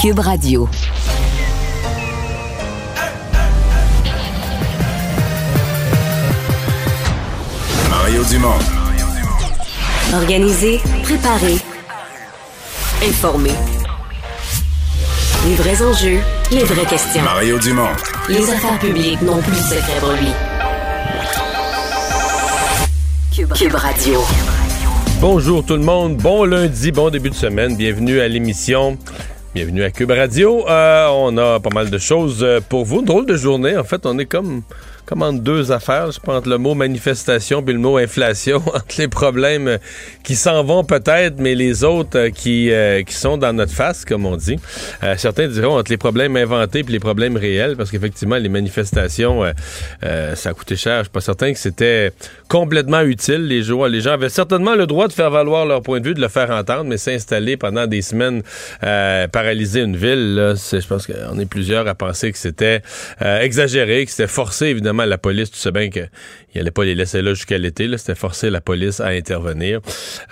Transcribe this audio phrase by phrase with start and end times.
[0.00, 0.68] Cube Radio.
[7.90, 8.48] Mario Dumont.
[10.14, 11.56] Organiser, préparer,
[13.02, 13.50] informer.
[15.48, 16.20] Les vrais enjeux,
[16.52, 17.22] les vraies questions.
[17.22, 17.88] Mario Dumont.
[18.28, 20.28] Les affaires publiques n'ont plus de secret pour lui.
[23.34, 24.20] Cube, Cube Radio.
[25.20, 28.96] Bonjour tout le monde, bon lundi, bon début de semaine, bienvenue à l'émission.
[29.54, 30.68] Bienvenue à Cube Radio.
[30.68, 32.98] Euh, on a pas mal de choses euh, pour vous.
[32.98, 33.76] Une drôle de journée.
[33.78, 34.60] En fait, on est comme
[35.08, 36.10] comme entre deux affaires.
[36.10, 39.78] Je pense le mot manifestation puis le mot inflation, entre les problèmes
[40.22, 44.04] qui s'en vont peut-être, mais les autres euh, qui, euh, qui sont dans notre face,
[44.04, 44.56] comme on dit.
[45.02, 49.44] Euh, certains diront entre les problèmes inventés puis les problèmes réels, parce qu'effectivement, les manifestations,
[50.02, 50.98] ça a coûté cher.
[50.98, 52.12] Je suis pas certain que c'était
[52.48, 53.46] complètement utile.
[53.46, 56.14] Les gens, les gens avaient certainement le droit de faire valoir leur point de vue,
[56.14, 58.42] de le faire entendre, mais s'installer pendant des semaines,
[58.80, 62.82] paralyser une ville, là, je pense qu'on est plusieurs à penser que c'était
[63.20, 66.08] exagéré, que c'était forcé, évidemment la police, tu sais bien qu'il
[66.54, 67.88] n'allait pas les laisser là jusqu'à l'été.
[67.96, 69.80] C'était forcer la police à intervenir.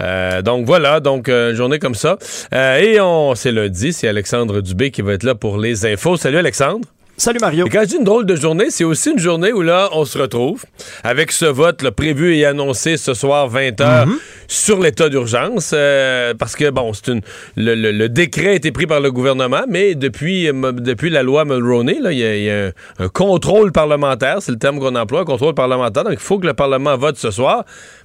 [0.00, 2.18] Euh, donc voilà, donc euh, une journée comme ça.
[2.54, 6.16] Euh, et on c'est lundi, c'est Alexandre Dubé qui va être là pour les infos.
[6.16, 6.86] Salut Alexandre.
[7.18, 7.66] Salut Mario.
[7.66, 10.04] Et quand je dis une drôle de journée, c'est aussi une journée où là, on
[10.04, 10.64] se retrouve
[11.02, 14.18] avec ce vote là, prévu et annoncé ce soir 20h mhm.
[14.48, 15.70] sur l'état d'urgence.
[15.74, 17.22] Euh, parce que, bon, c'est une
[17.56, 22.00] le, décret a été pris par le gouvernement, mais depuis, euh, depuis la loi Mulroney,
[22.04, 26.04] il y a, un, contrôle parlementaire, c'est le terme qu'on emploie, un contrôle parlementaire.
[26.04, 27.64] Donc, il faut que le Parlement vote ce soir.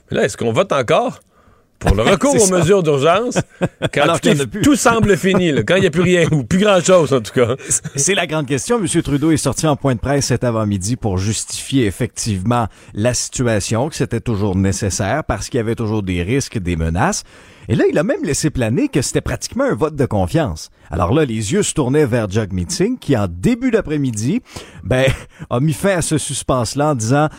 [0.09, 1.19] Mais là, est-ce qu'on vote encore?
[1.81, 3.37] Pour le recours aux mesures d'urgence,
[3.93, 4.17] quand
[4.63, 7.55] tout, semble fini, quand il n'y a plus rien, ou plus grand-chose en tout cas.
[7.95, 8.79] C'est la grande question.
[8.79, 8.87] M.
[9.01, 13.95] Trudeau est sorti en point de presse cet avant-midi pour justifier effectivement la situation, que
[13.95, 17.23] c'était toujours nécessaire parce qu'il y avait toujours des risques, des menaces.
[17.67, 20.71] Et là, il a même laissé planer que c'était pratiquement un vote de confiance.
[20.89, 24.41] Alors là, les yeux se tournaient vers Jug Meeting, qui en début d'après-midi,
[24.83, 25.05] ben,
[25.49, 27.29] a mis fin à ce suspense-là en disant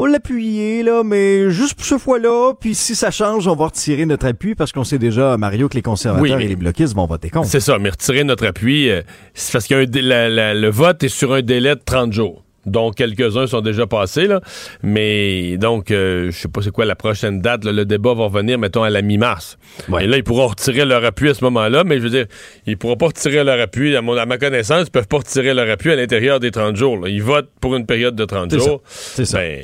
[0.00, 4.06] on l'appuyait, là, mais juste pour ce fois-là, puis si ça change, on va retirer
[4.06, 7.30] notre appui parce qu'on sait déjà, Mario, que les conservateurs et les bloquistes vont voter
[7.30, 7.48] contre.
[7.48, 9.02] C'est ça, mais retirer notre appui, euh,
[9.34, 13.60] c'est parce que le vote est sur un délai de 30 jours dont quelques-uns sont
[13.60, 14.26] déjà passés.
[14.26, 14.40] Là.
[14.82, 17.64] Mais donc, euh, je sais pas c'est quoi la prochaine date.
[17.64, 19.58] le débat va revenir, mettons, à la mi-mars.
[20.00, 22.26] Et là, ils pourront retirer leur appui à ce moment-là, mais je veux dire,
[22.66, 23.96] ils pourront pas retirer leur appui.
[23.96, 26.76] À, mon, à ma connaissance, ils peuvent pas retirer leur appui à l'intérieur des 30
[26.76, 27.08] jours.
[27.08, 28.82] Ils votent pour une période de 30 jours.
[28.86, 29.38] C'est ça.
[29.38, 29.62] Ben,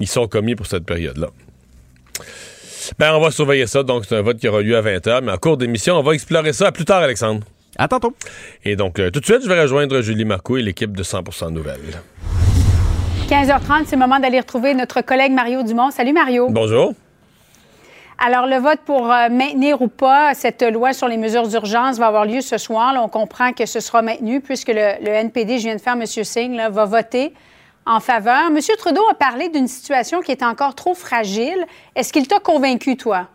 [0.00, 1.28] ils sont commis pour cette période-là.
[2.98, 3.82] Ben, on va surveiller ça.
[3.82, 5.22] Donc, c'est un vote qui aura lieu à 20h.
[5.22, 7.44] Mais en cours d'émission, on va explorer ça plus tard, Alexandre.
[7.78, 8.14] À tantôt.
[8.64, 11.50] Et donc, euh, tout de suite, je vais rejoindre Julie Marcoux et l'équipe de 100%
[11.50, 12.00] Nouvelles.
[13.28, 15.90] 15h30, c'est le moment d'aller retrouver notre collègue Mario Dumont.
[15.90, 16.48] Salut, Mario.
[16.48, 16.94] Bonjour.
[18.18, 22.06] Alors, le vote pour euh, maintenir ou pas cette loi sur les mesures d'urgence va
[22.06, 22.94] avoir lieu ce soir.
[22.98, 26.06] on comprend que ce sera maintenu puisque le, NPD, je viens de faire, M.
[26.06, 27.34] Singh, va voter
[27.86, 28.48] en faveur.
[28.48, 28.58] M.
[28.78, 31.64] Trudeau a parlé d'une situation qui est encore trop fragile.
[31.94, 33.28] Est-ce qu'il t'a convaincu, toi?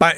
[0.00, 0.12] Ben,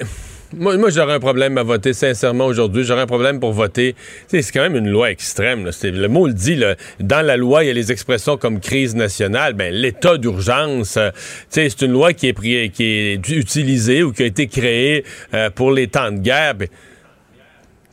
[0.52, 2.82] moi, j'aurais un problème à voter sincèrement aujourd'hui.
[2.82, 3.94] J'aurais un problème pour voter.
[4.26, 5.70] C'est quand même une loi extrême.
[5.82, 6.60] Le mot le dit.
[6.98, 9.54] Dans la loi, il y a les expressions comme crise nationale.
[9.54, 11.10] Ben, l'état d'urgence, euh,
[11.48, 15.04] c'est une loi qui est, qui est utilisée ou qui a été créée
[15.34, 16.56] euh, pour les temps de guerre.
[16.56, 16.68] Ben,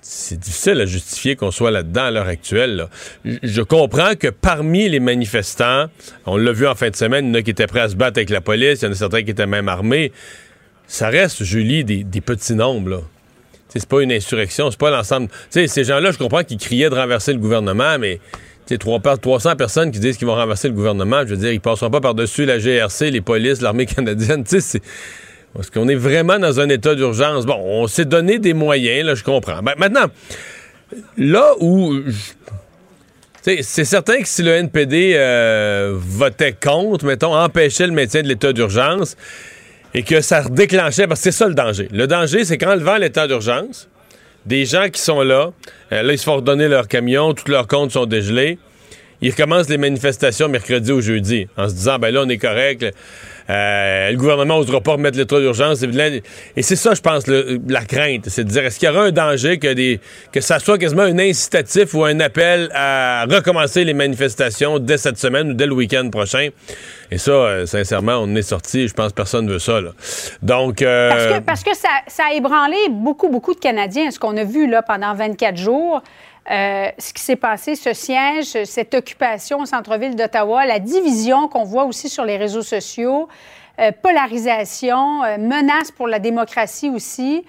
[0.09, 2.88] c'est difficile à justifier qu'on soit là-dedans à l'heure actuelle.
[3.25, 5.88] Je comprends que parmi les manifestants,
[6.25, 7.90] on l'a vu en fin de semaine, il y en a qui étaient prêts à
[7.90, 10.13] se battre avec la police, il y en a certains qui étaient même armés.
[10.88, 13.03] Ça reste, Julie, des, petits nombres.
[13.67, 15.28] C'est pas une insurrection, c'est pas l'ensemble.
[15.49, 18.22] Ces gens-là, je comprends qu'ils criaient de renverser le gouvernement, mais
[18.78, 21.99] 300 personnes qui disent qu'ils vont renverser le gouvernement, je veux dire, ils passeront pas
[21.99, 24.46] par-dessus la GRC, les polices, l'armée canadienne.
[24.47, 24.82] C'est
[25.59, 27.46] est-ce qu'on est vraiment dans un état d'urgence?
[27.46, 29.62] Bon, on s'est donné des moyens, là, je comprends.
[29.62, 30.06] Ben, maintenant,
[31.18, 31.96] là où.
[33.44, 38.52] C'est certain que si le NPD euh, votait contre, mettons, empêchait le maintien de l'état
[38.52, 39.16] d'urgence
[39.94, 41.88] et que ça redéclenchait, parce que c'est ça le danger.
[41.94, 43.88] Le danger, c'est qu'en levant l'état d'urgence,
[44.46, 45.52] des gens qui sont là,
[45.94, 48.59] euh, là, ils se font redonner leur camion, tous leurs comptes sont dégelés.
[49.22, 52.86] Ils recommencent les manifestations mercredi ou jeudi en se disant, ben là, on est correct.
[53.49, 55.84] Euh, le gouvernement n'osera pas remettre l'état d'urgence.
[55.84, 58.26] Et c'est ça, je pense, la crainte.
[58.28, 59.99] C'est de dire, est-ce qu'il y aura un danger que, des,
[60.32, 65.17] que ça soit quasiment un incitatif ou un appel à recommencer les manifestations dès cette
[65.17, 66.49] semaine ou dès le week-end prochain?
[67.09, 68.88] Et ça, euh, sincèrement, on est sorti.
[68.88, 69.79] Je pense que personne ne veut ça.
[70.41, 74.11] Donc, euh, Parce que, ça, ça, a ébranlé beaucoup, beaucoup de Canadiens.
[74.11, 76.02] Ce qu'on a vu là, pendant 24 jours,
[76.49, 81.64] euh, ce qui s'est passé, ce siège, cette occupation au centre-ville d'Ottawa, la division qu'on
[81.64, 83.28] voit aussi sur les réseaux sociaux,
[83.79, 87.44] euh, polarisation, euh, menace pour la démocratie aussi.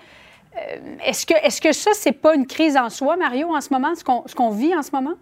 [1.07, 3.95] est-ce, que, est-ce que ça, c'est pas une crise en soi, Mario, en ce moment,
[3.95, 5.15] ce qu'on, ce qu'on vit en ce moment?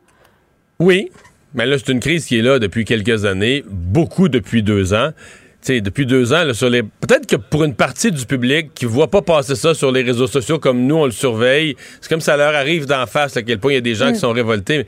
[0.79, 1.11] Oui,
[1.53, 5.11] mais là, c'est une crise qui est là depuis quelques années, beaucoup depuis deux ans
[5.69, 6.83] depuis deux ans, sur les.
[6.83, 10.27] Peut-être que pour une partie du public qui voit pas passer ça sur les réseaux
[10.27, 13.59] sociaux comme nous, on le surveille, c'est comme ça leur arrive d'en face à quel
[13.59, 14.87] point il y a des gens qui sont révoltés.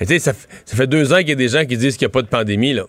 [0.00, 0.34] Mais tu sais, ça,
[0.66, 2.28] fait deux ans qu'il y a des gens qui disent qu'il n'y a pas de
[2.28, 2.84] pandémie, là.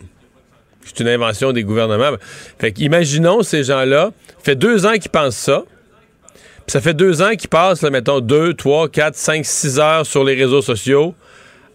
[0.85, 2.15] C'est une invention des gouvernements.
[2.59, 4.11] Fait qu'imaginons ces gens-là,
[4.43, 5.63] fait deux ans qu'ils pensent ça.
[6.65, 10.23] Puis ça fait deux ans qu'ils passent, mettons, deux, trois, quatre, cinq, six heures sur
[10.23, 11.15] les réseaux sociaux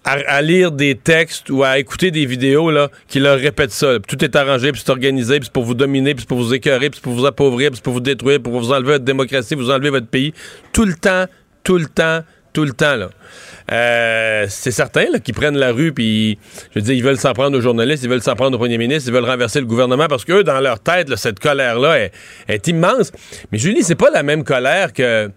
[0.05, 3.99] à, lire des textes ou à écouter des vidéos là, qui leur répètent ça.
[4.07, 6.55] Tout est arrangé, puis c'est organisé, puis c'est pour vous dominer, puis c'est pour vous
[6.55, 9.05] écœurer, puis c'est pour vous appauvrir, puis c'est pour vous détruire, pour vous enlever votre
[9.05, 10.33] démocratie, vous enlever votre pays.
[10.73, 11.27] Tout le temps,
[11.63, 12.21] tout le temps,
[12.53, 12.97] tout le temps.
[12.97, 13.11] Là.
[13.73, 16.39] Euh, c'est certain qu'ils prennent la rue, puis
[16.75, 18.79] je veux dire, ils veulent s'en prendre aux journalistes, ils veulent s'en prendre au premier
[18.79, 22.13] ministre, ils veulent renverser le gouvernement, parce qu'eux, dans leur tête, cette colère-là est,
[22.49, 23.13] est immense.
[23.53, 25.31] Mais Julie, c'est pas la même colère que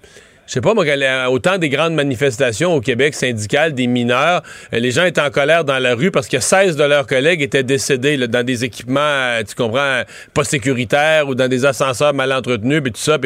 [0.45, 0.85] je sais pas, moi,
[1.29, 4.43] autant des grandes manifestations au Québec syndicales des mineurs,
[4.73, 7.41] euh, les gens étaient en colère dans la rue parce que 16 de leurs collègues
[7.41, 10.01] étaient décédés dans des équipements, euh, tu comprends,
[10.33, 13.17] pas sécuritaires ou dans des ascenseurs mal entretenus, puis tout ça.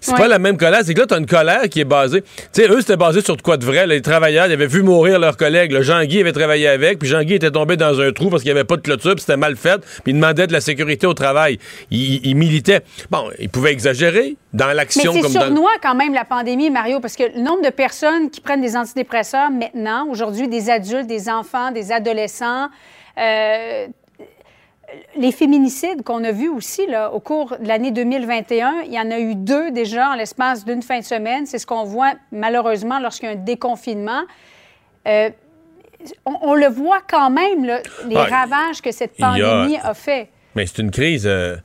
[0.00, 0.80] c'est pas la même colère.
[0.84, 2.22] C'est que là, t'as une colère qui est basée.
[2.52, 3.86] Tu sais, eux, c'était basé sur de quoi de vrai.
[3.86, 5.72] les travailleurs, ils avaient vu mourir leurs collègues.
[5.72, 8.58] Le Jean-Guy avait travaillé avec, puis Jean-Guy était tombé dans un trou parce qu'il n'y
[8.58, 11.14] avait pas de clôture, puis c'était mal fait, puis il demandait de la sécurité au
[11.14, 11.58] travail.
[11.90, 12.80] Il, il militait.
[13.10, 15.30] Bon, il pouvait exagérer dans l'action comme dans...
[15.30, 18.76] C'est quand même la pandémie Mario, parce que le nombre de personnes qui prennent des
[18.76, 22.68] antidépresseurs maintenant, aujourd'hui, des adultes, des enfants, des adolescents,
[23.18, 23.86] euh,
[25.16, 29.10] les féminicides qu'on a vus aussi là, au cours de l'année 2021, il y en
[29.10, 31.46] a eu deux déjà en l'espace d'une fin de semaine.
[31.46, 34.22] C'est ce qu'on voit malheureusement lorsqu'il y a un déconfinement.
[35.08, 35.30] Euh,
[36.24, 40.28] on, le voit quand même, les ah, ravages que cette pandémie a, fait.
[40.54, 41.26] Mais c'est une crise.
[41.26, 41.56] Euh,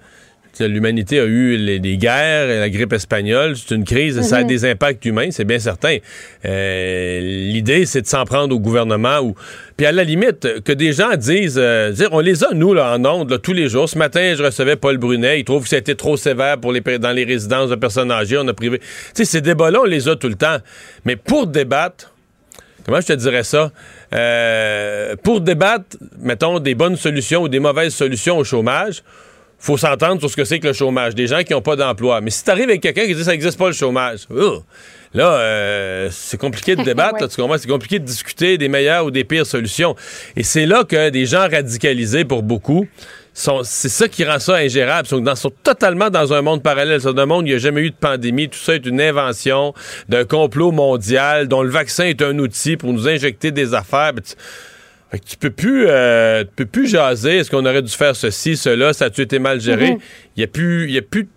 [0.60, 4.48] L'humanité a eu les, guerres, la grippe espagnole, c'est une crise, ça a mhm.
[4.48, 5.98] des impacts humains, c'est bien certain.
[6.46, 9.36] Euh, l'idée, c'est de s'en prendre au gouvernement ou
[9.78, 12.96] puis à la limite que des gens disent, euh, dire, on les a nous là
[12.96, 13.88] en ondes tous les jours.
[13.88, 16.72] Ce matin, je recevais Paul Brunet, il trouve que ça a été trop sévère pour
[16.72, 18.80] les dans les résidences de personnes âgées, on a privé.
[18.80, 20.58] Tu sais, ces débats-là, on les a tout le temps.
[21.06, 22.14] Mais pour débattre,
[22.86, 23.72] comment je te dirais ça?
[24.14, 29.04] Euh, pour débattre, mettons, des bonnes solutions ou des mauvaises solutions au chômage,
[29.60, 31.16] faut s'entendre sur ce que c'est que le chômage.
[31.16, 32.22] Des gens qui n'ont pas d'emploi.
[32.22, 34.64] Mais si tu arrives avec quelqu'un qui dit que ça n'existe pas le chômage, oh,
[35.14, 37.26] là, euh, c'est compliqué de débattre.
[37.30, 39.96] C'est compliqué de discuter des meilleures ou des pires solutions.
[40.36, 42.88] Et c'est là que des gens radicalisés, pour beaucoup,
[43.34, 45.08] c'est ça qui rend ça ingérable.
[45.12, 47.00] Ils sont, totalement dans un monde parallèle.
[47.00, 48.50] C'est un monde où il n'y a jamais eu de pandémie.
[48.50, 49.74] Tout ça est une invention
[50.10, 54.14] d'un complot mondial dont le vaccin est un outil pour nous injecter des affaires.
[55.10, 57.38] Fait que tu peux plus, euh, tu peux plus jaser.
[57.38, 59.92] Est-ce qu'on aurait dû faire ceci, cela, ça a-tu été mal géré?
[59.92, 60.00] Mm-hmm.
[60.36, 61.30] Il n'y a plus, y a plus,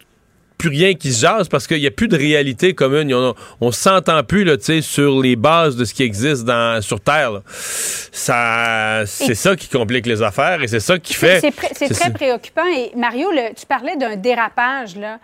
[0.58, 3.14] plus rien qui se jase parce qu'il n'y a plus de réalité commune.
[3.14, 7.40] On, on s'entend plus là, sur les bases de ce qui existe dans, sur Terre.
[7.47, 11.40] Ça, c'est ça qui complique les affaires et c'est ça qui fait.
[11.73, 12.66] C'est très préoccupant.
[12.76, 15.18] Et Mario, tu parlais d'un dérapage là,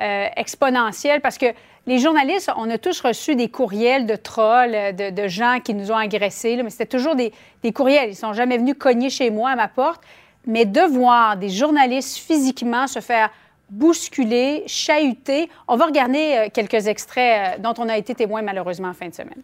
[0.00, 1.46] euh, exponentiel parce que
[1.88, 5.96] les journalistes, on a tous reçu des courriels de trolls, de, gens qui nous ont
[5.96, 7.32] agressés, mais c'était toujours des,
[7.72, 8.10] courriels.
[8.10, 10.02] Ils sont jamais venus cogner chez moi à ma porte.
[10.46, 13.30] Mais de voir des journalistes physiquement se faire
[13.70, 18.88] bousculer, chahuter, on va regarder euh, quelques extraits euh, dont on a été témoin malheureusement
[18.88, 19.42] en fin de semaine.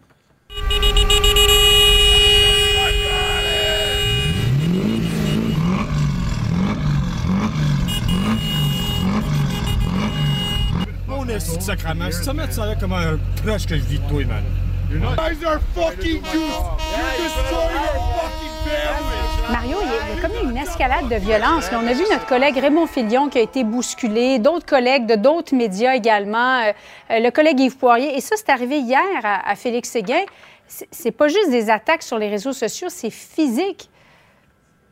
[11.30, 12.10] Esti de sacrament.
[12.10, 14.44] Si ça met ça là comme un proche que je vis de toi, man.
[14.90, 16.32] You guys are fucking juice.
[16.32, 19.24] You're destroying our fucking family.
[19.50, 21.70] Mario, il y, a, comme une escalade de violence.
[21.70, 25.16] Là, on a vu notre collègue Raymond Filion qui a été bousculé, d'autres collègues de
[25.16, 26.72] d'autres médias également, euh,
[27.10, 28.16] euh, le collègue Yves Poirier.
[28.16, 30.24] Et ça, c'est arrivé hier à, à Félix Séguin.
[30.66, 33.90] C'est pas juste des attaques sur les réseaux sociaux, c'est physique.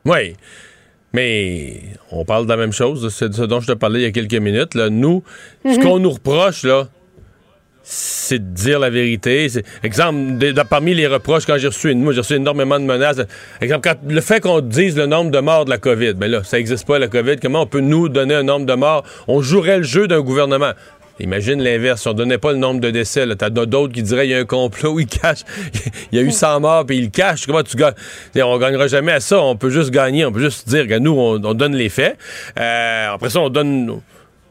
[0.05, 0.37] Oui.
[1.13, 4.07] Mais on parle de la même chose, c'est ce dont je te parlais il y
[4.07, 4.75] a quelques minutes.
[4.75, 4.89] Là.
[4.91, 5.23] Nous,
[5.65, 5.83] ce mhm.
[5.83, 6.89] qu'on nous reproche, là,
[7.83, 9.49] c'est de dire la vérité.
[9.83, 12.85] Exemple, de- de- parmi les reproches, quand j'ai reçu, une- moi, j'ai reçu énormément de
[12.85, 13.21] menaces.
[13.61, 16.45] Exemple, quand, le fait qu'on dise le nombre de morts de la COVID, ben là,
[16.45, 17.37] ça n'existe pas, la COVID.
[17.43, 19.05] Comment on peut nous donner un nombre de morts?
[19.27, 20.73] On jouerait le jeu d'un gouvernement.
[21.23, 24.31] Imagine l'inverse, si on donnait pas le nombre de décès, t'as d'autres qui diraient il
[24.31, 25.45] y a un complot, il cache,
[26.11, 27.47] il y a eu 100 morts, puis il cache.
[27.47, 27.95] Comment tu gagnes?
[28.37, 31.13] On gagnera jamais à ça, on peut juste gagner, on peut juste dire, que nous,
[31.13, 32.19] on, on donne les faits.
[32.59, 34.01] Euh, après ça, on donne,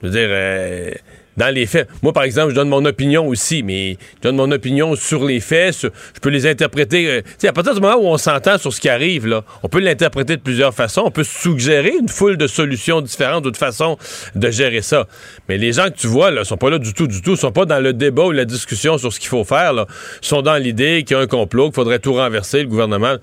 [0.01, 0.91] je veux dire, euh,
[1.37, 1.87] dans les faits.
[2.01, 5.39] Moi, par exemple, je donne mon opinion aussi, mais je donne mon opinion sur les
[5.39, 5.73] faits.
[5.73, 7.07] sur- je peux les interpréter.
[7.09, 9.69] euh, sais, à partir du moment où on s'entend sur ce qui arrive, là, on
[9.69, 11.03] peut l'interpréter de plusieurs façons.
[11.05, 13.97] On peut suggérer une foule de solutions différentes ou de façons
[14.35, 15.07] de gérer ça.
[15.47, 17.35] Mais les gens que tu vois, là, sont pas là du tout, du tout.
[17.35, 19.73] sont pas dans le débat ou la discussion sur ce qu'il faut faire.
[19.73, 19.85] Là.
[20.21, 23.15] Ils sont dans l'idée qu'il y a un complot, qu'il faudrait tout renverser, le gouvernement.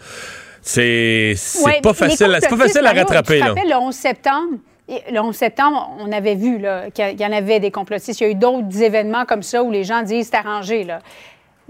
[0.63, 3.39] C'est c'est Ouais, pas facile, c'est pas facile à rattraper.
[3.39, 3.49] Là.
[3.49, 4.59] rappelles, le 11 septembre,
[5.11, 6.63] le 11 septembre, on avait vu
[6.95, 8.21] qu'il y en avait des complotistes.
[8.21, 10.85] Il y a eu d'autres événements comme ça où les gens disent c'est arrangé.
[10.85, 11.01] Là.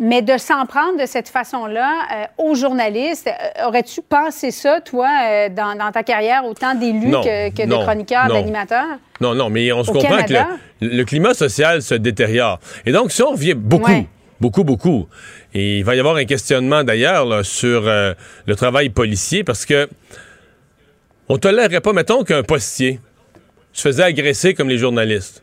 [0.00, 5.08] Mais de s'en prendre de cette façon-là euh, aux journalistes, euh, aurais-tu pensé ça, toi,
[5.24, 8.34] euh, dans, dans ta carrière, autant d'élus Non, que, que non, de chroniqueurs, non.
[8.34, 8.86] d'animateurs?
[9.20, 12.60] Non, non, mais on se comprend que le, le climat social se détériore.
[12.86, 14.06] Et donc, si on revient beaucoup, Ouais.
[14.40, 15.08] beaucoup, beaucoup,
[15.52, 19.88] et il va y avoir un questionnement d'ailleurs sur le travail policier parce que
[21.28, 23.00] on tolérerait pas, mettons, qu'un postier
[23.78, 25.42] se faisait agresser comme les journalistes.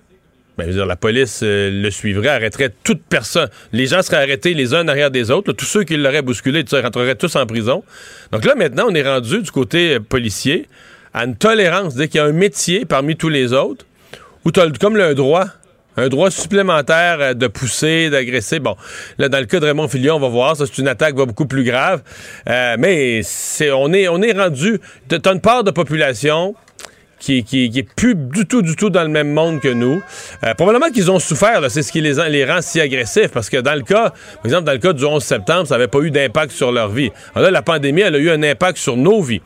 [0.58, 3.50] Ben, dire, la police euh, le suivrait, arrêterait toute personne.
[3.72, 5.54] Les gens seraient arrêtés les uns derrière des autres.
[5.54, 7.84] tous ceux qui l'auraient bousculé sais, rentreraient tous en prison.
[8.32, 10.68] Donc là, maintenant, on est rendu du côté euh, policier
[11.14, 11.96] à une tolérance.
[11.96, 13.86] Dès qu'il y a un métier parmi tous les autres,
[14.44, 15.46] où tu as comme le droit,
[15.98, 18.60] un droit supplémentaire euh, de pousser, d'agresser.
[18.60, 18.76] Bon,
[19.18, 21.48] là, dans le cas de Raymond Filion, on va voir, ça, c'est une attaque beaucoup
[21.48, 22.02] plus grave.
[22.48, 24.80] Mais c'est, on, est, on est rendu...
[25.10, 26.56] Tu as une part de population
[27.20, 30.02] qui, qui, est plus du tout, du tout dans le même monde que nous.
[30.44, 33.58] Euh, probablement qu'ils ont souffert, c'est ce qui les, les rend si agressifs, parce que
[33.58, 36.12] dans le cas, par exemple, dans le cas du 11 septembre, ça n'avait pas eu
[36.12, 37.12] d'impact sur leur vie.
[37.34, 39.42] Alors là, la pandémie, elle a eu un impact sur nos vies.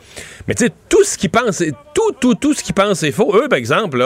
[0.48, 3.32] Mais tu sais, tout ce qu'ils pensent, tout, tout, tout ce qu'ils pensent est faux.
[3.36, 4.04] Eux, par exemple,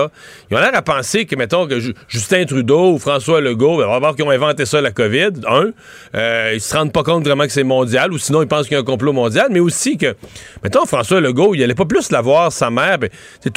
[0.51, 3.85] ils ont l'air à penser que, mettons, que Ju- Justin Trudeau ou François Legault, ben,
[3.87, 5.71] on va voir qu'ils ont inventé ça, la COVID, un.
[6.15, 8.73] Euh, ils se rendent pas compte vraiment que c'est mondial, ou sinon ils pensent qu'il
[8.73, 10.15] y a un complot mondial, mais aussi que,
[10.63, 12.97] mettons, François Legault, il allait pas plus la voir, sa mère.
[12.99, 13.09] Ben,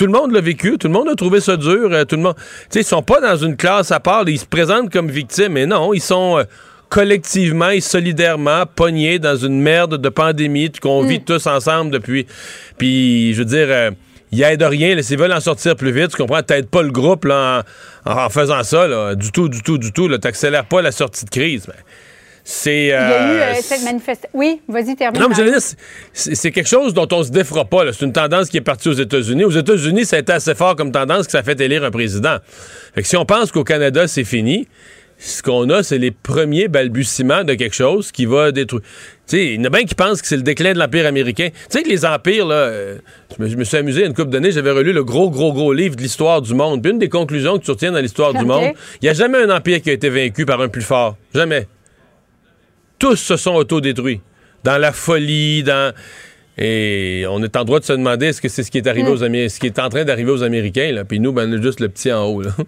[0.07, 2.23] tout le monde l'a vécu, tout le monde a trouvé ça dur, euh, tout le
[2.23, 2.35] monde.
[2.37, 5.53] Tu sais, ils sont pas dans une classe à part, ils se présentent comme victimes,
[5.53, 6.39] mais non, ils sont.
[6.39, 6.45] euh,
[6.89, 12.29] collectivement et solidairement pognés dans une merde de pandémie qu'on vit tous ensemble depuis.
[12.79, 13.91] Puis, je veux dire, euh,
[14.31, 15.03] ils aident rien.
[15.03, 17.65] S'ils veulent en sortir plus vite, tu comprends, t'aides pas le groupe là,
[18.05, 20.09] en, en- faisant ça, là, du tout, du tout, du tout.
[20.19, 21.67] T'accélères pas la sortie de crise.
[21.67, 21.75] Ben,
[22.49, 22.85] c'est...
[22.85, 24.31] Il y a eu euh, euh, cette manifestation.
[24.33, 25.21] Oui, vas-y, termine.
[25.21, 25.59] non, mais dire,
[26.12, 27.93] c'est quelque chose dont on se défera pas.
[27.93, 29.43] C'est une tendance qui est partie aux États-Unis.
[29.43, 32.37] Aux États-Unis, ça a été assez fort comme tendance que ça fait élire un président.
[32.95, 34.69] Fait que si on pense qu'au Canada, c'est fini,
[35.19, 38.83] ce qu'on a, c'est les premiers balbutiements de quelque chose qui va détruire.
[39.26, 41.07] Tu sais, il y en a bien qui pensent que c'est le déclin de l'Empire
[41.07, 41.49] américain.
[41.53, 42.99] Tu sais que les empires, là, euh,
[43.37, 45.73] je, me, je me suis amusé une couple d'années, j'avais relu le gros, gros, gros
[45.73, 46.81] livre de l'histoire du monde.
[46.81, 48.71] Puis une des conclusions que tu retiens dans l'histoire du monde,
[49.03, 51.17] il n'y a jamais un empire qui a été vaincu par un plus fort.
[51.35, 51.67] Jamais
[52.99, 54.21] tous se sont autodétruits.
[54.65, 55.95] Dans la folie, dans.
[56.59, 59.11] Et on est en droit de se demander est-ce que c'est ce qui est arrivé
[59.11, 61.05] aux Américains, ce qui est en train d'arriver aux Américains, là?
[61.05, 62.50] Puis nous, ben, on a juste le petit en haut, là.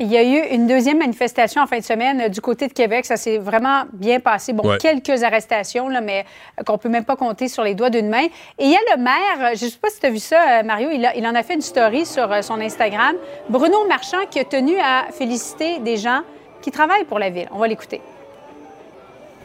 [0.00, 2.72] Il y a eu une deuxième manifestation en fin de semaine euh, du côté de
[2.72, 3.04] Québec.
[3.04, 4.52] Ça s'est vraiment bien passé.
[4.52, 4.78] Bon, Ouais.
[4.78, 6.24] quelques arrestations, là, mais
[6.60, 8.22] euh, qu'on peut même pas compter sur les doigts d'une main.
[8.60, 10.20] Et il y a le maire, euh, je ne sais pas si tu as vu
[10.20, 13.16] ça, Mario, il, a- il en a fait une story sur son Instagram.
[13.48, 16.20] Bruno Marchand qui a tenu à féliciter des gens
[16.62, 17.48] qui travaillent pour la ville.
[17.52, 18.00] On va l'écouter.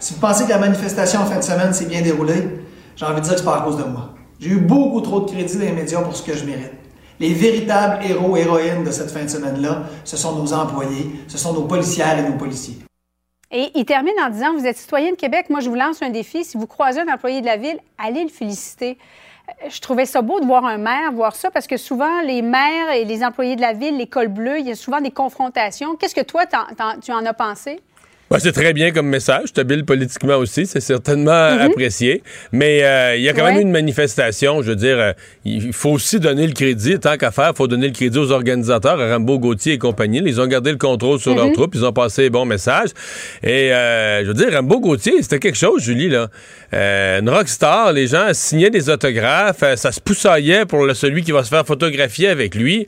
[0.03, 2.49] Si vous pensez que la manifestation en fin de semaine s'est bien déroulée,
[2.97, 4.09] j'ai envie de dire que c'est pas à cause de moi.
[4.37, 6.73] J'ai eu beaucoup trop de crédit dans les médias pour ce que je mérite.
[7.21, 11.53] Les véritables héros, héroïnes de cette fin de semaine-là, ce sont nos employés, ce sont
[11.53, 12.79] nos policières et nos policiers.
[13.49, 16.09] Et il termine en disant Vous êtes citoyen de Québec, moi je vous lance un
[16.09, 16.43] défi.
[16.43, 18.97] Si vous croisez un employé de la ville, allez le féliciter.
[19.47, 22.41] Euh, Je trouvais ça beau de voir un maire voir ça parce que souvent, les
[22.41, 25.95] maires et les employés de la ville, l'école bleue, il y a souvent des confrontations.
[25.95, 27.79] Qu'est-ce que toi, tu en as pensé?
[28.31, 29.49] Ouais, c'est très bien comme message.
[29.53, 30.65] C'est habile politiquement aussi.
[30.65, 32.23] C'est certainement apprécié.
[32.51, 33.51] Mais euh, il y a quand Ouais.
[33.51, 34.63] même eu une manifestation.
[34.63, 35.13] Je veux dire, euh,
[35.45, 36.97] il faut aussi donner le crédit.
[36.99, 40.19] Tant qu'à faire, il faut donner le crédit aux organisateurs, à Rambo, Gauthier et compagnie.
[40.25, 41.75] Ils ont gardé le contrôle sur leurs troupes.
[41.75, 42.89] Ils ont passé les bons messages.
[43.43, 46.29] Et euh, je veux dire, Rambo, Gauthier, c'était quelque chose, Julie, là.
[46.71, 49.63] Une rockstar, les gens signaient des autographes.
[49.75, 52.87] ça se poussaillait pour le- celui qui va se faire photographier avec lui.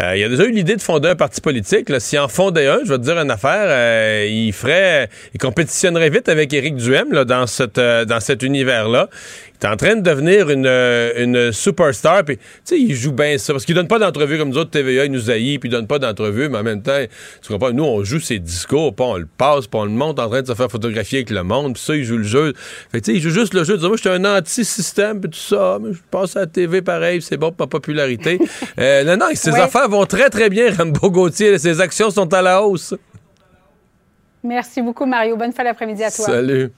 [0.00, 1.88] Il a déjà eu l'idée de fonder un parti politique.
[1.98, 6.10] S'il en fondait un, je vais te dire une affaire, il ferait très, il compétitionnerait
[6.10, 9.08] vite avec Éric Duhem là, dans cette, euh, dans cet univers-là.
[9.60, 12.24] Il est en train de devenir une, euh, une superstar.
[12.24, 13.52] Puis, tu sais, il joue bien ça.
[13.54, 15.86] Parce qu'il donne pas d'entrevue comme nous autres, TVA, il nous haït, puis il donne
[15.86, 16.48] pas d'entrevue.
[16.48, 16.98] Mais en même temps,
[17.40, 20.18] tu comprends, nous, on joue ses discours, puis on le passe, puis on le monte
[20.18, 21.74] en train de se faire photographier avec le monde.
[21.74, 22.52] Puis ça, il joue le jeu.
[22.92, 23.78] Fait tu sais, il joue juste le jeu.
[23.78, 25.78] Moi, je suis un anti-système, puis tout ça.
[25.80, 28.38] Mais je passe à la TV pareil, c'est bon pour ma popularité.
[28.78, 31.58] euh, non, non, ses affaires vont très, très bien, Rambo Gauthier.
[31.58, 32.94] Ses actions sont à la hausse.
[34.44, 35.36] Merci beaucoup, Mario.
[35.36, 36.26] Bonne fin d'après-midi à toi.
[36.26, 36.70] Salut.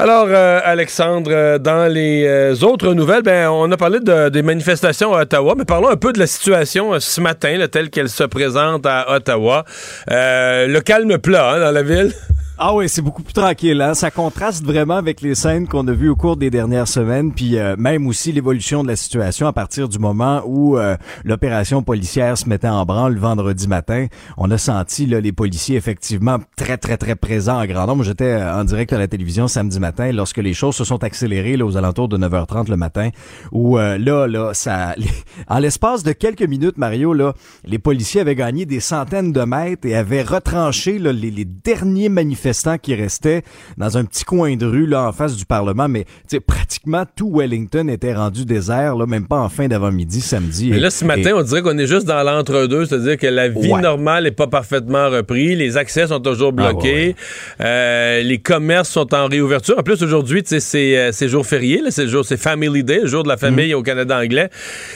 [0.00, 4.42] Alors, euh, Alexandre, euh, dans les euh, autres nouvelles, ben, on a parlé de, des
[4.42, 8.22] manifestations à Ottawa, mais parlons un peu de la situation ce matin, telle qu'elle se
[8.22, 9.64] présente à Ottawa.
[10.06, 12.12] Le calme plat hein, dans la ville.
[12.60, 13.80] Ah oui, c'est beaucoup plus tranquille.
[13.80, 13.94] Hein?
[13.94, 17.56] Ça contraste vraiment avec les scènes qu'on a vues au cours des dernières semaines, puis
[17.56, 22.36] euh, même aussi l'évolution de la situation à partir du moment où euh, l'opération policière
[22.36, 24.08] se mettait en branle le vendredi matin.
[24.36, 28.02] On a senti là, les policiers effectivement très très très présents en grand nombre.
[28.02, 31.56] J'étais euh, en direct à la télévision samedi matin lorsque les choses se sont accélérées
[31.56, 33.10] là, aux alentours de 9h30 le matin,
[33.52, 34.96] où euh, là là ça,
[35.48, 37.34] en l'espace de quelques minutes, Mario là,
[37.64, 42.08] les policiers avaient gagné des centaines de mètres et avaient retranché là, les, les derniers
[42.08, 42.47] manifestants
[42.78, 43.42] qui restaient
[43.76, 46.04] dans un petit coin de rue là en face du Parlement, mais
[46.46, 50.70] pratiquement tout Wellington était rendu désert, là, même pas en fin d'avant-midi samedi.
[50.70, 53.48] Mais là, ce matin, Et- on dirait qu'on est juste dans l'entre-deux, c'est-à-dire que la
[53.48, 53.80] vie Ouais.
[53.80, 57.14] normale n'est pas parfaitement reprise, les accès sont toujours Ah, bloqués, ouais,
[57.60, 59.78] euh, les commerces sont en réouverture.
[59.78, 63.22] En plus, aujourd'hui, c'est euh, jour férié, c'est le jour, c'est Family Day, le jour
[63.22, 63.76] de la famille Mm.
[63.76, 64.48] au Canada anglais.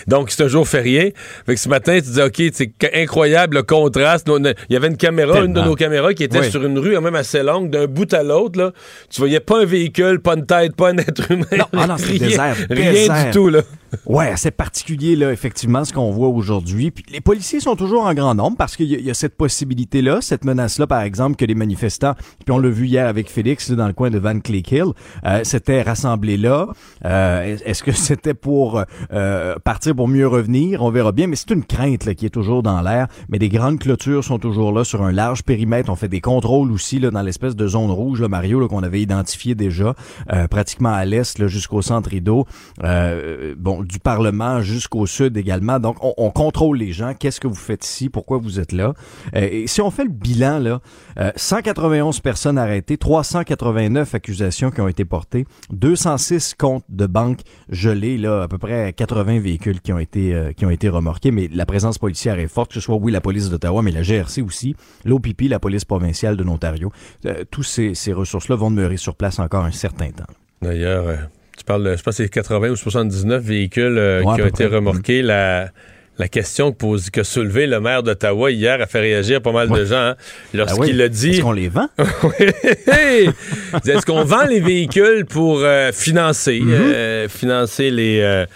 [0.07, 1.15] Donc, c'est un jour férié.
[1.47, 4.29] Fait que ce matin, tu dis, OK, c'est incroyable le contraste.
[4.69, 6.51] Il y avait une caméra, une de nos caméras qui était Oui.
[6.51, 8.73] sur une rue même assez longue, d'un bout à l'autre, là.
[9.11, 11.47] Tu voyais pas un véhicule, pas une tête, pas un être humain.
[11.57, 13.25] Non, ah non, rien, désert, rien désert.
[13.27, 13.63] du tout, là.
[14.07, 16.91] Ouais, assez particulier là, effectivement, ce qu'on voit aujourd'hui.
[16.91, 20.21] Puis les policiers sont toujours en grand nombre parce qu'il y, y a cette possibilité-là,
[20.21, 23.77] cette menace-là, par exemple, que les manifestants, puis on l'a vu hier avec Félix là,
[23.77, 24.85] dans le coin de Van Cleek Hill,
[25.27, 26.69] euh, s'étaient rassemblés là.
[27.05, 28.83] Euh, Est-ce que c'était pour
[29.13, 30.83] euh, partir pour mieux revenir?
[30.83, 33.09] On verra bien, mais c'est une crainte là, qui est toujours dans l'air.
[33.29, 35.91] Mais des grandes clôtures sont toujours là sur un large périmètre.
[35.91, 39.01] On fait des contrôles aussi là, dans l'espèce de zone rouge, là, Mario, qu'on avait
[39.01, 39.95] identifié déjà,
[40.33, 42.47] euh, pratiquement à l'est jusqu'au centre rideau.
[42.85, 45.79] Euh, bon, du Parlement jusqu'au sud également.
[45.79, 47.15] Donc, on, on contrôle les gens.
[47.19, 48.09] Qu'est-ce que vous faites ici?
[48.09, 48.95] Pourquoi vous êtes là?
[49.35, 50.81] Euh, et si on fait le bilan, là,
[51.19, 58.19] euh, 191 personnes arrêtées, 389 accusations qui ont été portées, 206 comptes de banque gelés,
[58.19, 61.31] là, à peu près 80 véhicules qui ont été euh, qui ont été remorqués.
[61.31, 64.03] Mais la présence policière est forte, que ce soit, oui, la police d'Ottawa, mais la
[64.03, 66.93] GRC aussi, l'OPP, la police provinciale de l'Ontario.
[67.27, 70.25] Euh, tous ces, ces ressources-là vont demeurer sur place encore un certain temps.
[70.61, 71.17] D'ailleurs, euh,
[71.57, 74.47] tu parles, de, je pense que c'est 80 ou 79 véhicules euh, Ouais, qui ont
[74.47, 75.23] été remorqués.
[75.23, 75.71] La,
[76.23, 79.69] la question que pose, que soulevé le maire d'Ottawa hier a fait réagir pas mal
[79.69, 81.03] de gens hein, Ah lorsqu'il oui.
[81.03, 81.31] a dit.
[81.31, 81.89] Est-ce qu'on les vend?
[83.85, 86.71] Est-ce qu'on vend les véhicules pour euh, financer, Mm-hmm.
[86.95, 88.47] euh, financer les, euh,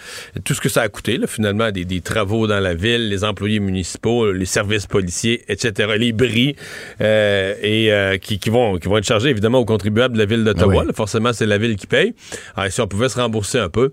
[0.45, 3.25] tout ce que ça a coûté, là, finalement, des, des travaux dans la ville, les
[3.25, 6.55] employés municipaux, les services policiers, etc., les bris,
[7.01, 10.83] et qui, qui vont, qui vont être chargés évidemment aux contribuables de la ville d'Ottawa.
[10.87, 10.93] Oui.
[10.95, 12.13] Forcément, c'est la ville qui paye.
[12.55, 13.91] Alors, si on pouvait se rembourser un peu.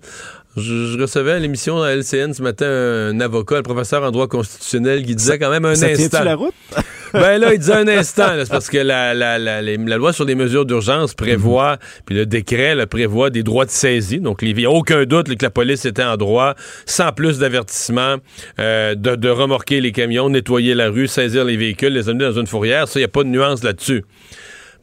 [0.57, 4.29] Je, je recevais à l'émission à LCN ce matin un avocat, un professeur en droit
[4.29, 6.23] constitutionnel, qui disait quand même un Ça instant.
[6.25, 6.55] la route?
[7.15, 10.25] Ben là, il disait un instant, c'est parce que la, la, la, la loi sur
[10.25, 14.19] les mesures d'urgence prévoit, puis le décret là, prévoit des droits de saisie.
[14.19, 16.55] Donc, il n'y a aucun doute là, que la police était en droit,
[16.87, 18.17] sans plus d'avertissement,
[18.59, 22.41] euh, de, de remorquer les camions, nettoyer la rue, saisir les véhicules, les amener dans
[22.41, 22.89] une fourrière.
[22.89, 24.05] Ça, il n'y a pas de nuance là-dessus.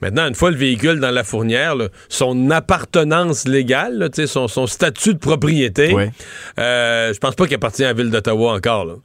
[0.01, 4.67] Maintenant, une fois le véhicule dans la fournière, là, son appartenance légale, là, son, son
[4.67, 6.11] statut de propriété, Ouais.
[6.59, 8.97] euh, je pense pas qu'il appartient à la ville d'Ottawa encore.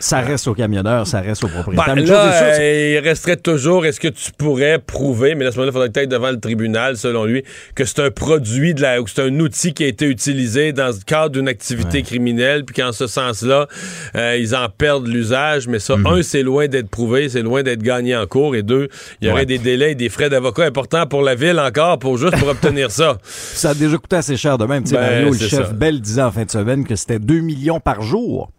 [0.00, 1.94] Ça reste au camionneur, ça reste au propriétaire.
[1.94, 5.56] Ben, chose là, euh, il resterait toujours, est-ce que tu pourrais prouver, mais à ce
[5.56, 7.42] moment-là, il faudrait tu devant le tribunal, selon lui,
[7.74, 10.72] que c'est un produit de la, ou que c'est un outil qui a été utilisé
[10.72, 13.66] dans le cadre d'une activité criminelle, puis qu'en ce sens-là,
[14.14, 15.66] euh, ils en perdent l'usage.
[15.66, 16.06] Mais ça, Mhm.
[16.06, 18.88] un, c'est loin d'être prouvé, c'est loin d'être gagné en cours, et deux,
[19.20, 19.46] il y aurait Ouais.
[19.46, 22.90] des délais et des frais d'avocat importants pour la ville encore, pour juste pour obtenir
[22.92, 23.18] ça.
[23.24, 24.84] ça a déjà coûté assez cher de même.
[24.84, 25.72] Ben, Mario, le chef ça.
[25.72, 28.50] Bell disait en fin de semaine que c'était 2 millions par jour,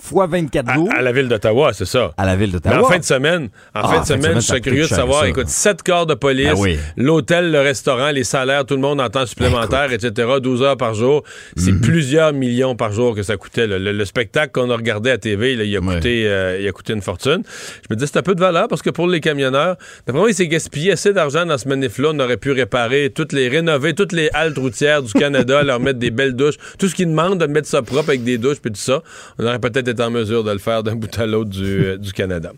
[0.00, 2.12] fois 24 À, jours, à la ville d'Ottawa, c'est ça.
[2.16, 2.80] à la ville d'Ottawa.
[2.84, 5.28] en fin de semaine, en Ah, fin de semaine, je serais curieux de savoir, ça.
[5.28, 6.78] écoute, 7 corps de police, Ben oui.
[6.96, 10.94] l'hôtel, le restaurant, les salaires, tout le monde en temps supplémentaire, etc., 12 heures par
[10.94, 11.22] jour.
[11.56, 11.80] C'est Mhm.
[11.80, 13.66] plusieurs millions par jour que ça coûtait.
[13.66, 15.94] Le, le spectacle qu'on a regardé à TV, là, il, a Ouais.
[15.94, 17.42] coûté, euh, il a coûté une fortune.
[17.88, 20.30] Je me dis, c'est un peu de valeur parce que pour les camionneurs, d'après moi,
[20.30, 22.10] il s'est gaspillé assez d'argent dans ce manif-là.
[22.14, 25.98] On aurait pu réparer toutes les, rénover toutes les haltes routières du Canada, leur mettre
[25.98, 26.56] des belles douches.
[26.78, 29.02] Tout ce qu'ils demandent, de mettre ça propre avec des douches puis tout ça.
[29.38, 31.96] On aurait peut-être est en mesure de le faire d'un bout à l'autre du, euh,
[31.96, 32.52] du Canada.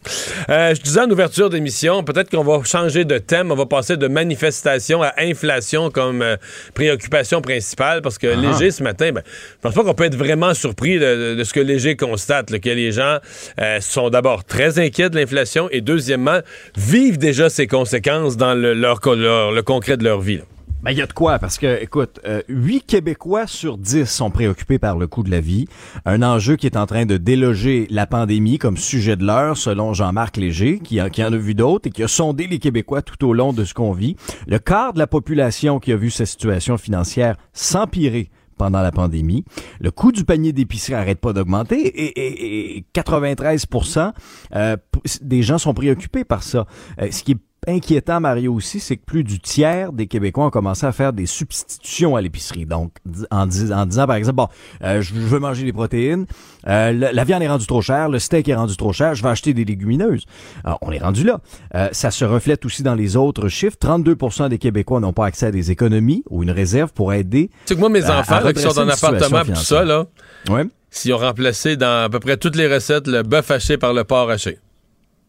[0.49, 3.51] Euh, je disais en ouverture d'émission, peut-être qu'on va changer de thème.
[3.53, 6.37] On va passer de manifestation à inflation comme euh,
[6.75, 10.55] préoccupation principale parce que Léger, ce matin, ben, je pense pas qu'on peut être vraiment
[10.55, 13.19] surpris de, de ce que Léger constate, là, que les gens
[13.61, 16.41] euh, sont d'abord très inquiets de l'inflation et deuxièmement,
[16.77, 20.39] vivent déjà ses conséquences dans le, leur, le concret de leur vie.
[20.39, 20.45] là.
[20.83, 24.31] Ben, il y a de quoi, parce que, écoute, euh, 8 Québécois sur 10 sont
[24.31, 25.67] préoccupés par le coût de la vie.
[26.07, 29.93] Un enjeu qui est en train de déloger la pandémie comme sujet de l'heure, selon
[29.93, 33.27] Jean-Marc Léger, qui, en- qui a vu d'autres et qui a sondé les Québécois tout
[33.27, 34.17] au long de ce qu'on vit.
[34.47, 39.45] Le quart de la population qui a vu sa situation financière s'empirer pendant la pandémie.
[39.81, 43.67] Le coût du panier d'épicerie arrête pas d'augmenter et, et- et 93
[44.55, 44.77] euh,
[45.23, 46.67] des gens sont préoccupés par ça.
[47.03, 50.51] Euh, ce qui est inquiétant, Mario, aussi, c'est que plus du tiers des Québécois ont
[50.51, 52.67] commencé à faire des substitutions à l'épicerie.
[52.67, 52.93] Donc,
[53.31, 54.49] en, dis- en disant, par exemple, bon,
[54.83, 56.27] euh, je veux manger des protéines,
[56.67, 59.29] euh, la viande est rendue trop chère, le steak est rendu trop cher, je vais
[59.29, 60.25] acheter des légumineuses.
[60.65, 61.41] Alors, on est rendu là.
[61.75, 63.77] Euh, ça se reflète aussi dans les autres chiffres.
[63.81, 67.49] 32% des Québécois n'ont pas accès à des économies ou une réserve pour aider.
[67.49, 69.61] Tu sais que moi, mes À- enfants à là, qui sont une situation appartement, tout
[69.61, 70.07] ça, là,
[70.49, 70.65] Ouais.
[70.91, 74.05] s'ils ont remplacé dans à peu près toutes les recettes le bœuf haché par le
[74.05, 74.59] porc haché.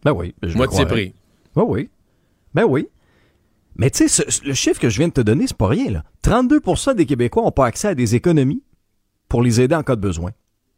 [0.04, 0.34] Ben oui.
[0.42, 1.14] je Moitié prix.
[1.56, 1.90] Ben oui.
[2.54, 2.88] Ben oui.
[3.76, 6.04] Mais tu sais, le chiffre que je viens de te donner, c'est pas rien, là.
[6.24, 8.64] 32% des Québécois n'ont pas accès à des économies
[9.30, 10.32] pour les aider en cas de besoin.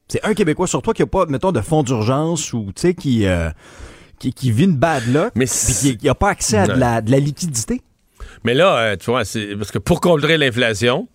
[0.08, 2.94] C'est un Québécois sur toi qui n'a pas, mettons, de fonds d'urgence ou, tu sais,
[2.94, 3.50] qui, euh,
[4.20, 7.02] qui, qui vit une bad luck, Mais puis qui n'a pas accès à de la,
[7.02, 7.82] de la liquidité.
[8.44, 11.08] Mais là, euh, tu vois, c'est parce que pour contrer l'inflation,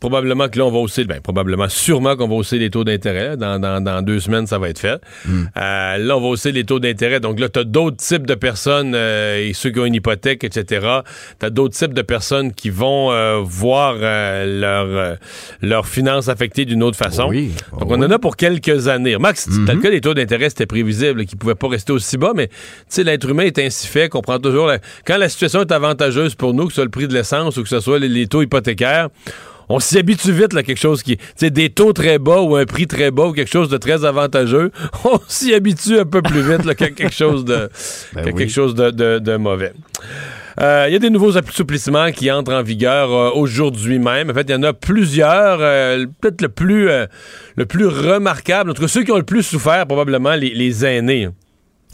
[0.00, 3.36] probablement que là, on va hausser, ben, probablement, sûrement qu'on va hausser les taux d'intérêt.
[3.36, 5.00] Dans, dans- dans deux semaines, ça va être fait.
[5.26, 5.44] Hmm.
[5.56, 7.20] Euh, là, on va hausser les taux d'intérêt.
[7.20, 10.44] Donc là, tu as d'autres types de personnes, euh, et ceux qui ont une hypothèque,
[10.44, 10.86] etc.
[11.40, 15.16] Tu as d'autres types de personnes qui vont euh, voir euh, leur, euh,
[15.62, 17.26] leurs finances affectées d'une autre façon.
[17.28, 17.50] Oui.
[17.72, 17.96] Donc, Oui.
[17.98, 19.16] on en a pour quelques années.
[19.18, 19.64] Max, Mhm.
[19.64, 22.48] dans le cas des taux d'intérêt, c'était prévisible, qu'ils pouvaient pas rester aussi bas, mais
[22.48, 22.54] tu
[22.88, 24.66] sais, l'être humain est ainsi fait qu'on prend toujours...
[24.68, 27.56] la- Quand la situation est avantageuse pour nous, que ce soit le prix de l'essence
[27.56, 29.08] ou que ce soit les, les taux hypothécaires,
[29.68, 31.18] on s'y habitue vite à quelque chose qui...
[31.38, 34.04] Tu des taux très bas ou un prix très bas ou quelque chose de très
[34.04, 34.70] avantageux,
[35.04, 37.68] on s'y habitue un peu plus vite là, qu'à quelque chose de,
[38.14, 38.34] Ben oui.
[38.34, 39.72] quelque chose de, de- de mauvais.
[40.60, 44.30] Euh, Il y a des nouveaux assouplissements qui entrent en vigueur euh, aujourd'hui même.
[44.30, 45.58] En fait, il y en a plusieurs.
[45.60, 47.06] euh, Peut-être le plus euh,
[47.56, 50.84] le plus remarquable, en tout cas ceux qui ont le plus souffert, probablement les, les
[50.84, 51.28] aînés.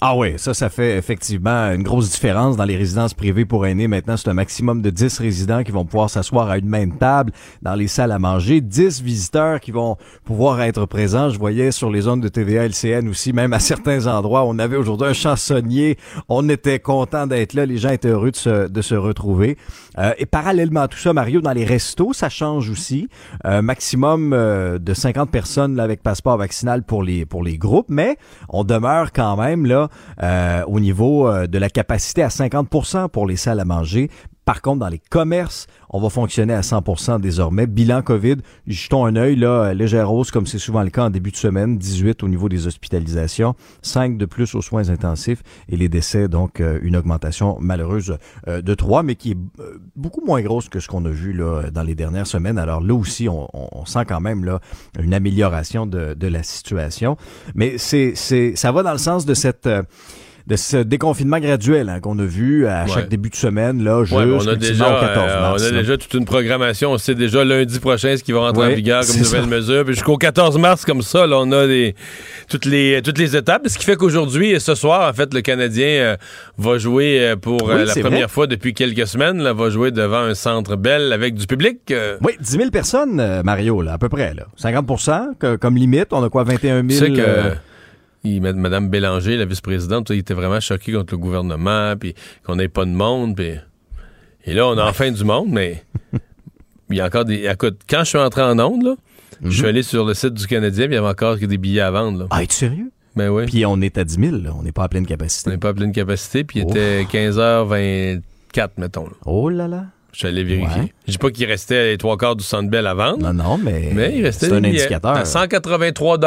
[0.06, 3.88] Ah oui, ça, ça fait effectivement une grosse différence dans les résidences privées pour aînés.
[3.88, 7.32] Maintenant, c'est un maximum de 10 résidents qui vont pouvoir s'asseoir à une même table
[7.62, 11.30] dans les salles à manger, 10 visiteurs qui vont pouvoir être présents.
[11.30, 14.76] Je voyais sur les zones de TVA LCN aussi, même à certains endroits, on avait
[14.76, 15.96] aujourd'hui un chansonnier.
[16.28, 17.64] On était content d'être là.
[17.64, 19.56] Les gens étaient heureux de se, de se retrouver.
[19.96, 23.08] Euh, et parallèlement à tout ça, Mario, dans les restos, ça change aussi.
[23.46, 28.18] Euh, maximum euh, de 50 personnes avec passeport vaccinal pour les, pour les groupes, mais
[28.50, 29.88] on demeure quand même là
[30.66, 34.10] au niveau euh, de la capacité à 50% pour les salles à manger.
[34.44, 37.66] Par contre, dans les commerces, on va fonctionner à 100% désormais.
[37.66, 41.10] Bilan COVID, jetons un œil, là, euh, légère hausse, comme c'est souvent le cas en
[41.10, 45.76] début de semaine, 18 au niveau des hospitalisations, 5 de plus aux soins intensifs et
[45.76, 49.38] les décès, donc euh, une augmentation malheureuse euh, de 3, mais qui est
[49.96, 52.58] beaucoup moins grosse que ce qu'on a vu là, dans les dernières semaines.
[52.58, 53.48] Alors là aussi, on,
[53.86, 54.60] sent quand même là,
[54.98, 57.16] une amélioration de, la situation.
[57.54, 58.14] Mais c'est,
[58.56, 59.68] ça va dans le sens de cette...
[60.46, 62.90] de ce déconfinement graduel hein, qu'on a vu à Ouais.
[62.92, 65.62] chaque début de semaine, là, Ouais, mais on a jusqu'au déjà, 14 euh, mars.
[65.62, 65.80] on a là.
[65.80, 66.90] déjà toute une programmation.
[66.92, 69.46] On sait déjà lundi prochain ce qui va rentrer en Ouais, vigueur comme nouvelle ça.
[69.46, 69.84] mesure.
[69.86, 71.66] Puis jusqu'au 14 mars, comme ça, là, on a
[72.50, 73.62] toutes, les, toutes les étapes.
[73.68, 76.16] Ce qui fait qu'aujourd'hui et ce soir, en fait, le Canadien euh,
[76.58, 78.28] va jouer euh, pour Oui, la première vrai.
[78.28, 79.42] fois depuis quelques semaines.
[79.42, 81.78] Là, va jouer devant un centre belle avec du public.
[82.22, 84.34] Oui, 10 000 personnes, Mario, là, à peu près.
[84.34, 84.44] Là.
[84.56, 86.08] 50 que- comme limite.
[86.10, 86.88] On a quoi, 21 000?
[86.88, 87.54] Tu sais que
[88.24, 92.68] il- Mme Bélanger, la vice-présidente, il était vraiment choqué contre le gouvernement, puis qu'on n'ait
[92.68, 93.36] pas de monde.
[93.36, 93.52] Puis...
[94.46, 95.84] Et là, on a enfin du monde, mais
[96.90, 97.46] il y a encore des.
[97.46, 98.94] Écoute, quand je suis entré en onde, là,
[99.42, 101.80] je suis allé sur le site du Canadien, puis il y avait encore des billets
[101.80, 102.18] à vendre.
[102.20, 102.26] Là.
[102.30, 102.90] Ah, es-tu sérieux?
[103.16, 103.46] Ben oui.
[103.46, 104.50] Puis on est à 10 000, là.
[104.58, 105.50] on n'est pas à pleine On capacité.
[105.50, 108.20] n'est pas à pleine capacité, puis il était 15h24,
[108.78, 109.04] mettons.
[109.04, 109.12] Là.
[109.26, 109.86] Oh là là.
[110.12, 110.82] Je suis allé vérifier.
[110.82, 110.92] Ouais.
[111.06, 113.58] Je dis pas qu'il restait les trois quarts du centre belle à vendre, Non, non,
[113.58, 114.80] mais, mais il restait c'est un billets.
[114.82, 115.12] indicateur.
[115.16, 116.18] À 183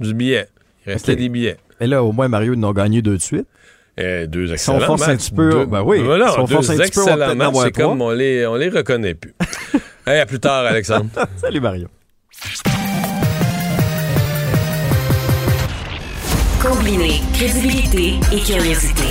[0.00, 0.48] du billet.
[0.88, 1.18] Il restait Ok.
[1.18, 1.56] des billets.
[1.80, 3.46] Et là, au moins, Mario, ils en ont gagné deux de suite.
[4.00, 6.44] Euh, deux Si on excellents force un petit peu, Deux- ben oui, Voilà, si on
[6.44, 8.68] deux force un petit peu, on va excellents matchs, c'est comme on les, on les
[8.70, 9.34] reconnaît plus.
[10.06, 11.10] Hey, à plus tard, Alexandre.
[11.36, 11.88] Salut, Mario.
[16.62, 19.04] Combiner crédibilité et curiosité.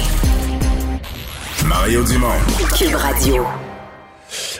[1.65, 2.27] Mario Dumont.
[2.77, 3.45] Cube Radio.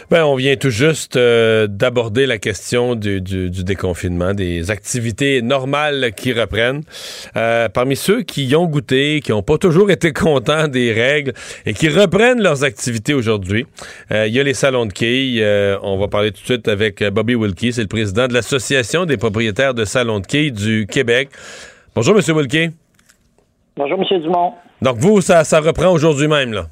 [0.09, 5.41] Ben, on vient tout juste euh, d'aborder la question du, du, du, déconfinement, des activités
[5.41, 6.83] normales qui reprennent.
[7.35, 11.33] Euh, parmi ceux qui y ont goûté, qui n'ont pas toujours été contents des règles
[11.65, 13.65] et qui reprennent leurs activités aujourd'hui,
[14.13, 15.43] euh, il y a les salons de quilles.
[15.43, 19.03] Euh, on va parler tout de suite avec Bobby Wilkie, c'est le président de l'Association
[19.03, 21.31] des propriétaires de salons de quilles du Québec.
[21.93, 22.37] Bonjour, M.
[22.37, 22.69] Wilkie.
[23.75, 24.21] Bonjour, M.
[24.21, 24.53] Dumont.
[24.81, 26.67] Donc, vous, ça, ça reprend aujourd'hui même, là?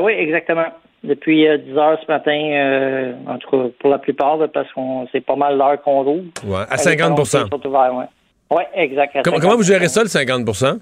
[0.00, 0.66] oui, exactement
[1.04, 5.06] depuis 10 euh, heures ce matin, euh, en tout cas pour la plupart, parce qu'on
[5.12, 6.24] c'est pas mal l'heure qu'on roule.
[6.44, 8.04] Ouais, à 50% Oui,
[8.56, 9.18] ouais, exact.
[9.24, 10.78] Comment, vous gérez ça, le 50%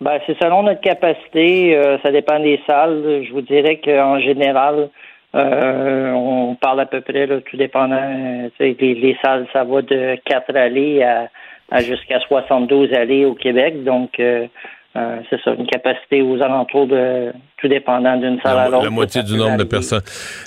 [0.00, 3.22] ben, c'est selon notre capacité, euh, ça dépend des salles.
[3.26, 4.90] Je vous dirais qu'en général,
[5.32, 8.50] on parle à peu près, tout dépendant.
[8.58, 11.30] Les, les, salles, ça va de 4 allées à,
[11.70, 13.84] à jusqu'à 72 allées au Québec.
[13.84, 14.46] Donc, euh,
[14.94, 18.84] c'est ça, une capacité aux alentours de tout dépendant d'une salle à l'autre.
[18.84, 20.02] La moitié du nombre de personnes.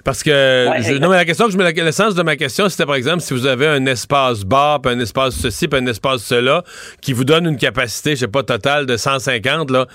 [0.05, 2.86] Parce que non, mais la question que je mets le sens de ma question, c'était
[2.86, 6.23] par exemple si vous avez un espace bar, puis un espace ceci, puis un espace
[6.23, 6.63] cela,
[7.01, 9.86] qui vous donne une capacité, je sais pas, totale de 150, là.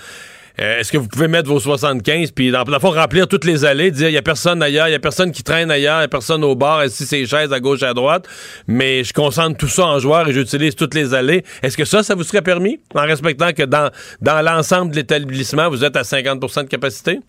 [0.61, 3.65] Euh, est-ce que vous pouvez mettre vos 75 puis dans le fond remplir toutes les
[3.65, 6.01] allées, dire il y a personne ailleurs, il y a personne qui traîne ailleurs, il
[6.01, 8.27] y a personne au bar, assis ses chaises à gauche à droite,
[8.67, 11.43] mais je concentre tout ça en joueur et j'utilise toutes les allées.
[11.63, 12.79] Est-ce que ça ça vous serait permis?
[12.93, 13.89] En respectant que dans
[14.21, 17.19] dans l'ensemble de l'établissement, vous êtes à 50% de capacité?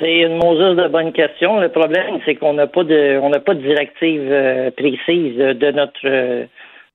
[0.00, 1.60] C'est une Moses de bonne question.
[1.60, 5.70] Le problème, c'est qu'on n'a pas de, on n'a pas de directive euh, précise de
[5.70, 6.46] notre, euh,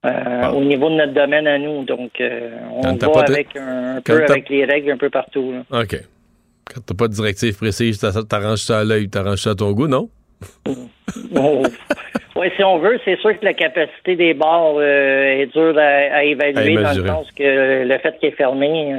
[0.05, 1.83] euh, au niveau de notre domaine à nous.
[1.83, 5.53] Donc, euh, on va avec un, peu avec les règles un peu partout.
[5.71, 5.95] OK.
[6.65, 9.87] Quand t'as pas de directive précise, t'arranges ça à l'œil, t'arranges ça à ton goût,
[9.87, 10.09] non?
[11.35, 16.23] oui, si on veut, c'est sûr que la capacité des bars euh, est dure à,
[16.23, 18.95] évaluer dans le sens que le fait qu'il est fermé,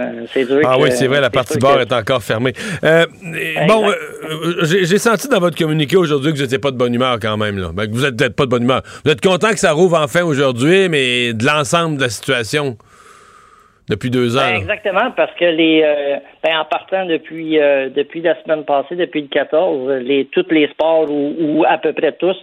[0.00, 0.26] euh,
[0.66, 2.52] ah oui, c'est vrai, la partie bar est encore fermée.
[2.82, 3.06] Euh,
[3.68, 7.18] bon, euh, j'ai senti dans votre communiqué aujourd'hui que vous n'étiez pas de bonne humeur
[7.22, 7.58] quand même.
[7.58, 7.68] Là.
[7.72, 8.82] Ben, vous n'êtes peut-être pas de bonne humeur.
[9.04, 12.76] Vous êtes content que ça rouvre enfin aujourd'hui, mais de l'ensemble de la situation
[13.88, 14.40] depuis deux ans.
[14.40, 15.82] Ben, exactement, parce que les
[16.42, 17.58] ben, en partant depuis
[17.94, 22.12] depuis la semaine passée, depuis le 14, les tous les sports ou à peu près
[22.12, 22.36] tous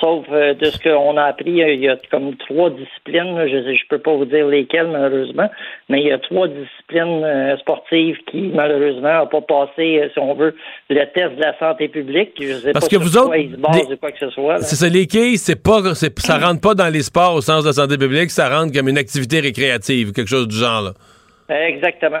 [0.00, 3.48] Sauf euh, de ce qu'on a appris, il y a comme trois disciplines.
[3.48, 5.48] Je ne peux pas vous dire lesquelles, malheureusement,
[5.88, 10.18] mais il y a trois disciplines euh, sportives qui, malheureusement, n'ont pas passé, euh, si
[10.18, 10.54] on veut,
[10.90, 12.32] le test de la santé publique.
[12.38, 14.58] Je sais Parce pas que vous autres, quoi que ce soit.
[14.60, 17.68] C'est ça, les quilles, c'est pas, ça rentre pas dans les sports au sens de
[17.68, 20.82] la santé publique, ça rentre comme une activité récréative, quelque chose du genre.
[20.82, 21.68] Là.
[21.68, 22.20] Exactement.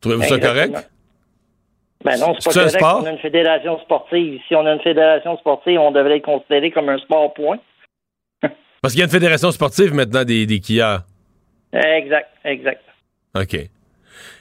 [0.00, 0.88] Trouvez-vous ça correct?
[2.04, 2.82] Ben non, c'est pas correct.
[2.82, 4.40] On a une fédération sportive.
[4.46, 7.58] Si on a une fédération sportive, on devrait être considéré comme un sport point.
[8.82, 10.60] Parce qu'il y a une fédération sportive maintenant des, des
[11.72, 12.82] Exact, exact.
[13.34, 13.68] OK.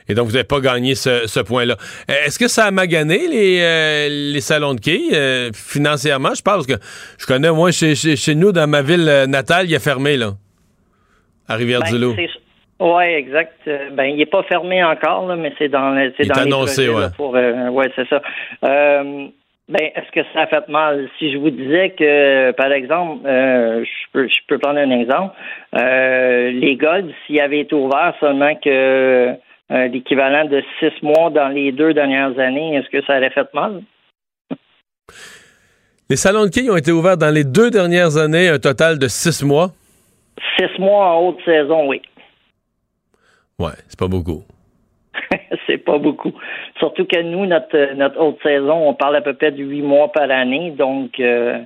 [0.09, 1.75] Et donc, vous n'avez pas gagné ce, point-là.
[2.07, 5.13] Est-ce que ça a magané les, euh, les salons de quilles?
[5.13, 6.33] Euh, financièrement?
[6.33, 6.73] Je pense que
[7.17, 10.35] je connais, moi, chez, chez, nous, dans ma ville euh, natale, il a fermé, là,
[11.47, 12.15] à Rivière-du-Loup.
[12.15, 12.27] Ben,
[12.79, 13.53] oui, exact.
[13.67, 17.07] Euh, ben, il n'est pas fermé encore, là, mais c'est dans, c'est dans annoncé, ouais.
[17.15, 18.21] Pour, euh, ouais, c'est ça.
[18.63, 19.27] Euh,
[19.67, 21.09] ben, est-ce que ça a fait mal?
[21.17, 25.35] Si je vous disais que, par exemple, je, peux, je peux prendre un exemple,
[25.73, 29.33] les Golds, s'ils avaient été ouverts seulement que
[29.69, 33.81] l'équivalent de six mois dans les deux dernières années, est-ce que ça aurait fait mal?
[36.09, 39.09] Les salons de quilles ont été ouverts dans les deux dernières années, un total de
[39.09, 39.71] six mois?
[40.57, 42.01] Six mois en haute saison, oui.
[43.59, 44.43] Ouais, c'est pas beaucoup.
[45.67, 46.31] c'est pas beaucoup.
[46.77, 50.11] Surtout que nous, notre, notre haute saison, on parle à peu près de huit mois
[50.11, 51.59] par année, donc euh,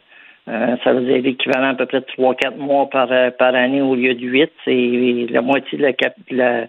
[0.48, 3.82] euh, ça veut dire l'équivalent à peu près de trois, quatre mois par, par année
[3.82, 4.52] au lieu de huit.
[4.64, 5.92] C'est la moitié de la,
[6.30, 6.68] la,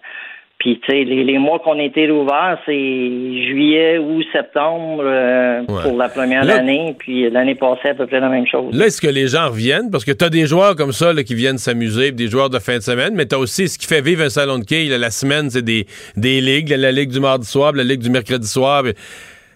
[0.63, 5.97] puis, tu sais, les, mois qu'on a été rouverts, c'est juillet ou septembre euh, pour
[5.97, 6.95] la première année.
[6.97, 8.73] Puis l'année passée, à peu près la même chose.
[8.73, 9.91] Là, est-ce que les gens reviennent?
[9.91, 12.77] Parce que tu as des joueurs comme ça qui viennent s'amuser, des joueurs de fin
[12.77, 14.87] de semaine, mais tu as aussi ce qui fait vivre un salon de quilles.
[14.87, 18.47] la semaine, c'est des, des ligues, la ligue du mardi soir, la ligue du mercredi
[18.47, 18.83] soir.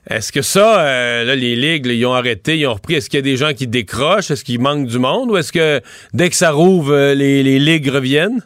[0.09, 2.95] Est-ce que ça, euh, là, les ligues, ils ont arrêté, ils ont repris?
[2.95, 4.29] Est-ce qu'il y a des gens qui décrochent?
[4.29, 5.31] Est-ce qu'il manque du monde?
[5.31, 5.79] Ou est-ce que
[6.13, 8.41] dès que ça rouvre, euh, les, les ligues reviennent?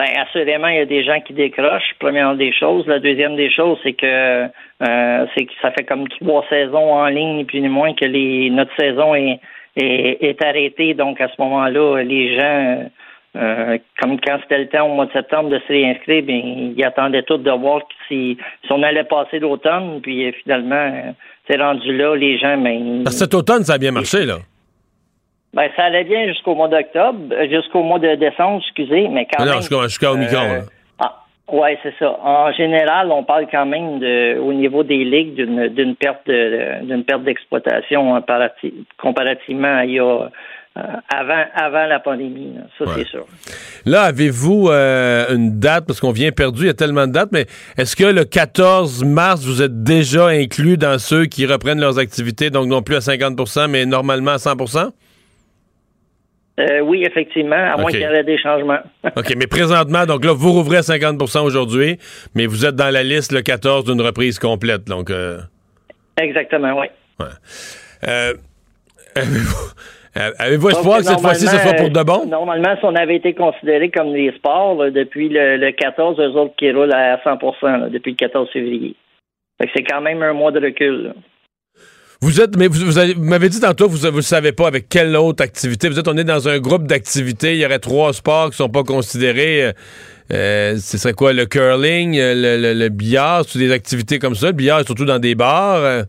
[0.00, 2.86] Ben, assurément, il y a des gens qui décrochent, première des choses.
[2.86, 7.04] La deuxième des choses, c'est que euh, c'est que ça fait comme trois saisons en
[7.08, 9.40] ligne, plus ni moins que les notre saison est,
[9.76, 10.94] est, arrêtée.
[10.94, 12.90] Donc à ce moment-là, les gens
[13.36, 16.82] euh, comme quand c'était le temps au mois de septembre de se réinscrire, ben, ils
[16.82, 21.14] attendaient tous de voir si, si on allait passer l'automne, puis finalement,
[21.46, 24.38] c'est rendu là, les gens, ben, cet automne, ça a bien marché, là.
[25.52, 29.44] Ben, ça allait bien jusqu'au mois d'octobre, euh, jusqu'au mois de décembre, excusez, mais quand
[29.44, 29.62] non, même.
[29.88, 30.44] jusqu'au Omicron.
[30.44, 30.60] Euh,
[31.00, 32.16] ah, Oui, c'est ça.
[32.22, 36.84] En général, on parle quand même de, au niveau des ligues d'une, d'une perte de,
[36.84, 38.24] d'une perte d'exploitation hein,
[38.98, 40.28] comparativement à il y a
[40.78, 40.82] euh,
[41.12, 42.54] avant, avant la pandémie.
[42.78, 43.26] Ça, c'est sûr.
[43.86, 47.32] Là, avez-vous euh, une date, parce qu'on vient perdu, il y a tellement de dates,
[47.32, 51.98] mais est-ce que le 14 mars, vous êtes déjà inclus dans ceux qui reprennent leurs
[51.98, 54.52] activités, donc non plus à 50% mais normalement à 100
[56.58, 58.80] euh, oui, effectivement, à moins qu'il y ait des changements.
[59.16, 61.98] OK, mais présentement, donc là, vous rouvrez à 50% aujourd'hui,
[62.34, 65.10] mais vous êtes dans la liste le 14 d'une reprise complète, donc...
[66.20, 66.86] Exactement, oui.
[67.18, 67.26] Ouais.
[68.08, 68.34] Euh,
[70.38, 72.26] avez-vous espoir que cette fois-ci, ce soit pour de bon?
[72.26, 76.70] Normalement, si on avait été considéré comme des sports, depuis le, 14, eux autres qui
[76.72, 78.94] roulent à 100% depuis le 14 février.
[79.74, 81.14] c'est quand même un mois de recul.
[82.22, 85.88] Vous êtes, mais vous, m'avez dit tantôt, vous ne savez pas avec quelle autre activité.
[85.88, 87.54] Vous êtes, on est dans un groupe d'activités.
[87.54, 89.64] Il y aurait trois sports qui ne sont pas considérés.
[89.64, 89.72] Euh,
[90.32, 94.48] euh, ce serait quoi, le curling, le, le, billard, c'est des activités comme ça.
[94.48, 96.04] Le billard, surtout dans des bars.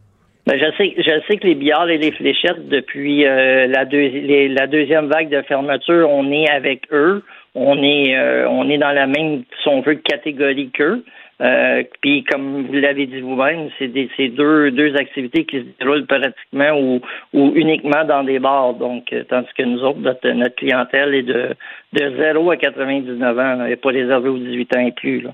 [0.47, 4.67] Ben, je sais, je sais que les billards et les fléchettes, depuis euh, la, la
[4.67, 7.24] deuxième vague de fermeture, on est avec eux.
[7.54, 11.04] On est, euh, on est dans la même, si on veut, catégorie qu'eux.
[11.41, 13.88] Euh, puis, comme vous l'avez dit vous-même, c'est
[14.30, 17.01] deux, deux activités qui se déroulent pratiquement ou,
[17.34, 18.75] ou uniquement dans des bars.
[18.75, 21.56] Donc, tandis que nous autres, notre, clientèle est de,
[21.93, 23.62] de 0 à 99 ans.
[23.62, 25.21] Elle n'est pas réservée aux 18 ans et plus.
[25.21, 25.34] Là.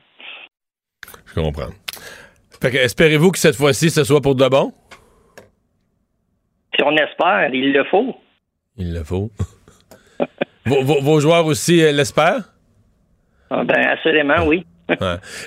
[1.26, 1.72] Je comprends.
[2.64, 4.72] Espérez-vous que cette fois-ci, ce soit pour de bon?
[6.76, 8.16] Si on espère, il le faut.
[8.78, 9.30] Il le faut.
[10.66, 12.54] vos, joueurs aussi euh, l'espèrent?
[13.50, 14.66] Ah, ben, assurément, oui.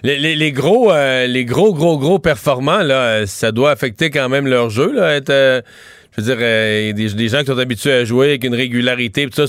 [0.03, 4.71] Les, gros, euh, les gros, gros, gros performants, là, ça doit affecter quand même leur
[4.71, 5.61] jeu, là, être, euh,
[6.13, 9.45] je veux dire, des, des, gens qui sont habitués à jouer avec une régularité, ça,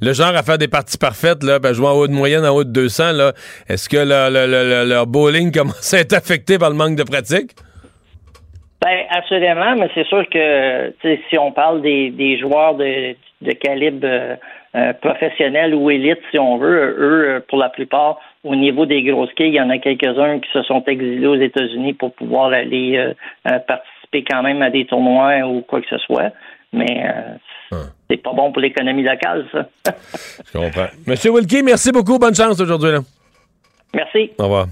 [0.00, 2.54] le genre à faire des parties parfaites, là, ben, jouer en haut de moyenne, en
[2.54, 3.32] haut de 200, là,
[3.68, 7.52] est-ce que leur bowling commence à être affecté par le manque de pratique?
[8.82, 10.92] Ben, absolument, mais c'est sûr que
[11.30, 14.36] si on parle des, des joueurs de, de calibre euh,
[14.74, 19.02] euh, professionnel ou élite, si on veut, eux, euh, pour la plupart, au niveau des
[19.02, 22.52] grosses quilles, il y en a quelques-uns qui se sont exilés aux États-Unis pour pouvoir
[22.52, 23.12] aller
[23.44, 26.32] participer quand même à des tournois ou quoi que ce soit.
[26.72, 27.06] Mais
[28.08, 29.66] c'est pas bon pour l'économie locale, ça.
[30.52, 30.86] Je comprends.
[31.06, 32.18] Monsieur Wilkie, merci beaucoup.
[32.18, 32.90] Bonne chance aujourd'hui.
[33.94, 34.30] Merci.
[34.38, 34.66] Au revoir.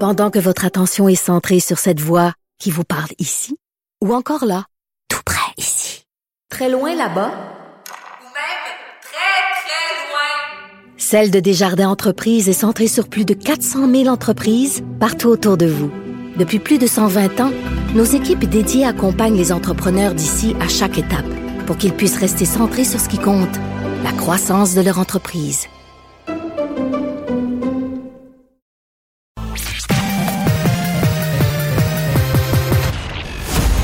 [0.00, 3.58] Pendant que votre attention est centrée sur cette voix qui vous parle ici,
[4.02, 4.64] ou encore là,
[5.08, 6.04] tout près ici,
[6.48, 7.30] très loin là-bas,
[8.20, 8.64] ou même
[9.02, 14.84] très, très loin, Celle de Desjardins Entreprises est centrée sur plus de 400 000 entreprises
[15.00, 15.90] partout autour de vous.
[16.36, 17.50] Depuis plus de 120 ans,
[17.94, 21.24] nos équipes dédiées accompagnent les entrepreneurs d'ici à chaque étape
[21.66, 23.48] pour qu'ils puissent rester centrés sur ce qui compte,
[24.04, 25.68] la croissance de leur entreprise.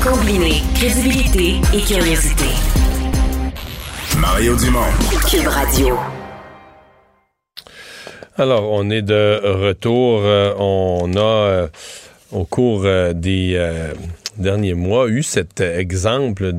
[0.03, 2.45] Combiner crédibilité et curiosité.
[4.19, 4.93] Mario Dumont.
[5.27, 5.97] Cube Radio.
[8.39, 10.21] Alors, on est de retour.
[10.23, 11.67] Euh, on a, euh,
[12.31, 13.59] au cours euh, des
[14.37, 16.53] derniers mois, eu cet exemple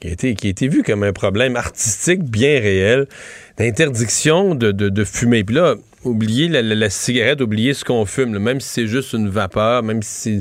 [0.00, 3.06] qui a, été, qui a été vu comme un problème artistique bien réel
[3.58, 5.44] d'interdiction de, de, de fumer.
[5.44, 9.82] Puis là, oublier la, cigarette, oublier ce qu'on fume, même si c'est juste une vapeur,
[9.82, 10.40] même si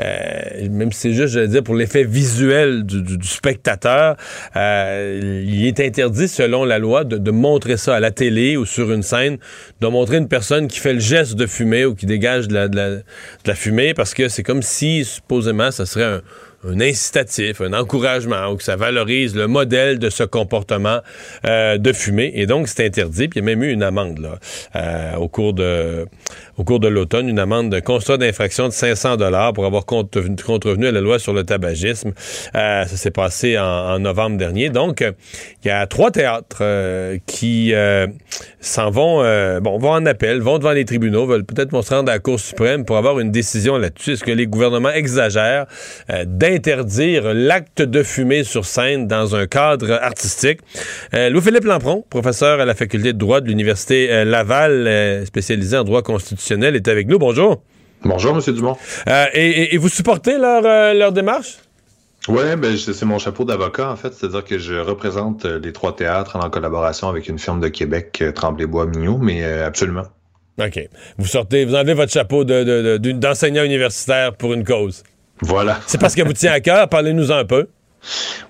[0.00, 4.16] euh, même si c'est juste, je veux dire, pour l'effet visuel du, spectateur,
[4.56, 8.92] euh, il est interdit, selon la loi, de, montrer ça à la télé ou sur
[8.92, 9.38] une scène,
[9.80, 12.68] de montrer une personne qui fait le geste de fumer ou qui dégage de la,
[12.68, 13.02] de
[13.46, 16.22] la fumée, parce que c'est comme si, supposément, ça serait un
[16.64, 21.00] un incitatif, un encouragement, ou que ça valorise le modèle de ce comportement
[21.44, 22.30] euh, de fumer.
[22.34, 23.28] Et donc, c'est interdit.
[23.28, 24.38] Puis il y a même eu une amende là,
[24.76, 26.06] euh, au cours de
[26.58, 30.86] au cours de l'automne, une amende de constat d'infraction de 500 dollars pour avoir contrevenu
[30.86, 32.12] à la loi sur le tabagisme.
[32.54, 34.68] Euh, ça s'est passé en, novembre dernier.
[34.68, 35.00] Donc,
[35.64, 36.62] il y a trois théâtres
[37.26, 37.72] qui
[38.60, 39.22] s'en vont,
[39.60, 42.18] bon, vont en appel, vont devant les tribunaux, veulent peut-être vont se rendre à la
[42.18, 44.12] Cour suprême pour avoir une décision là-dessus.
[44.12, 45.66] Est-ce que les gouvernements exagèrent
[46.54, 50.60] interdire l'acte de fumer sur scène dans un cadre artistique.
[51.14, 55.76] Euh, Louis-Philippe Lampron, professeur à la faculté de droit de l'Université euh, Laval, euh, spécialisé
[55.76, 57.18] en droit constitutionnel, est avec nous.
[57.18, 57.62] Bonjour.
[58.04, 58.54] Bonjour, M.
[58.54, 58.76] Dumont.
[59.34, 60.62] Et, vous supportez leur,
[60.94, 61.58] leur démarche?
[62.28, 64.12] Oui, ben, c'est mon chapeau d'avocat, en fait.
[64.12, 69.18] C'est-à-dire que je représente les trois théâtres en collaboration avec une firme de Québec, Tremblay-Bois-Mignot,
[69.18, 70.04] mais absolument.
[70.58, 70.88] OK.
[71.16, 75.04] Vous sortez, vous enlevez votre chapeau d'enseignant universitaire pour une cause.
[75.42, 75.80] Voilà.
[75.86, 76.88] C'est parce que vous tient à cœur.
[76.88, 77.68] Parlez-nous un peu.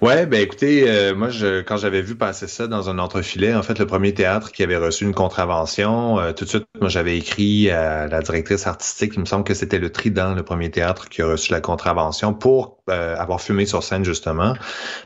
[0.01, 3.62] Ouais, ben écoutez, euh, moi, je, quand j'avais vu passer ça dans un entrefilet, en
[3.62, 7.18] fait, le premier théâtre qui avait reçu une contravention, euh, tout de suite, moi, j'avais
[7.18, 11.09] écrit à la directrice artistique, il me semble que c'était le Trident, le premier théâtre
[11.09, 14.55] qui a reçu la contravention pour euh, avoir fumé sur scène, justement.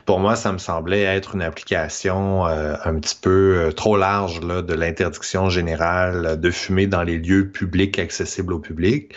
[0.05, 4.73] Pour moi, ça me semblait être une application un petit peu trop large là, de
[4.73, 9.13] l'interdiction générale de fumer dans les lieux publics accessibles au public.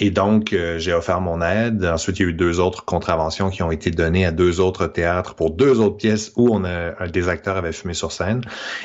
[0.00, 1.84] et donc, j'ai offert mon aide.
[1.84, 4.86] Ensuite, il y a eu deux autres contraventions qui ont été données à deux autres
[4.86, 8.42] théâtres pour deux autres pièces où on a des acteurs avaient fumé sur scène.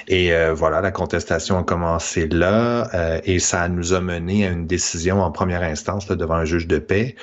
[0.08, 4.50] Et euh, voilà, la contestation a commencé là euh, et ça nous a mené à
[4.50, 7.16] une décision en première instance devant un juge de paix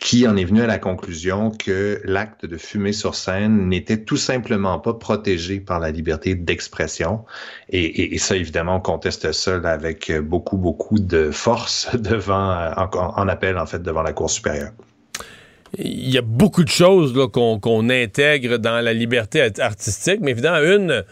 [0.00, 4.16] qui en est venu à la conclusion que l'acte de fumer sur scène n'était tout
[4.16, 7.24] simplement pas protégé par la liberté d'expression.
[7.70, 13.66] Et, ça, évidemment, on conteste ça avec beaucoup, beaucoup de force devant, en appel, en
[13.66, 14.72] fait, devant la Cour supérieure
[15.78, 21.04] il y a beaucoup de choses qu'on intègre dans la liberté artistique, mais évidemment, une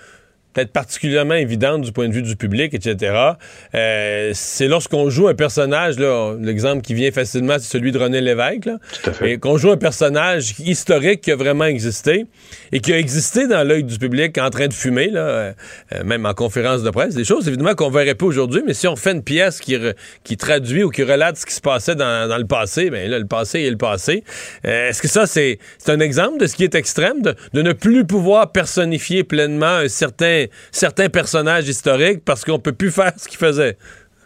[0.53, 3.33] peut-être particulièrement évidente du point de vue du public, etc.
[3.75, 5.97] Euh, c'est lorsqu'on joue un personnage,
[6.41, 8.79] l'exemple qui vient facilement, c'est celui de René Lévesque, là,
[9.23, 12.27] et qu'on joue un personnage historique qui a vraiment existé
[12.73, 15.53] et qui a existé dans l'œil du public en train de fumer, là, euh,
[15.95, 18.87] euh, même en conférence de presse, des choses évidemment qu'on verrait pas aujourd'hui, mais si
[18.87, 19.77] on fait une pièce qui,
[20.25, 23.19] qui traduit ou qui relate ce qui se passait dans, dans le passé, ben là,
[23.19, 24.25] le passé est le passé.
[24.65, 28.05] Est-ce que ça, c'est un exemple de ce qui est extrême, de, de ne plus
[28.05, 33.39] pouvoir personnifier pleinement un certain certains personnages historiques parce qu'on peut plus faire ce qu'ils
[33.39, 33.77] faisaient.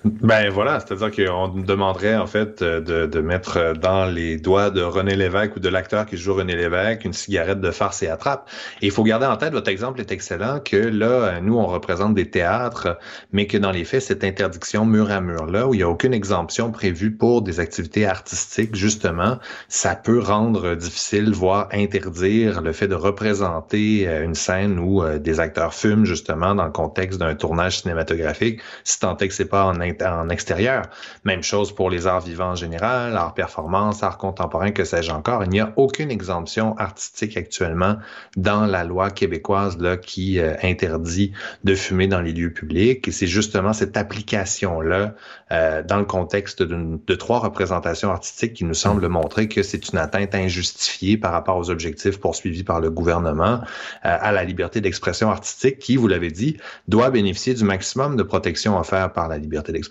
[0.06, 4.80] Ben voilà, c'est-à-dire qu'on demanderait en fait euh, de, de, mettre dans les doigts de
[4.80, 8.48] René Lévesque ou de l'acteur qui joue René Lévesque une cigarette de farce et attrape.
[8.82, 12.14] Et il faut garder en tête, votre exemple est excellent, que là, nous, on représente
[12.14, 12.98] des théâtres,
[13.32, 15.88] mais que dans les faits, cette interdiction mur à mur là, où il n'y a
[15.88, 19.38] aucune exemption prévue pour des activités artistiques, justement,
[19.68, 25.18] ça peut rendre difficile, voire interdire le fait de représenter euh, une scène où euh,
[25.18, 29.46] des acteurs fument, justement, dans le contexte d'un tournage cinématographique, si tant est que c'est
[29.46, 30.82] pas en en extérieur.
[31.24, 35.44] Même chose pour les arts vivants en général, art performance, art contemporain, que sais-je encore.
[35.44, 37.96] Il n'y a aucune exemption artistique actuellement
[38.36, 41.32] dans la loi québécoise là, qui euh, interdit
[41.64, 43.06] de fumer dans les lieux publics.
[43.08, 45.14] Et c'est justement cette application-là,
[45.52, 49.98] euh, dans le contexte de trois représentations artistiques, qui nous semble montrer que c'est une
[49.98, 53.60] atteinte injustifiée par rapport aux objectifs poursuivis par le gouvernement
[54.04, 56.56] euh, à la liberté d'expression artistique, qui, vous l'avez dit,
[56.88, 59.85] doit bénéficier du maximum de protection offerte par la liberté d'expression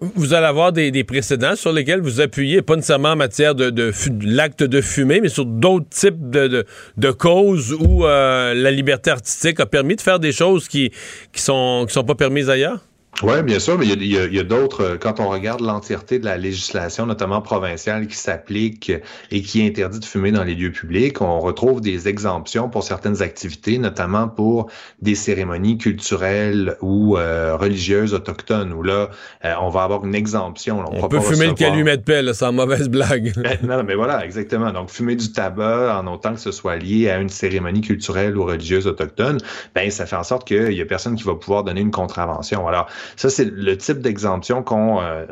[0.00, 3.92] vous allez avoir des, précédents sur lesquels vous appuyez, pas nécessairement en matière de,
[4.22, 9.66] l'acte de fumée, mais sur d'autres types de, causes où euh, la liberté artistique a
[9.66, 10.90] permis de faire des choses qui,
[11.32, 12.80] qui sont, qui sont pas permises ailleurs?
[13.22, 16.36] Oui, bien sûr, mais il y a, d'autres, euh, quand on regarde l'entièreté de la
[16.36, 18.92] législation, notamment provinciale, qui s'applique
[19.30, 23.22] et qui interdit de fumer dans les lieux publics, on retrouve des exemptions pour certaines
[23.22, 29.08] activités, notamment pour des cérémonies culturelles ou euh, religieuses autochtones, où là,
[29.46, 30.84] euh, on va avoir une exemption.
[30.86, 33.32] on, peut fumer le calumet de paix, sans mauvaise blague.
[33.46, 34.72] Ben, non, mais voilà, exactement.
[34.72, 38.44] Donc, fumer du tabac en autant que ce soit lié à une cérémonie culturelle ou
[38.44, 39.38] religieuse autochtone,
[39.74, 42.66] ben ça fait en sorte qu'il y a personne qui va pouvoir donner une contravention.
[42.66, 45.26] Alors, ça, c'est le type d'exemption qu'on euh,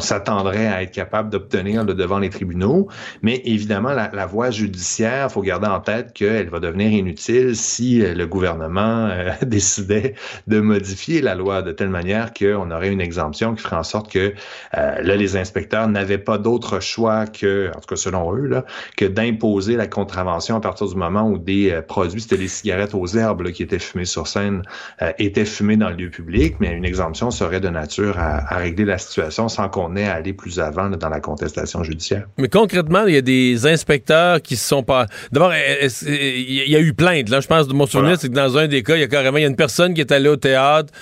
[0.00, 2.88] s'attendrait à être capable d'obtenir devant les tribunaux.
[3.22, 7.56] Mais évidemment, la, la voie judiciaire, il faut garder en tête qu'elle va devenir inutile
[7.56, 10.14] si euh, le gouvernement euh, décidait
[10.46, 14.10] de modifier la loi de telle manière qu'on aurait une exemption qui ferait en sorte
[14.10, 14.32] que
[14.72, 18.64] là, les inspecteurs n'avaient pas d'autre choix que, en tout cas selon eux, là,
[18.96, 23.06] que d'imposer la contravention à partir du moment où des produits, c'était les cigarettes aux
[23.06, 24.62] herbes qui étaient fumées sur scène,
[25.18, 26.56] étaient fumés dans le lieu public.
[26.60, 30.32] Mais une exemption serait de nature à, régler la situation sans qu'on ait à aller
[30.32, 32.26] plus avant dans la contestation judiciaire.
[32.38, 35.06] Mais concrètement, il y a des inspecteurs qui se sont pas.
[35.32, 37.28] D'abord, il y a eu plainte.
[37.28, 39.08] Là, je pense de mon souvenir, c'est que dans un des cas, il y a
[39.08, 40.92] carrément il y a une personne qui est allée au théâtre,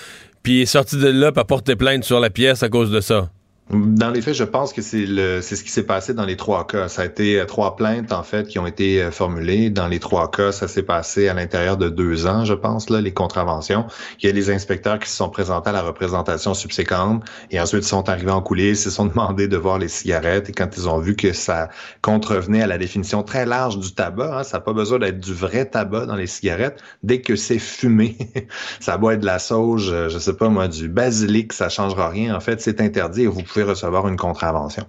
[0.43, 3.31] puis est sortie de là, pour porter plainte sur la pièce à cause de ça.
[3.71, 6.39] Dans les faits, je pense que c'est le c'est ce qui s'est passé dans les
[6.39, 6.89] trois cas.
[6.89, 9.69] Ça a été euh, trois plaintes en fait qui ont été euh, formulées.
[9.69, 13.03] Dans les trois cas, ça s'est passé à l'intérieur de deux ans, je pense là,
[13.03, 13.85] les contraventions.
[14.23, 17.85] Il y a les inspecteurs qui se sont présentés à la représentation subséquente et ensuite
[17.85, 20.75] ils sont arrivés en coulisses, ils se sont demandé de voir les cigarettes et quand
[20.79, 21.69] ils ont vu que ça
[22.01, 25.35] contrevenait à la définition très large du tabac, hein, ça n'a pas besoin d'être du
[25.35, 26.81] vrai tabac dans les cigarettes.
[27.03, 28.17] Dès que c'est fumé,
[28.81, 32.09] ça doit être de la sauge, euh, je sais pas moi, du basilic, ça changera
[32.09, 32.35] rien.
[32.35, 34.87] En fait, c'est interdit vous pouvez recevoir une contravention.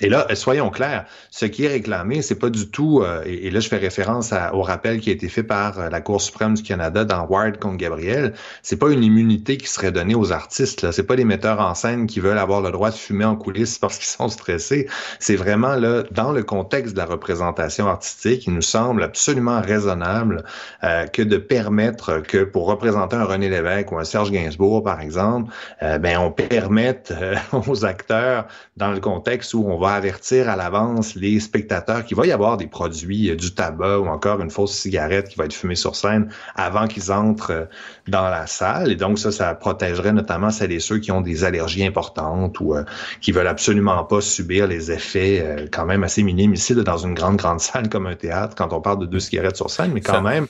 [0.00, 3.60] Et là, soyons clairs, ce qui est réclamé, c'est pas du tout, euh, et, là
[3.60, 6.62] je fais référence au rappel qui a été fait par euh, la Cour suprême du
[6.62, 10.92] Canada dans Ward contre Gabriel, c'est pas une immunité qui serait donnée aux artistes, là,
[10.92, 13.78] c'est pas les metteurs en scène qui veulent avoir le droit de fumer en coulisses
[13.78, 18.54] parce qu'ils sont stressés, c'est vraiment là dans le contexte de la représentation artistique, il
[18.54, 20.44] nous semble absolument raisonnable
[20.84, 25.00] euh, que de permettre que pour représenter un René Lévesque ou un Serge Gainsbourg par
[25.00, 27.12] exemple, ben on permette
[27.66, 28.46] aux acteurs
[28.76, 32.56] dans le contexte où on va avertir à l'avance les spectateurs qu'il va y avoir
[32.56, 35.96] des produits, euh, du tabac ou encore une fausse cigarette qui va être fumée sur
[35.96, 37.64] scène avant qu'ils entrent euh,
[38.06, 38.92] dans la salle.
[38.92, 42.76] Et donc ça, ça protégerait notamment celles et ceux qui ont des allergies importantes ou
[42.76, 42.84] euh,
[43.20, 47.36] qui veulent absolument pas subir les effets quand même assez minimes ici dans une grande,
[47.36, 50.22] grande salle comme un théâtre quand on parle de deux cigarettes sur scène, mais quand
[50.22, 50.46] même,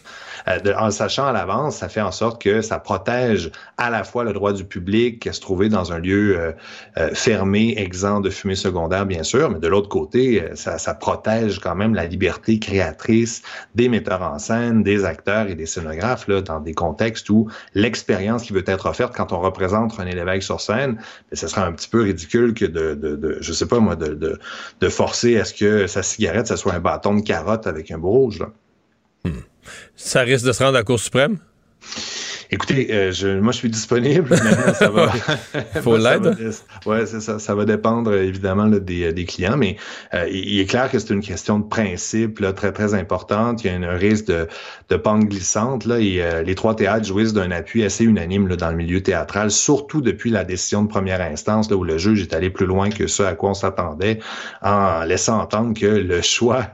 [0.78, 4.32] en sachant à l'avance, ça fait en sorte que ça protège à la fois le
[4.32, 6.54] droit du public à se trouver dans un lieu
[7.14, 11.74] fermé, exempt de fumée secondaire, bien sûr, mais de l'autre côté, euh, ça, protège quand
[11.74, 13.42] même la liberté créatrice
[13.74, 18.52] des metteurs en scène, des acteurs et des scénographes dans des contextes où l'expérience qui
[18.52, 21.88] veut être offerte quand on représente René Lévesque sur scène, ben, ce serait un petit
[21.88, 26.74] peu ridicule que de, sais pas moi, de, forcer à ce que sa cigarette, soit
[26.74, 28.42] un bâton de carotte avec un beau rouge.
[29.24, 29.40] Hmm.
[29.96, 31.38] Ça risque de se rendre à la Cour suprême?
[32.50, 34.36] Écoutez, euh, je, moi, je suis disponible.
[34.74, 35.08] ça va.
[35.82, 36.36] Faut l'aide.
[36.84, 37.38] Ouais, c'est ça.
[37.38, 39.76] Ça va dépendre évidemment des, des, clients, mais
[40.14, 43.64] euh, il est clair que c'est une question de principe là, très très importante.
[43.64, 44.46] Il y a un risque de,
[44.88, 45.98] de pente glissante là.
[45.98, 49.50] Et euh, les trois théâtres jouissent d'un appui assez unanime là, dans le milieu théâtral,
[49.50, 52.90] surtout depuis la décision de première instance là, où le juge est allé plus loin
[52.90, 54.20] que ce à quoi on s'attendait,
[54.62, 56.66] en laissant entendre que le choix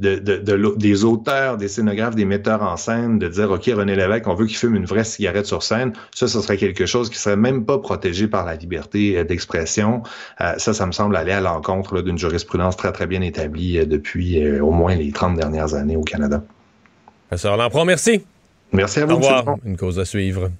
[0.00, 3.96] de, de, de, des auteurs, des scénographes, des metteurs en scène, de dire ok René
[3.96, 7.10] Lévesque, on veut qu'il fume une vraie cigarette sur scène, ça, ce serait quelque chose
[7.10, 10.04] qui serait même pas protégé par la liberté euh, d'expression.
[10.40, 13.84] Euh, ça, ça me semble aller à l'encontre d'une jurisprudence très, très bien établie euh,
[13.84, 16.44] depuis au moins les 30 dernières années au Canada.
[17.26, 18.24] Professeur Lampron, merci.
[18.72, 19.14] Merci à vous.
[19.14, 19.56] Au revoir.
[19.64, 20.50] Une cause à suivre.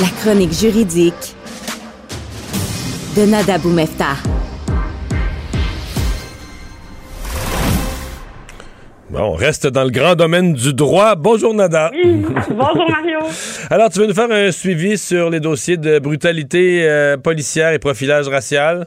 [0.00, 1.34] La chronique juridique
[3.16, 4.16] de Nada Boumefta.
[9.14, 11.14] On reste dans le grand domaine du droit.
[11.14, 11.90] Bonjour Nada.
[11.92, 13.18] Oui, bonjour Mario.
[13.70, 17.78] Alors, tu veux nous faire un suivi sur les dossiers de brutalité euh, policière et
[17.78, 18.86] profilage racial?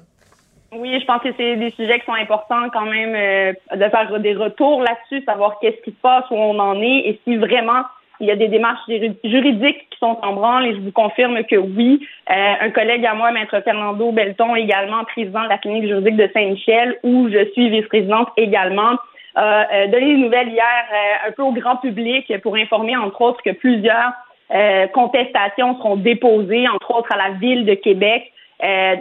[0.74, 4.20] Oui, je pense que c'est des sujets qui sont importants quand même euh, de faire
[4.20, 7.84] des retours là-dessus, savoir qu'est-ce qui se passe, où on en est et si vraiment
[8.22, 8.80] il y a des démarches
[9.24, 12.08] juridiques qui sont en branle et je vous confirme que oui.
[12.30, 16.30] Euh, un collègue à moi, Maître Fernando Belton, également président de la clinique juridique de
[16.32, 18.98] Saint-Michel, où je suis vice-présidente également,
[19.36, 23.22] a euh, donné des nouvelles hier euh, un peu au grand public pour informer, entre
[23.22, 24.12] autres, que plusieurs
[24.54, 28.32] euh, contestations seront déposées, entre autres à la ville de Québec,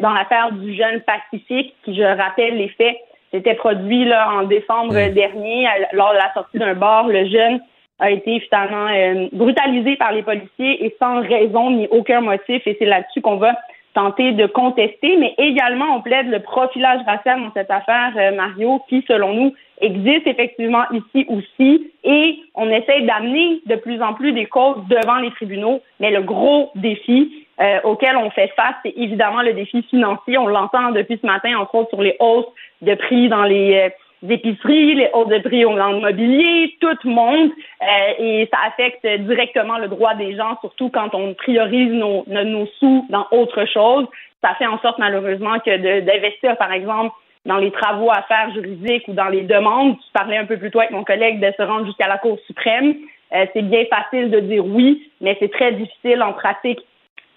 [0.01, 2.97] dans l'affaire du jeune Pacifique, qui, je rappelle les faits,
[3.31, 5.13] s'était produit là, en décembre mmh.
[5.13, 7.09] dernier lors de la sortie d'un bar.
[7.09, 7.61] Le jeune
[7.99, 8.89] a été finalement
[9.33, 12.67] brutalisé par les policiers et sans raison ni aucun motif.
[12.67, 13.53] Et c'est là-dessus qu'on va
[13.95, 19.05] tenter de contester, mais également on plaide le profilage racial dans cette affaire, Mario, qui,
[19.09, 24.47] selon nous, existe effectivement ici aussi et on essaie d'amener de plus en plus des
[24.47, 25.81] causes devant les tribunaux.
[25.99, 30.39] Mais le gros défi euh, auquel on fait face, c'est évidemment le défi financier.
[30.39, 32.47] On l'entend depuis ce matin, entre autres sur les hausses
[32.83, 33.89] de prix dans les euh,
[34.29, 37.51] épiceries, les hausses de prix au mobilier, tout le monde.
[37.83, 42.67] Euh, et ça affecte directement le droit des gens, surtout quand on priorise nos, nos
[42.79, 44.07] sous dans autre chose.
[44.43, 47.15] Ça fait en sorte malheureusement que d'investir, par exemple,
[47.47, 49.97] dans les travaux à faire juridiques ou dans les demandes.
[49.97, 52.39] Tu parlais un peu plus tôt avec mon collègue de se rendre jusqu'à la Cour
[52.47, 52.95] suprême.
[53.33, 56.81] Euh, c'est bien facile de dire oui, mais c'est très difficile en pratique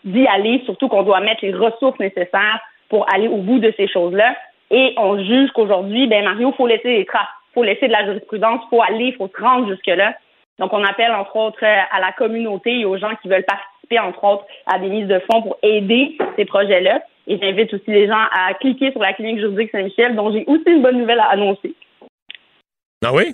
[0.04, 2.60] d'y aller, surtout qu'on doit mettre les ressources nécessaires
[2.90, 4.36] pour aller au bout de ces choses-là.
[4.72, 8.62] Et on juge qu'aujourd'hui, ben Mario, faut laisser les traces, faut laisser de la jurisprudence,
[8.70, 10.16] faut aller, faut se rendre jusque-là.
[10.60, 14.24] Donc, on appelle entre autres à la communauté et aux gens qui veulent participer, entre
[14.24, 17.02] autres, à des mises de fonds pour aider ces projets-là.
[17.28, 20.64] Et j'invite aussi les gens à cliquer sur la clinique juridique Saint-Michel, dont j'ai aussi
[20.68, 21.74] une bonne nouvelle à annoncer.
[23.04, 23.34] Ah oui?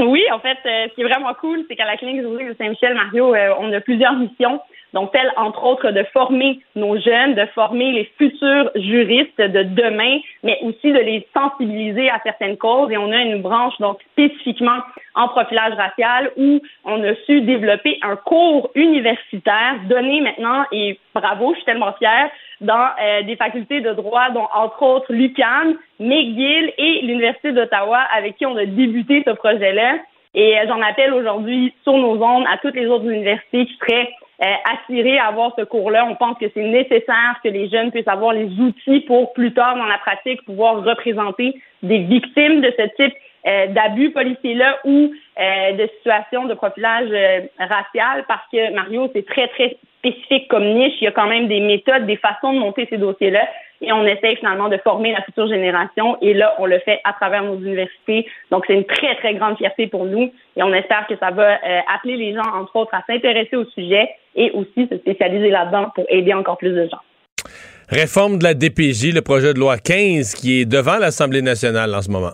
[0.00, 2.54] Oui, en fait, euh, ce qui est vraiment cool, c'est qu'à la clinique juridique de
[2.54, 4.60] Saint-Michel, Mario, euh, on a plusieurs missions.
[4.94, 10.18] Donc, telle, entre autres, de former nos jeunes, de former les futurs juristes de demain,
[10.44, 12.92] mais aussi de les sensibiliser à certaines causes.
[12.92, 14.78] Et on a une branche, donc, spécifiquement
[15.16, 21.50] en profilage racial où on a su développer un cours universitaire donné maintenant, et bravo,
[21.50, 22.30] je suis tellement fière,
[22.60, 28.36] dans euh, des facultés de droit, dont entre autres l'UQAM, McGill et l'Université d'Ottawa, avec
[28.36, 29.96] qui on a débuté ce projet-là.
[30.34, 34.10] Et euh, j'en appelle aujourd'hui sur nos ondes à toutes les autres universités qui seraient
[34.40, 36.06] aspirer à avoir ce cours-là.
[36.10, 39.76] On pense que c'est nécessaire que les jeunes puissent avoir les outils pour plus tard
[39.76, 43.14] dans la pratique pouvoir représenter des victimes de ce type
[43.46, 49.26] euh, d'abus policiers-là ou euh, de situations de profilage euh, racial parce que Mario, c'est
[49.26, 50.94] très, très spécifique comme niche.
[51.02, 53.46] Il y a quand même des méthodes, des façons de monter ces dossiers-là
[53.82, 57.12] et on essaie finalement de former la future génération et là, on le fait à
[57.12, 58.26] travers nos universités.
[58.50, 61.58] Donc, c'est une très, très grande fierté pour nous et on espère que ça va
[61.94, 66.04] appeler les gens, entre autres, à s'intéresser au sujet et aussi se spécialiser là-dedans pour
[66.08, 67.00] aider encore plus de gens.
[67.88, 72.00] Réforme de la DPJ, le projet de loi 15 qui est devant l'Assemblée nationale en
[72.00, 72.32] ce moment.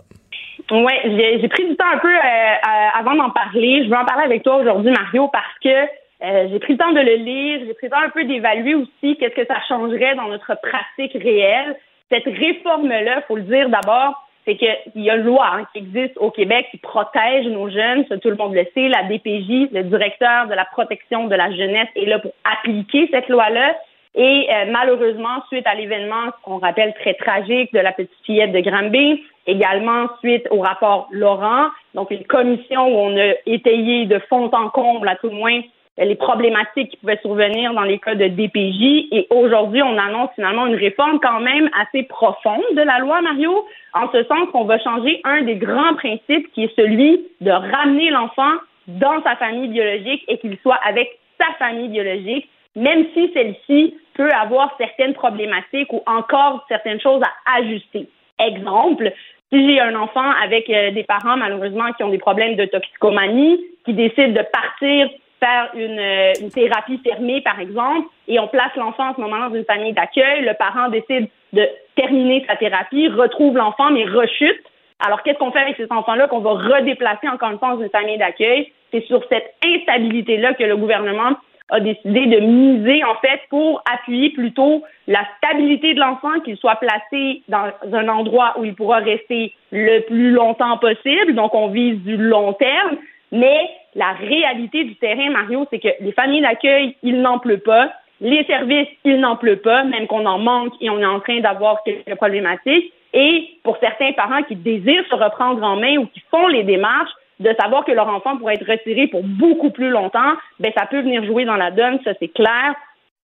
[0.71, 3.83] Oui, j'ai pris du temps un peu euh, avant d'en parler.
[3.83, 6.93] Je veux en parler avec toi aujourd'hui, Mario, parce que euh, j'ai pris le temps
[6.93, 10.15] de le lire, j'ai pris le temps un peu d'évaluer aussi qu'est-ce que ça changerait
[10.15, 11.75] dans notre pratique réelle.
[12.09, 16.17] Cette réforme-là, faut le dire d'abord, c'est qu'il y a une loi hein, qui existe
[16.17, 18.89] au Québec qui protège nos jeunes, ça tout le monde le sait.
[18.89, 23.29] La DPJ, le directeur de la protection de la jeunesse, est là pour appliquer cette
[23.29, 23.75] loi-là.
[24.13, 29.23] Et malheureusement, suite à l'événement qu'on rappelle très tragique de la petite fillette de Granby,
[29.47, 34.69] Également, suite au rapport Laurent, donc une commission où on a étayé de fond en
[34.69, 35.61] comble, à tout le moins,
[36.05, 39.07] les problématiques qui pouvaient survenir dans les cas de DPJ.
[39.11, 43.65] Et aujourd'hui, on annonce finalement une réforme quand même assez profonde de la loi, Mario,
[43.93, 48.09] en ce sens qu'on va changer un des grands principes qui est celui de ramener
[48.09, 48.53] l'enfant
[48.87, 54.31] dans sa famille biologique et qu'il soit avec sa famille biologique, même si celle-ci peut
[54.31, 58.07] avoir certaines problématiques ou encore certaines choses à ajuster.
[58.39, 59.11] Exemple,
[59.51, 63.59] si j'ai un enfant avec euh, des parents malheureusement qui ont des problèmes de toxicomanie,
[63.85, 65.09] qui décident de partir
[65.43, 69.49] faire une, euh, une thérapie fermée, par exemple, et on place l'enfant en ce moment
[69.49, 74.61] dans une famille d'accueil, le parent décide de terminer sa thérapie, retrouve l'enfant, mais rechute.
[74.99, 77.89] Alors, qu'est-ce qu'on fait avec ces enfants-là qu'on va redéplacer encore une fois dans une
[77.89, 78.71] famille d'accueil?
[78.91, 81.35] C'est sur cette instabilité-là que le gouvernement
[81.69, 86.75] a décidé de miser en fait pour appuyer plutôt la stabilité de l'enfant, qu'il soit
[86.75, 91.33] placé dans un endroit où il pourra rester le plus longtemps possible.
[91.33, 92.97] Donc on vise du long terme,
[93.31, 97.91] mais la réalité du terrain, Mario, c'est que les familles d'accueil, il n'en pleut pas.
[98.19, 101.39] Les services, il n'en pleut pas, même qu'on en manque et on est en train
[101.39, 102.93] d'avoir quelques problématiques.
[103.13, 107.11] Et pour certains parents qui désirent se reprendre en main ou qui font les démarches,
[107.39, 111.01] de savoir que leur enfant pourrait être retiré pour beaucoup plus longtemps, ben ça peut
[111.01, 112.75] venir jouer dans la donne, ça c'est clair.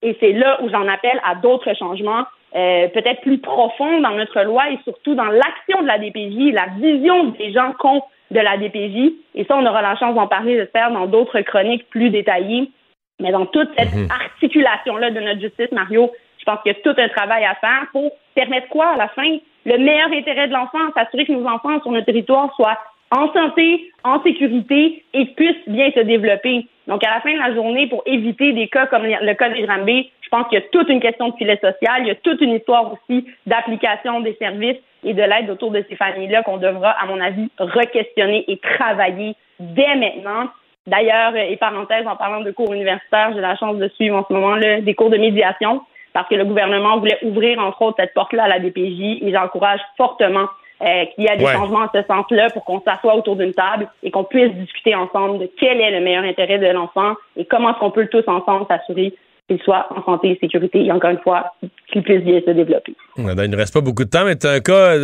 [0.03, 2.25] Et c'est là où j'en appelle à d'autres changements,
[2.55, 6.67] euh, peut-être plus profonds dans notre loi et surtout dans l'action de la DPJ, la
[6.79, 9.13] vision des gens qu'ont de la DPJ.
[9.35, 12.71] Et ça, on aura la chance d'en parler, j'espère, dans d'autres chroniques plus détaillées.
[13.21, 14.09] Mais dans toute cette mhm.
[14.11, 17.87] articulation-là de notre justice, Mario, je pense qu'il y a tout un travail à faire
[17.93, 19.39] pour permettre quoi à la fin?
[19.67, 22.79] Le meilleur intérêt de l'enfant, s'assurer que nos enfants sur notre territoire soient
[23.11, 26.67] en santé, en sécurité et puissent bien se développer.
[26.87, 29.63] Donc, à la fin de la journée, pour éviter des cas comme le cas des
[29.63, 32.15] Granby, je pense qu'il y a toute une question de filet social, il y a
[32.17, 36.57] toute une histoire aussi d'application des services et de l'aide autour de ces familles-là qu'on
[36.57, 40.49] devra, à mon avis, re-questionner et travailler dès maintenant.
[40.87, 44.33] D'ailleurs, et parenthèse, en parlant de cours universitaires, j'ai la chance de suivre en ce
[44.33, 45.81] moment là, des cours de médiation
[46.13, 49.81] parce que le gouvernement voulait ouvrir, entre autres, cette porte-là à la DPJ et j'encourage
[49.97, 50.47] fortement
[50.83, 53.89] euh, qu'il y a des changements en ce sens-là pour qu'on s'assoie autour d'une table
[54.03, 57.71] et qu'on puisse discuter ensemble de quel est le meilleur intérêt de l'enfant et comment
[57.71, 59.15] est-ce qu'on peut tous ensemble s'assurer
[59.49, 61.53] qu'il soit en santé et sécurité et encore une fois,
[61.93, 62.95] qu'il puisse bien se développer.
[63.17, 64.97] il ne reste pas beaucoup de temps, mais as un cas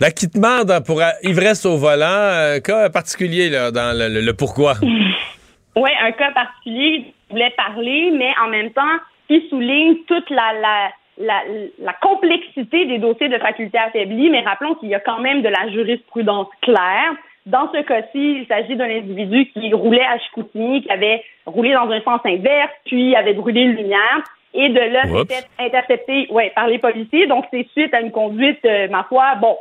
[0.00, 4.74] d'acquittement pour ivresse au volant, un cas particulier là, dans le, pourquoi?
[4.82, 8.82] oui, un cas particulier, je voulais parler, mais en même temps,
[9.28, 11.42] qui souligne toute la, la la,
[11.78, 15.48] la, complexité des dossiers de faculté affaiblie, mais rappelons qu'il y a quand même de
[15.48, 17.14] la jurisprudence claire.
[17.46, 21.88] Dans ce cas-ci, il s'agit d'un individu qui roulait à Chicoutimi, qui avait roulé dans
[21.88, 26.66] un sens inverse, puis avait brûlé une lumière, et de là, c'était intercepté ouais, par
[26.66, 27.28] les policiers.
[27.28, 29.56] Donc, c'est suite à une conduite, euh, ma foi, bon,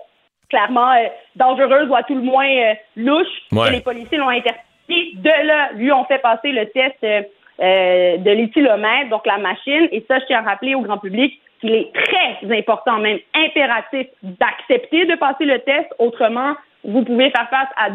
[0.49, 4.63] clairement euh, dangereuse ou à tout le moins euh, louche, que les policiers l'ont intercepté.
[4.88, 10.19] De là, lui, on fait passer le test de l'éthylomètre, donc la machine, et ça,
[10.19, 15.15] je tiens à rappeler au grand public, il est très important, même impératif, d'accepter de
[15.15, 15.88] passer le test.
[15.97, 16.53] Autrement,
[16.86, 17.89] vous pouvez faire face à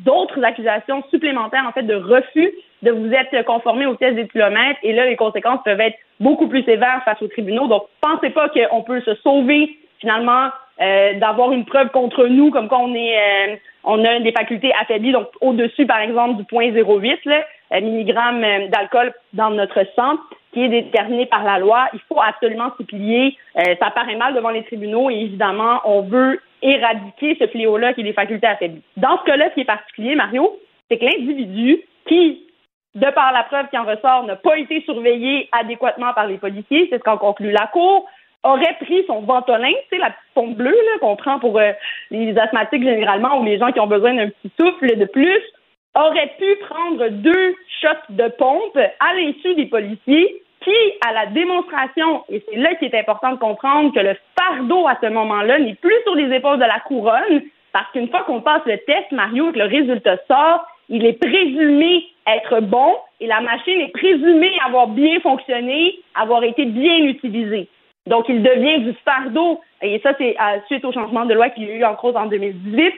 [0.00, 4.78] d'autres accusations supplémentaires, en fait, de refus de vous être conformé au test des kilomètres.
[4.82, 7.66] Et là, les conséquences peuvent être beaucoup plus sévères face aux tribunaux.
[7.66, 12.68] Donc, pensez pas qu'on peut se sauver, finalement, euh, d'avoir une preuve contre nous, comme
[12.68, 16.70] quand on est, euh, on a des facultés affaiblies, donc au-dessus, par exemple, du point
[16.72, 20.18] 0,8 là, euh, milligrammes d'alcool dans notre sang
[20.54, 21.88] qui est déterminé par la loi.
[21.92, 23.36] Il faut absolument s'y plier.
[23.58, 28.00] Euh, ça paraît mal devant les tribunaux et évidemment, on veut éradiquer ce fléau-là qui
[28.00, 28.82] est les facultés affaiblies.
[28.96, 30.58] Dans ce cas-là, ce qui est particulier, Mario,
[30.90, 32.44] c'est que l'individu qui
[32.94, 36.86] de par la preuve qui en ressort, n'a pas été surveillé adéquatement par les policiers,
[36.90, 38.06] c'est ce qu'en conclut la Cour,
[38.44, 41.72] aurait pris son ventolin, tu sais, la petite pompe bleue qu'on prend pour euh,
[42.10, 45.40] les asthmatiques généralement ou les gens qui ont besoin d'un petit souffle de plus,
[45.96, 50.74] aurait pu prendre deux shots de pompe à l'insu des policiers qui,
[51.06, 54.98] à la démonstration, et c'est là qu'il est important de comprendre que le fardeau à
[55.00, 57.42] ce moment-là n'est plus sur les épaules de la couronne,
[57.72, 62.06] parce qu'une fois qu'on passe le test, Mario, que le résultat sort, il est présumé
[62.26, 67.68] être bon et la machine est présumée avoir bien fonctionné, avoir été bien utilisée.
[68.06, 70.36] Donc, il devient du fardeau, et ça, c'est
[70.66, 72.94] suite au changement de loi qu'il y a eu en cause en 2018,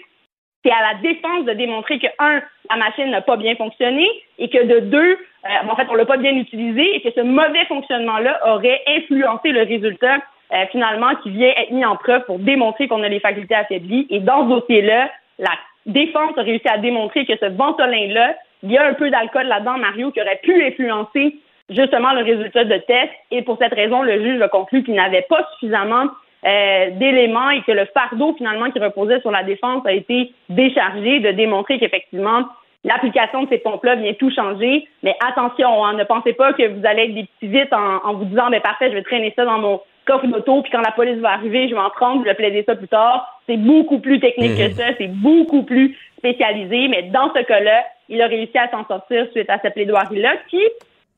[0.65, 4.09] c'est à la défense de démontrer que, un, la machine n'a pas bien fonctionné
[4.39, 7.21] et que de deux, euh, en fait, on l'a pas bien utilisé et que ce
[7.21, 10.19] mauvais fonctionnement-là aurait influencé le résultat
[10.53, 14.07] euh, finalement qui vient être mis en preuve pour démontrer qu'on a les facultés affaiblies.
[14.11, 15.53] Et dans ce dossier-là, la
[15.87, 19.79] défense a réussi à démontrer que ce ventolin-là, il y a un peu d'alcool là-dedans,
[19.79, 21.37] Mario, qui aurait pu influencer
[21.71, 23.11] justement le résultat de test.
[23.31, 26.07] Et pour cette raison, le juge a conclu qu'il n'avait pas suffisamment
[26.47, 31.21] euh, d'éléments et que le fardeau finalement qui reposait sur la défense a été déchargé
[31.21, 32.45] de démontrer qu'effectivement
[32.85, 34.87] l'application de ces pompes-là vient tout changer.
[35.03, 38.27] Mais attention, hein, ne pensez pas que vous allez être des petits vite en, vous
[38.27, 41.19] disant mais parfait, je vais traîner ça dans mon coffre d'auto, puis quand la police
[41.19, 43.41] va arriver, je vais en prendre, je vais plaider ça plus tard.
[43.49, 44.73] C'est beaucoup plus technique que mhm.
[44.75, 49.27] ça, c'est beaucoup plus spécialisé, mais dans ce cas-là, il a réussi à s'en sortir
[49.33, 50.63] suite à cette plaidoirie-là, qui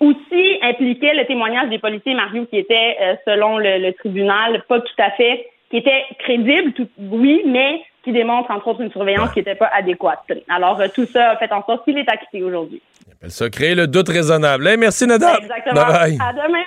[0.00, 5.02] aussi impliquait le témoignage des policiers Mario qui était, euh, selon le, tribunal, pas tout
[5.02, 9.40] à fait, qui était crédible, tout, oui, mais qui démontre entre autres une surveillance qui
[9.40, 10.20] n'était pas adéquate.
[10.48, 12.80] Alors euh, tout ça a fait en sorte qu'il est acquitté aujourd'hui.
[13.26, 14.76] Ça crée le doute raisonnable.
[14.78, 15.38] merci Nada.
[15.38, 15.80] Exactement.
[15.80, 16.64] À demain.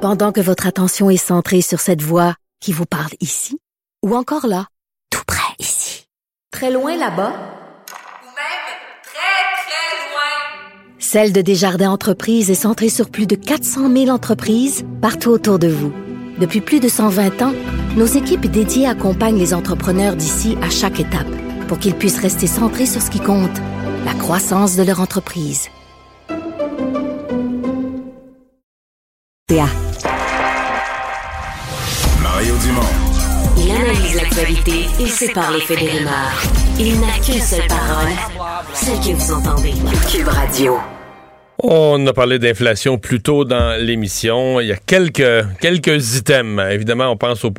[0.00, 3.58] Pendant que votre attention est centrée sur cette voix qui vous parle ici,
[4.02, 4.66] ou encore là,
[5.10, 6.06] tout près ici,
[6.50, 7.59] très loin là-bas,
[11.12, 15.66] Celle de Desjardins Entreprises est centrée sur plus de 400 000 entreprises partout autour de
[15.66, 15.92] vous.
[16.38, 17.52] Depuis plus de 120 ans,
[17.96, 21.26] nos équipes dédiées accompagnent les entrepreneurs d'ici à chaque étape
[21.66, 23.50] pour qu'ils puissent rester centrés sur ce qui compte,
[24.04, 25.66] la croissance de leur entreprise.
[32.22, 32.82] Mario Dumont.
[33.58, 36.40] Il analyse l'actualité et sépare les faits des rumeurs.
[36.78, 38.12] Il n'a qu'une seule parole,
[38.74, 39.74] celle que vous entendez.
[40.08, 40.78] Cube Radio.
[41.62, 44.60] On a parlé d'inflation plus tôt dans l'émission.
[44.60, 46.58] Il y a quelques, quelques items.
[46.70, 47.50] Évidemment, on pense au,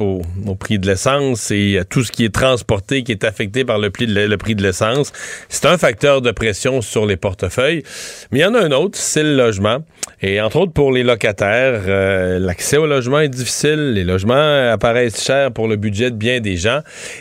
[0.55, 3.91] prix de l'essence et à tout ce qui est transporté qui est affecté par le
[3.91, 5.13] prix de, le prix de l'essence.
[5.49, 7.83] C'est un facteur de pression sur les portefeuilles.
[8.31, 9.83] Mais il y en a un autre, c'est le logement.
[10.23, 13.93] Et entre autres pour les locataires, euh, l'accès au logement est difficile.
[13.93, 16.79] Les logements apparaissent chers pour le budget de bien des gens.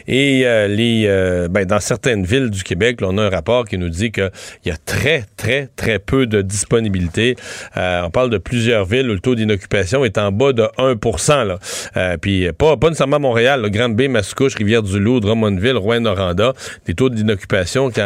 [0.08, 3.76] Et euh, les, euh, ben, dans certaines villes du Québec, on a un rapport qui
[3.76, 4.30] nous dit qu'il
[4.64, 9.14] y a très, très, très peu de disponibilité Euh, on parle de plusieurs villes où
[9.14, 11.58] le taux d'inoccupation est en bas de 1 là.
[11.96, 16.52] Euh, puis pas, pas nécessairement Montréal, Grande-Bay, Mascouche, Rivière-du-Loup, Drummondville, Rouen-Noranda,
[16.86, 18.00] des taux d'inoccupation qui,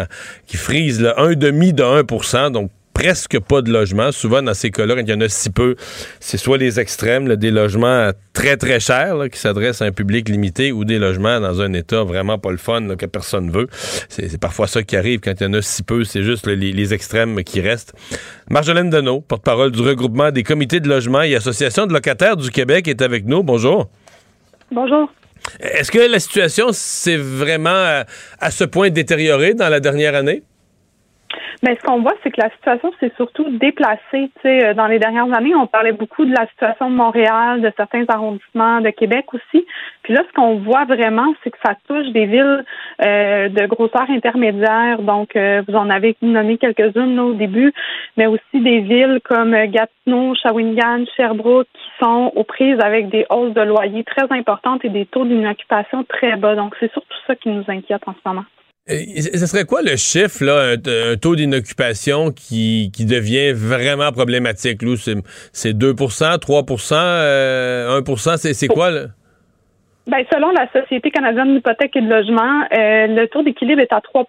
[0.46, 4.12] qui frisent le 1,5 de 1% donc presque pas de logement.
[4.12, 5.74] Souvent, dans ces cas-là, quand il y en a si peu,
[6.20, 10.72] c'est soit les extrêmes, des logements très, très chers qui s'adressent à un public limité
[10.72, 13.68] ou des logements dans un état vraiment pas le fun que personne veut.
[14.08, 16.04] C'est parfois ça qui arrive quand il y en a si peu.
[16.04, 17.94] C'est juste les, extrêmes qui restent.
[18.50, 22.86] Marjolaine Deneau, porte-parole du regroupement des comités de logement et associations de locataires du Québec,
[22.88, 23.42] est avec nous.
[23.42, 23.90] Bonjour.
[24.70, 25.12] Bonjour.
[25.60, 28.02] Est-ce que la situation s'est vraiment
[28.38, 30.42] à ce point détériorée dans la dernière année?
[31.62, 34.30] Mais ce qu'on voit, c'est que la situation s'est surtout déplacée.
[34.44, 38.04] Euh, dans les dernières années, on parlait beaucoup de la situation de Montréal, de certains
[38.08, 39.66] arrondissements de Québec aussi.
[40.02, 42.64] Puis là, ce qu'on voit vraiment, c'est que ça touche des villes
[43.02, 45.00] euh, de grosseur intermédiaire.
[45.02, 47.72] Donc, euh, vous en avez nommé quelques-unes au début,
[48.16, 53.54] mais aussi des villes comme Gatineau, Shawinigan, Sherbrooke, qui sont aux prises avec des hausses
[53.54, 56.54] de loyers très importantes et des taux d'inoccupation très bas.
[56.54, 58.44] Donc, c'est surtout ça qui nous inquiète en ce moment.
[58.86, 64.82] Ce serait quoi le chiffre, là, un, taux d'inoccupation qui, qui devient vraiment problématique?
[65.54, 68.90] C'est 2% 3% 1% c'est quoi?
[68.90, 69.06] Là?
[70.06, 74.00] Ben, selon la Société canadienne d'hypothèque et de logement, euh, le taux d'équilibre est à
[74.00, 74.26] 3%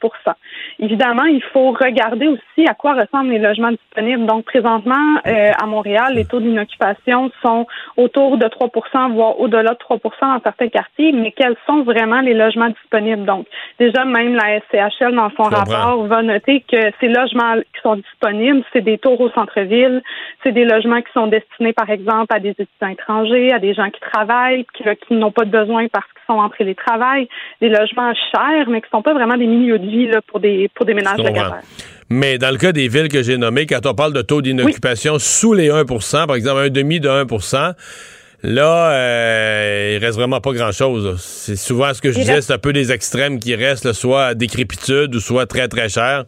[0.79, 4.25] Évidemment, il faut regarder aussi à quoi ressemblent les logements disponibles.
[4.25, 7.67] Donc, présentement, euh, à Montréal, les taux d'inoccupation sont
[7.97, 12.33] autour de 3% voire au-delà de 3% dans certains quartiers, mais quels sont vraiment les
[12.33, 13.25] logements disponibles?
[13.25, 13.45] Donc,
[13.77, 18.63] déjà, même la SCHL, dans son rapport, va noter que ces logements qui sont disponibles,
[18.71, 20.01] c'est des tours au centre-ville,
[20.43, 23.89] c'est des logements qui sont destinés, par exemple, à des étudiants étrangers, à des gens
[23.89, 27.27] qui travaillent, qui, qui n'ont pas de besoin parce qu'ils sont entre les travails,
[27.61, 30.39] des logements chers, mais qui ne sont pas vraiment des milieux de vie là, pour
[30.39, 31.61] des pour des ménages locataires.
[32.09, 35.17] Mais dans le cas des villes que j'ai nommées, quand on parle de taux d'inoccupation
[35.17, 37.73] sous les 1% par exemple un demi de 1%
[38.43, 41.19] Là, euh, il reste vraiment pas grand-chose.
[41.19, 44.33] C'est souvent ce que je disais, c'est un peu des extrêmes qui restent, soit à
[44.35, 46.25] décrépitude ou soit très, très cher.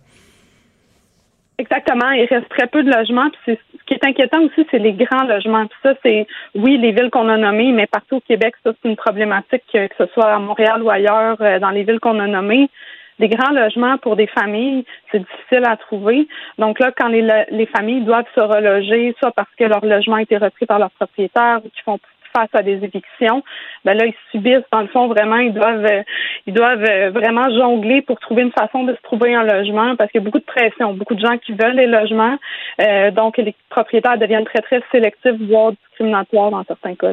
[1.59, 2.11] Exactement.
[2.11, 3.29] Il reste très peu de logements.
[3.31, 5.65] Puis ce qui est inquiétant aussi, c'est les grands logements.
[5.65, 8.89] Puis ça, c'est oui, les villes qu'on a nommées, mais partout au Québec, ça, c'est
[8.89, 12.27] une problématique, que ce soit à Montréal ou ailleurs, euh, dans les villes qu'on a
[12.27, 12.69] nommées.
[13.17, 16.27] Des grands logements pour des familles, c'est difficile à trouver.
[16.59, 20.21] Donc là, quand les, les familles doivent se reloger, soit parce que leur logement a
[20.21, 21.97] été repris par leurs propriétaires ou qu'ils font
[22.37, 23.43] face à des évictions,
[23.83, 26.03] ben là, ils subissent, dans le fond, vraiment, ils doivent euh,
[26.45, 30.11] ils doivent euh, vraiment jongler pour trouver une façon de se trouver un logement parce
[30.11, 32.37] qu'il y a beaucoup de pression, beaucoup de gens qui veulent les logements.
[32.81, 37.11] Euh, donc, les propriétaires deviennent très, très sélectifs, voire discriminatoires dans certains cas.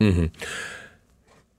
[0.00, 0.28] Mhm.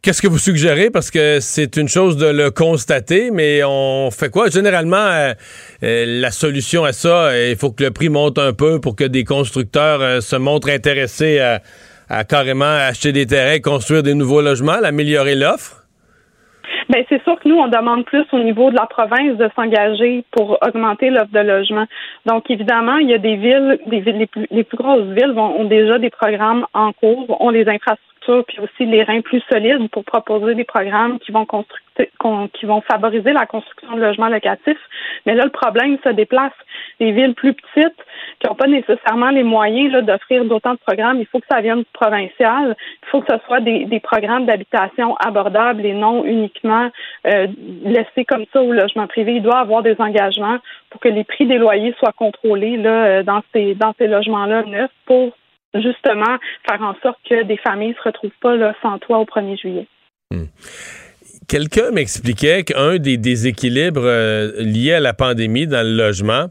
[0.02, 0.92] Qu'est-ce que vous suggérez?
[0.92, 4.50] Parce que c'est une chose de le constater, mais on fait quoi?
[4.50, 5.34] Généralement,
[5.82, 9.24] la solution à ça, il faut que le prix monte un peu pour que des
[9.24, 11.60] constructeurs se montrent intéressés à,
[12.28, 15.86] carrément acheter des terrains, construire des nouveaux logements, améliorer l'offre?
[16.90, 20.24] Bien, c'est sûr que nous, on demande plus au niveau de la province de s'engager
[20.32, 21.86] pour augmenter l'offre de logement.
[22.26, 25.34] Donc, évidemment, il y a des villes, des villes les, plus, les plus grosses villes
[25.34, 28.15] vont, ont déjà des programmes en cours, ont les infrastructures
[28.48, 31.46] puis aussi les reins plus solides pour proposer des programmes qui vont
[32.54, 34.80] qui vont favoriser la construction de logements locatifs.
[35.26, 36.52] Mais là, le problème se déplace.
[37.00, 37.96] Les villes plus petites
[38.40, 41.84] qui n'ont pas nécessairement les moyens d'offrir d'autant de programmes, il faut que ça vienne
[41.94, 42.76] provincial.
[43.04, 46.90] Il faut que ce soit des, programmes d'habitation abordables et non uniquement
[47.28, 47.48] euh,
[47.84, 49.36] laissés comme ça au logement privé.
[49.36, 50.58] Il doit avoir des engagements
[50.90, 54.64] pour que les prix des loyers soient contrôlés là, euh, dans ces, dans ces logements-là
[54.64, 55.32] neufs pour
[55.82, 59.26] justement faire en sorte que des familles ne se retrouvent pas là, sans toit au
[59.26, 59.88] 1er juillet.
[60.32, 60.46] Hmm.
[61.48, 66.48] Quelqu'un m'expliquait qu'un des déséquilibres euh, liés à la pandémie dans le logement,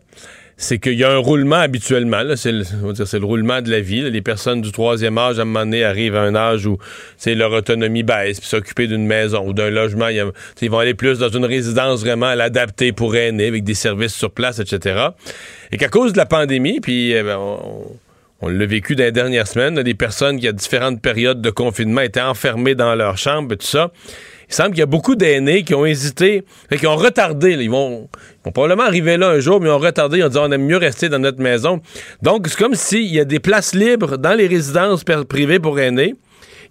[0.57, 2.22] c'est qu'il y a un roulement habituellement.
[2.37, 4.09] C'est le, le, roulement de la vie.
[4.09, 6.79] Les personnes du troisième âge, à un moment donné, arrivent à un âge où
[7.27, 10.07] leur autonomie baisse, puis s'occuper d'une maison ou d'un logement.
[10.09, 14.14] ils vont aller plus dans une résidence vraiment à l'adapter pour aînés, avec des services
[14.14, 15.09] sur place, etc.
[15.72, 17.85] Et qu'à cause de la pandémie, puis eh ben, on,
[18.45, 22.03] on l'a vécu dans les dernières semaines, des personnes qui, à différentes périodes de confinement,
[22.03, 23.90] étaient enfermées dans leur chambre tout ça.
[24.51, 26.45] Il semble qu'il y a beaucoup d'aînés qui ont hésité,
[26.78, 27.53] qui ont retardé.
[27.53, 30.18] Ils, vont, ils, vont, probablement arriver là un jour, mais ils ont retardé.
[30.18, 31.80] Ils ont dit on aime mieux rester dans notre maison.
[32.20, 36.14] Donc, c'est comme s'il y a des places libres dans les résidences privées pour aînés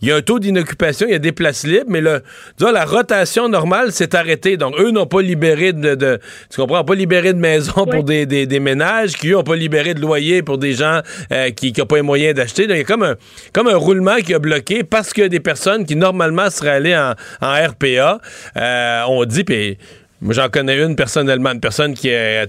[0.04, 2.22] il y a un taux d'inoccupation, il y a des places libres, mais le,
[2.60, 4.58] la rotation normale s'est arrêtée.
[4.58, 8.60] Donc, eux n'ont pas libéré de, tu comprends, pas libéré de maisons pour des, des,
[8.60, 11.00] ménages, qui eux n'ont pas libéré de loyer pour des gens
[11.32, 12.64] euh, qui n'ont pas les moyens d'acheter.
[12.64, 13.16] Il y a comme un,
[13.54, 17.14] comme un roulement qui a bloqué parce que des personnes qui normalement seraient allées en,
[17.42, 18.20] en RPA
[18.58, 19.78] euh, ont dit, puis
[20.24, 22.48] moi, j'en connais une personnellement, une personne qui a,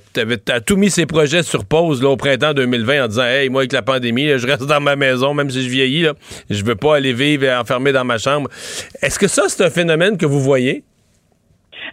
[0.64, 3.72] tout mis ses projets sur pause là, au printemps 2020 en disant Hey, moi, avec
[3.72, 6.12] la pandémie, je reste dans ma maison, même si je vieillis, là,
[6.49, 8.49] je veux pas aller vivre enfermé dans ma chambre.
[9.03, 10.85] Est-ce que ça, c'est un phénomène que vous voyez?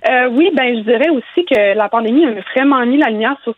[0.08, 3.56] Euh, oui, ben je dirais aussi que la pandémie a vraiment mis la lumière sur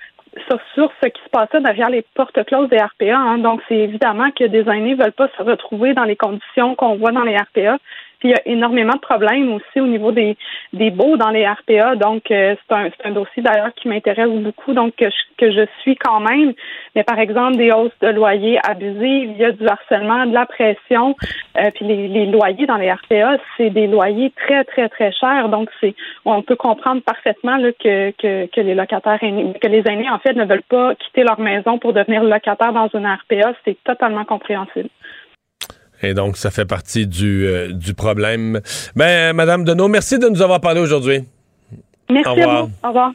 [0.75, 3.15] sur, ce qui se passait derrière les portes closes des RPA.
[3.15, 3.37] Hein.
[3.37, 6.95] Donc, c'est évidemment que des aînés ne veulent pas se retrouver dans les conditions qu'on
[6.95, 7.77] voit dans les RPA
[8.23, 10.37] il y a énormément de problèmes aussi au niveau des,
[10.71, 11.95] des baux dans les RPA.
[11.95, 15.65] Donc, euh, c'est un, un, dossier d'ailleurs qui m'intéresse beaucoup, donc que je, que je
[15.81, 16.53] suis quand même.
[16.95, 20.45] Mais par exemple, des hausses de loyers abusives, il y a du harcèlement, de la
[20.45, 21.15] pression.
[21.57, 25.49] Euh, puis les, les, loyers dans les RPA, c'est des loyers très, très, très chers.
[25.49, 25.95] Donc, c'est
[26.25, 30.19] on peut comprendre parfaitement là, que, que, que les locataires aînés, que les aînés, en
[30.19, 33.53] fait, ne veulent pas quitter leur maison pour devenir locataire dans une RPA.
[33.65, 34.89] C'est totalement compréhensible.
[36.03, 38.59] Et donc, ça fait partie du, euh, du problème.
[38.95, 41.23] Ben, Madame Deneau, merci de nous avoir parlé aujourd'hui.
[42.09, 42.67] Merci Au revoir.
[42.83, 43.11] Au revoir.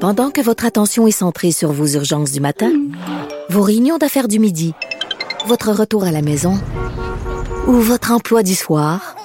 [0.00, 2.70] Pendant que votre attention est centrée sur vos urgences du matin,
[3.48, 4.74] vos réunions d'affaires du midi,
[5.46, 6.54] votre retour à la maison
[7.66, 9.16] ou votre emploi du soir,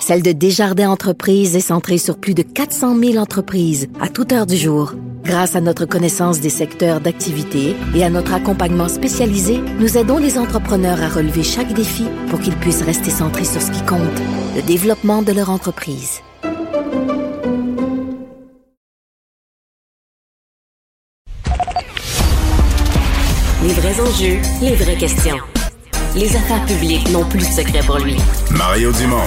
[0.00, 4.46] celle de Desjardins Entreprises est centrée sur plus de 400 000 entreprises à toute heure
[4.46, 4.94] du jour.
[5.24, 10.38] Grâce à notre connaissance des secteurs d'activité et à notre accompagnement spécialisé, nous aidons les
[10.38, 14.00] entrepreneurs à relever chaque défi pour qu'ils puissent rester centrés sur ce qui compte,
[14.56, 16.20] le développement de leur entreprise.
[23.62, 25.36] Les vrais enjeux, les vraies questions.
[26.14, 28.16] Les affaires publiques n'ont plus de secret pour lui.
[28.50, 29.26] Mario Dumont.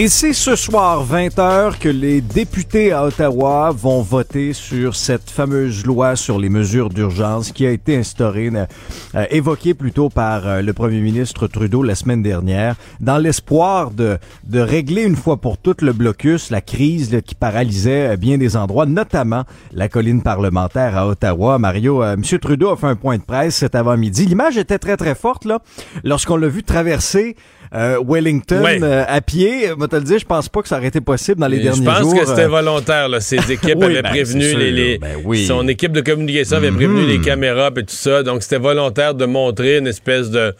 [0.00, 5.84] Et c'est ce soir, 20h, que les députés à Ottawa vont voter sur cette fameuse
[5.84, 10.72] loi sur les mesures d'urgence qui a été instaurée, euh, évoquée plutôt par euh, le
[10.72, 15.82] premier ministre Trudeau la semaine dernière, dans l'espoir de, de régler une fois pour toutes
[15.82, 19.42] le blocus, la crise qui paralysait euh, bien des endroits, notamment
[19.72, 21.58] la colline parlementaire à Ottawa.
[21.58, 22.22] Mario, euh, M.
[22.38, 24.26] Trudeau a fait un point de presse cet avant-midi.
[24.26, 25.58] L'image était très, très forte là,
[26.04, 27.34] lorsqu'on l'a vu traverser
[27.74, 28.78] euh, Wellington Ouais.
[28.82, 29.70] euh, à pied.
[29.76, 31.62] Moi, te le dire, je pense pas que ça aurait été possible dans les Je
[31.62, 32.14] derniers pense jours.
[32.20, 33.08] que c'était euh, volontaire.
[33.08, 33.20] Là.
[33.20, 34.58] Ses équipes Oui, avaient ben, prévenu sûr.
[34.58, 35.46] les, les- Ben oui.
[35.46, 38.22] son équipe de communication avait prévenu les caméras et tout ça.
[38.22, 40.54] Donc c'était volontaire de montrer une espèce de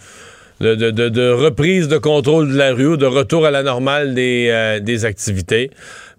[0.61, 4.13] de, de- de- de reprise de contrôle de la rue, de retour à la normale
[4.15, 5.71] des, euh, des activités.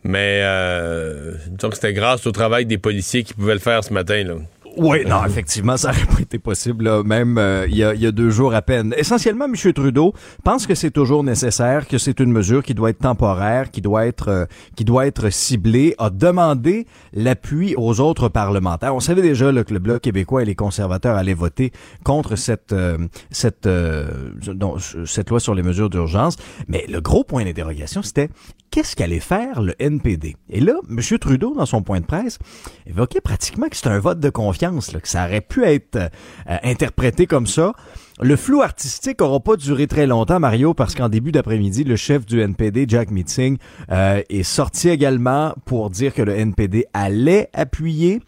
[0.06, 3.94] Mais euh, disons que c'était grâce au travail des policiers qui pouvaient le faire ce
[3.94, 4.24] matin.
[4.24, 4.36] Là.
[4.78, 8.06] Oui, non, effectivement, ça n'aurait pas été possible, là, même euh, il y, a, y
[8.06, 8.94] a deux jours à peine.
[8.98, 9.74] Essentiellement, M.
[9.74, 10.14] Trudeau
[10.44, 14.06] pense que c'est toujours nécessaire, que c'est une mesure qui doit être temporaire, qui doit
[14.06, 14.46] être, euh,
[14.76, 18.96] qui doit être ciblée, a demandé l'appui aux autres parlementaires.
[18.96, 21.72] On savait déjà là, que le Bloc québécois et les conservateurs allaient voter
[22.04, 22.98] contre cette, euh,
[23.32, 24.08] cette, euh,
[24.56, 26.36] non, cette loi sur les mesures d'urgence,
[26.68, 28.30] mais le gros point d'interrogation, c'était
[28.72, 30.36] qu'est-ce qu'allait faire le NPD?
[30.50, 31.00] Et là, M.
[31.20, 32.40] Trudeau, dans son point de presse,
[32.86, 37.26] évoquait pratiquement que c'était un vote de confiance, que ça aurait pu être euh, interprété
[37.26, 37.74] comme ça.
[38.22, 42.26] Le flou artistique aura pas duré très longtemps, Mario, parce qu'en début d'après-midi, le chef
[42.26, 43.57] du NPD, Jack Meeting,
[43.91, 48.22] euh, est sorti également pour dire que le NPD allait appuyer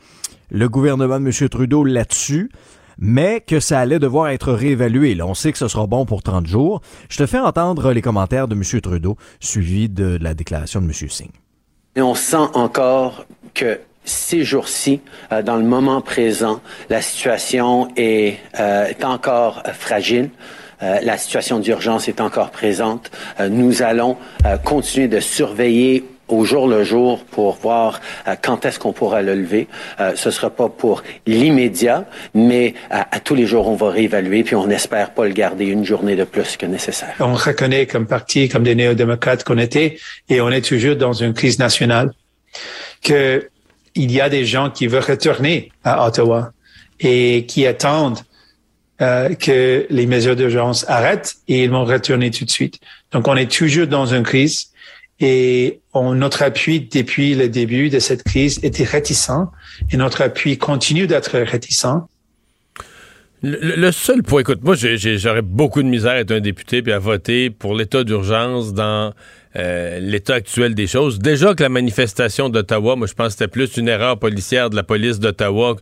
[0.49, 1.49] le gouvernement de M.
[1.49, 2.49] Trudeau là-dessus
[3.03, 5.19] mais que ça allait devoir être réévalué.
[5.23, 6.81] On sait que ce sera bon pour 30 jours.
[7.09, 8.61] Je te fais entendre les commentaires de M.
[8.79, 10.93] Trudeau, suivi de la déclaration de M.
[10.93, 11.31] Singh.
[11.95, 13.25] Et on sent encore
[13.55, 20.29] que ces jours-ci, euh, dans le moment présent, la situation est, euh, est encore fragile.
[20.83, 23.11] Euh, la situation d'urgence est encore présente.
[23.39, 28.65] Euh, nous allons euh, continuer de surveiller au jour le jour pour voir euh, quand
[28.65, 29.67] est-ce qu'on pourra le lever.
[29.99, 34.43] Euh, ce sera pas pour l'immédiat, mais euh, à tous les jours, on va réévaluer,
[34.43, 37.13] puis on espère pas le garder une journée de plus que nécessaire.
[37.19, 39.99] On reconnaît comme parti, comme des néo-démocrates qu'on était,
[40.29, 42.11] et on est toujours dans une crise nationale,
[43.03, 43.49] que
[43.95, 46.51] il y a des gens qui veulent retourner à Ottawa
[46.99, 48.19] et qui attendent
[49.01, 52.79] euh, que les mesures d'urgence arrêtent et ils vont retourner tout de suite.
[53.11, 54.71] Donc, on est toujours dans une crise
[55.19, 59.31] et on, notre appui depuis le début de cette crise était réticent
[59.91, 61.85] et notre appui continue d'être réticent.
[63.43, 66.99] Le, seul point, écoute, moi, j'aurais beaucoup de misère à être un député puis à
[66.99, 69.13] voter pour l'état d'urgence dans
[69.57, 71.19] euh, l'état actuel des choses.
[71.19, 74.75] Déjà que la manifestation d'Ottawa, moi, je pense que c'était plus une erreur policière de
[74.75, 75.75] la police d'Ottawa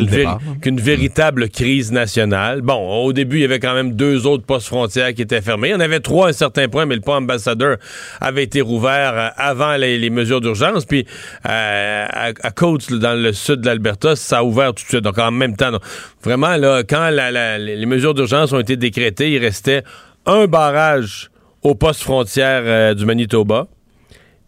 [0.00, 2.62] le qu'une véritable crise nationale.
[2.62, 5.68] Bon, au début, il y avait quand même deux autres postes frontières qui étaient fermés.
[5.68, 7.76] Il y en avait trois à un certain point, mais le pont ambassadeur
[8.20, 10.84] avait été rouvert euh, avant les, les mesures d'urgence.
[10.84, 11.06] Puis
[11.48, 15.00] euh, à, à Coates, dans le sud de l'Alberta, ça a ouvert tout de suite.
[15.04, 15.82] Donc en même temps, donc,
[16.24, 19.82] vraiment, là, quand la- la- les mesures d'urgence ont été décrétées, il restait
[20.26, 21.30] un barrage
[21.62, 23.68] au poste frontière euh, du Manitoba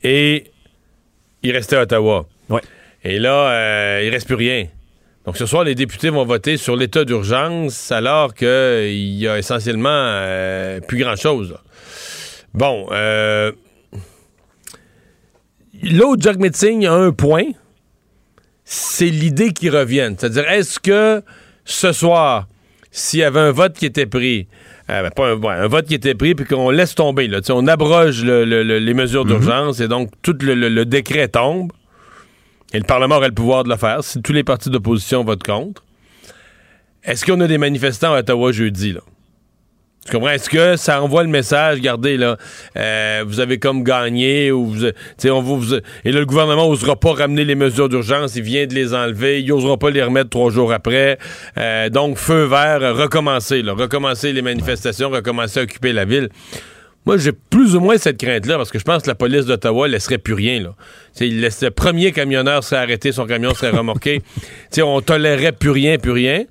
[0.02, 0.50] et
[1.42, 2.26] il restait Ottawa.
[3.06, 4.66] Et là, euh, il reste plus rien.
[5.26, 9.88] Donc ce soir, les députés vont voter sur l'état d'urgence alors qu'il y a essentiellement
[9.90, 11.56] euh, plus grand-chose.
[12.52, 13.52] Bon, euh,
[15.82, 17.44] où Jack Metzing a un point,
[18.64, 20.16] c'est l'idée qui revienne.
[20.18, 21.22] C'est-à-dire, est-ce que
[21.64, 22.46] ce soir,
[22.90, 24.46] s'il y avait un vote qui était pris,
[24.90, 27.40] euh, ben, pas un, ouais, un vote qui était pris, puis qu'on laisse tomber, là,
[27.50, 31.72] on abroge le- le- le- les mesures d'urgence et donc tout le décret tombe,
[32.72, 35.42] et le Parlement aurait le pouvoir de le faire si tous les partis d'opposition votent
[35.44, 35.82] contre.
[37.04, 39.00] Est-ce qu'on a des manifestants à Ottawa jeudi, là?
[40.06, 40.30] Tu comprends?
[40.30, 42.36] Est-ce que ça envoie le message, regardez, là,
[42.76, 44.84] euh, vous avez comme gagné, ou vous,
[45.30, 45.74] on vous, vous-
[46.04, 49.40] et là, le gouvernement n'osera pas ramener les mesures d'urgence, il vient de les enlever,
[49.40, 51.16] il n'osera pas les remettre trois jours après.
[51.56, 56.28] Euh, donc, feu vert, recommencer, là, recommencer les manifestations, recommencer à occuper la ville.
[57.06, 59.88] Moi, j'ai plus ou moins cette crainte-là, parce que je pense que la police d'Ottawa
[59.88, 60.74] laisserait plus rien, là.
[61.20, 64.20] Il laisse, le premier camionneur serait arrêté, son camion serait remorqué.
[64.82, 66.44] On tolérerait plus rien, plus rien.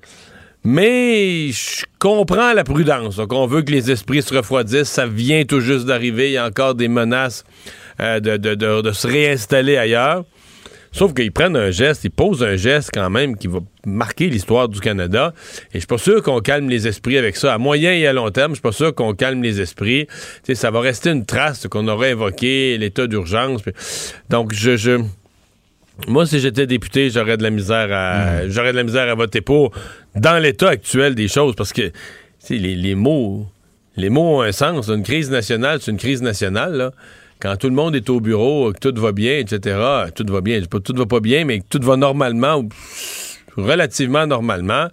[0.64, 3.16] Mais je comprends la prudence.
[3.16, 4.88] Donc, on veut que les esprits se refroidissent.
[4.88, 6.30] Ça vient tout juste d'arriver.
[6.30, 7.44] Il y a encore des menaces
[8.00, 10.24] euh, de, de- de- se réinstaller ailleurs.
[10.90, 14.68] Sauf qu'ils prennent un geste, ils posent un geste quand même qui va marquer l'histoire
[14.68, 15.34] du Canada.
[15.70, 17.52] Et je suis pas sûr qu'on calme les esprits avec ça.
[17.52, 20.06] À moyen et à long terme, je suis pas sûr qu'on calme les esprits.
[20.54, 23.60] Ça va rester une trace qu'on aurait évoqué, l'état d'urgence.
[24.30, 24.76] Donc, je...
[24.76, 25.00] je
[26.08, 29.40] moi, si j'étais député, j'aurais de la misère à j'aurais de la misère à voter
[29.40, 29.72] pour
[30.16, 31.92] dans l'état actuel des choses parce que
[32.50, 33.46] les, les mots
[33.96, 34.88] les mots ont un sens.
[34.88, 36.92] Une crise nationale, c'est une crise nationale, là.
[37.40, 39.78] Quand tout le monde est au bureau, que tout va bien, etc.,
[40.14, 40.62] tout va bien.
[40.62, 42.68] Tout va pas bien, mais que tout va normalement, ou
[43.56, 44.88] relativement normalement.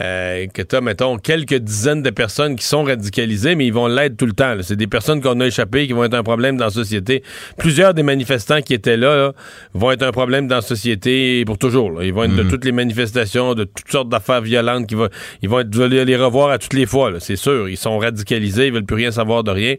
[0.00, 3.86] Euh, que tu as, mettons, quelques dizaines de personnes qui sont radicalisées, mais ils vont
[3.86, 4.56] l'être tout le temps.
[4.62, 7.22] C'est des personnes qu'on a échappées qui vont être un problème dans la société.
[7.58, 9.32] Plusieurs des manifestants qui étaient là,
[9.72, 12.02] vont être un problème dans la société pour toujours.
[12.02, 12.50] Ils vont être de Mhm.
[12.50, 14.88] toutes les manifestations, de toutes sortes d'affaires violentes.
[14.88, 15.10] Qui va,
[15.42, 17.12] ils vont être, vous allez les revoir à toutes les fois.
[17.12, 17.68] là, C'est sûr.
[17.68, 19.76] Ils sont radicalisés, ils veulent plus rien savoir de rien.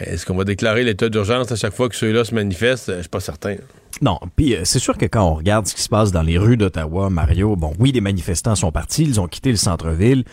[0.00, 2.92] Mais Est-ce qu'on va déclarer l'état d'urgence à chaque fois que ceux-là se manifestent?
[2.96, 3.54] Je suis pas certain.
[4.02, 6.36] Non, puis euh, c'est sûr que quand on regarde ce qui se passe dans les
[6.36, 10.24] rues d'Ottawa, Mario, bon, oui, les manifestants sont partis, ils ont quitté le centre-ville.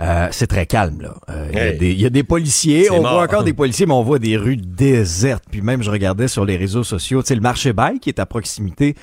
[0.00, 1.14] Euh, c'est très calme là.
[1.30, 1.78] Euh, Il y a Hey.
[1.78, 3.14] des- il y, a des policiers, on mort.
[3.14, 5.44] voit encore des policiers, mais on voit des rues désertes.
[5.50, 8.18] Puis même, je regardais sur les réseaux sociaux, tu sais, le marché Bail qui est
[8.20, 8.94] à proximité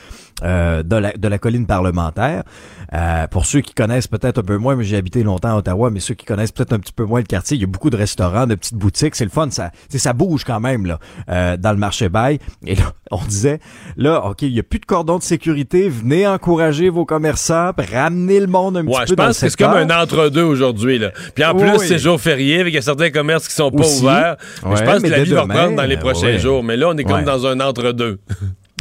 [0.44, 2.44] euh, de, la, de la colline parlementaire.
[2.94, 5.90] Euh, pour ceux qui connaissent peut-être un peu moins, mais j'ai habité longtemps à Ottawa,
[5.90, 7.90] mais ceux qui connaissent peut-être un petit peu moins le quartier, il y a beaucoup
[7.90, 11.56] de restaurants, de petites boutiques, c'est le fun, ça, ça bouge quand même là euh,
[11.58, 12.40] dans le marché Bail.
[12.66, 13.60] Et là, on disait,
[13.98, 18.40] là, ok, il y a plus de cordon de sécurité, venez encourager vos commerçants, ramenez
[18.40, 20.83] le monde un petit peu je dans le pense que c'est comme un entre-deux aujourd'hui.
[20.86, 21.12] Là.
[21.36, 21.86] Puis en Oui, plus, oui.
[21.88, 24.02] c'est jour férié, avec certains commerces qui sont pas Aussi.
[24.02, 24.38] ouverts.
[24.58, 26.40] Je pense que la vie va demain, reprendre dans les euh, prochains ouais.
[26.40, 26.64] jours.
[26.64, 28.20] Mais là, on est comme dans un entre-deux.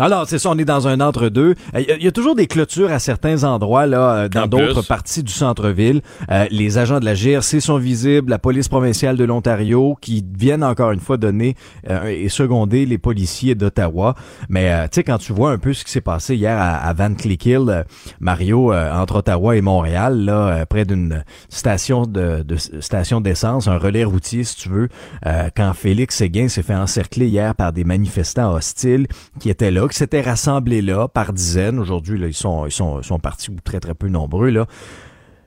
[0.00, 1.54] Alors, c'est ça, on est dans un entre-deux.
[1.74, 4.28] Euh, Il y, a- il y a toujours des clôtures à certains endroits, là, euh,
[4.28, 6.00] dans d'autres parties du centre-ville.
[6.30, 10.64] Euh, les agents de la GRC sont visibles, la police provinciale de l'Ontario, qui viennent
[10.64, 11.56] encore une fois donner
[11.90, 14.14] euh, et seconder les policiers d'Ottawa.
[14.48, 16.76] Mais, euh, tu sais, quand tu vois un peu ce qui s'est passé hier à,
[16.76, 17.82] à Van Cleek-Hill, euh,
[18.18, 23.68] Mario, euh, entre Ottawa et Montréal, là, euh, près d'une station de, de station d'essence,
[23.68, 24.88] un relais routier, si tu veux,
[25.26, 29.06] euh, quand Félix Séguin s'est fait encercler hier par des manifestants hostiles
[29.38, 31.78] qui étaient là, qui s'étaient rassemblés là par dizaines.
[31.78, 34.66] Aujourd'hui, là, ils sont, ils sont, ils sont partis ou très, très peu nombreux, là.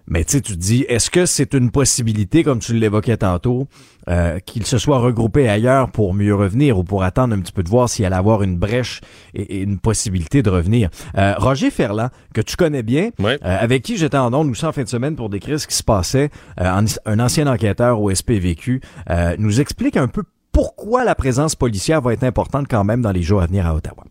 [0.08, 3.68] Mais tu sais, tu te dis, est-ce que c'est une possibilité, comme tu l'évoquais tantôt,
[4.08, 7.64] euh, qu'ils se soient regroupés ailleurs pour mieux revenir ou pour attendre un petit peu
[7.64, 9.02] de voir s'il allait avoir une brèche
[9.34, 10.92] et, et une possibilité de revenir?
[11.18, 13.10] Euh, Roger Ferland, que tu connais bien,
[13.44, 15.74] euh, avec qui j'étais en ondes aussi en fin de semaine pour décrire ce qui
[15.76, 16.30] se passait,
[16.62, 20.22] euh, en- un ancien enquêteur au SPVQ, euh, nous explique un peu
[20.52, 23.74] pourquoi la présence policière va être importante quand même dans les jours à venir à
[23.74, 24.04] Ottawa.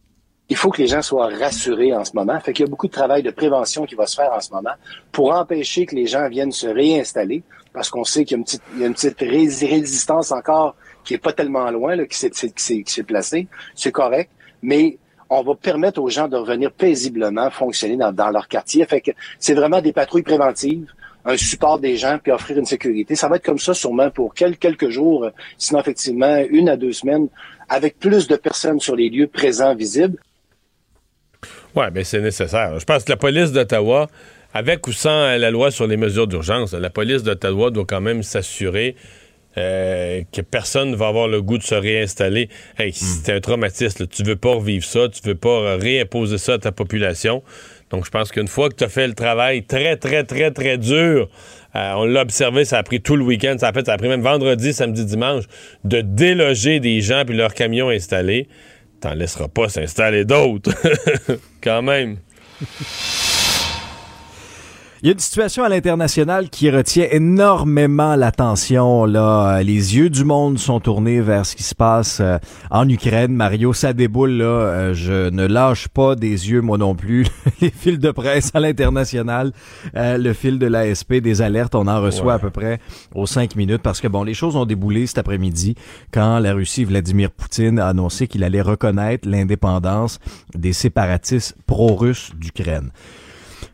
[0.50, 2.38] Il faut que les gens soient rassurés en ce moment.
[2.40, 4.52] Fait qu'il y a beaucoup de travail de prévention qui va se faire en ce
[4.52, 4.74] moment
[5.10, 7.42] pour empêcher que les gens viennent se réinstaller
[7.72, 10.32] parce qu'on sait qu'il y a une petite, il y a une petite rés- résistance
[10.32, 13.46] encore qui est pas tellement loin, là, qui s'est, qui s'est- placée.
[13.74, 14.30] C'est correct.
[14.62, 14.98] Mais
[15.30, 18.84] on va permettre aux gens de revenir paisiblement fonctionner dans, dans leur quartier.
[18.86, 20.86] Fait que c'est vraiment des patrouilles préventives
[21.26, 23.14] un support des gens puis offrir une sécurité.
[23.16, 26.92] Ça va être comme ça sûrement pour quel- quelques jours, sinon effectivement une à deux
[26.92, 27.28] semaines,
[27.70, 30.18] avec plus de personnes sur les lieux présents, visibles.
[31.76, 32.78] Oui, bien, c'est nécessaire.
[32.78, 34.08] Je pense que la police d'Ottawa,
[34.52, 38.22] avec ou sans la loi sur les mesures d'urgence, la police d'Ottawa doit quand même
[38.22, 38.94] s'assurer
[39.56, 42.48] euh, que personne ne va avoir le goût de se réinstaller.
[42.78, 44.02] Hey, c'est un traumatisme.
[44.02, 44.06] là.
[44.08, 47.42] Tu veux pas revivre ça, tu veux pas réimposer ça à ta population.
[47.90, 50.78] Donc, je pense qu'une fois que tu as fait le travail très, très, très, très
[50.78, 51.28] dur,
[51.76, 53.96] euh, on l'a observé, ça a pris tout le week-end, ça a, fait, ça a
[53.96, 55.44] pris même vendredi, samedi, dimanche,
[55.84, 58.48] de déloger des gens puis leurs camions installés.
[59.04, 60.72] T'en laisseras pas s'installer d'autres.
[61.62, 62.16] Quand même.
[65.04, 69.04] Il y a une situation à l'international qui retient énormément l'attention.
[69.04, 72.38] Là, les yeux du monde sont tournés vers ce qui se passe euh,
[72.70, 73.34] en Ukraine.
[73.34, 74.46] Mario, ça déboule là.
[74.46, 77.26] Euh, je ne lâche pas des yeux moi non plus.
[77.60, 79.52] les fils de presse à l'international,
[79.94, 82.32] euh, le fil de l'ASP, des alertes, on en reçoit Ouais.
[82.32, 82.80] à peu près
[83.14, 85.74] aux cinq minutes parce que bon, les choses ont déboulé cet après-midi
[86.14, 90.18] quand la Russie, Vladimir Poutine, a annoncé qu'il allait reconnaître l'indépendance
[90.54, 92.88] des séparatistes pro-russes d'Ukraine.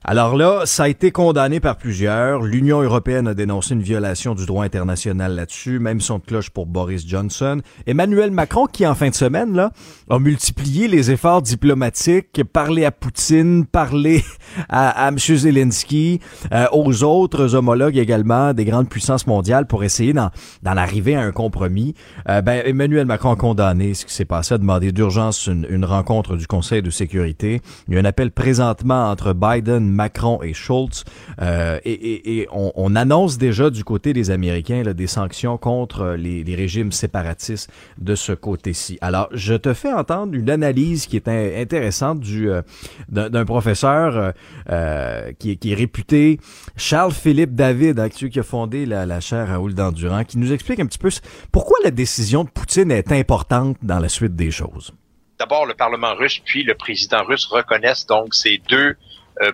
[0.03, 2.41] Alors là, ça a été condamné par plusieurs.
[2.41, 6.65] L'Union européenne a dénoncé une violation du droit international là-dessus, même son de cloche pour
[6.65, 7.61] Boris Johnson.
[7.87, 9.73] Emmanuel Macron, qui en fin de semaine là,
[10.09, 14.25] a multiplié les efforts diplomatiques, parlé à Poutine, parlé
[14.71, 15.19] à, à M.
[15.19, 16.21] Zelensky,
[16.51, 20.31] euh, aux autres homologues également des grandes puissances mondiales pour essayer d'en,
[20.65, 21.95] arriver à un compromis.
[22.31, 25.85] Euh, ben, Emmanuel Macron a condamné ce qui s'est passé, a demandé d'urgence une, une
[25.85, 27.61] rencontre du Conseil de sécurité.
[27.87, 31.05] Il y a un appel présentement entre Biden, Macron et Schultz.
[31.41, 36.55] Euh, et on, on annonce déjà du côté des Américains des sanctions contre les, les
[36.55, 38.99] régimes séparatistes de ce côté-ci.
[39.01, 42.63] Alors, je te fais entendre une analyse qui est in- intéressante du euh,
[43.09, 44.33] d'un professeur euh,
[44.71, 46.39] euh, qui, est- réputé,
[46.77, 50.87] Charles-Philippe David, hein, qui a fondé la, la chaire Raoul Dandurand, qui nous explique un
[50.87, 51.11] petit peu
[51.53, 54.93] pourquoi la décision de Poutine est importante dans la suite des choses.
[55.39, 58.95] D'abord, le Parlement russe puis le président russe reconnaissent donc ces deux euh,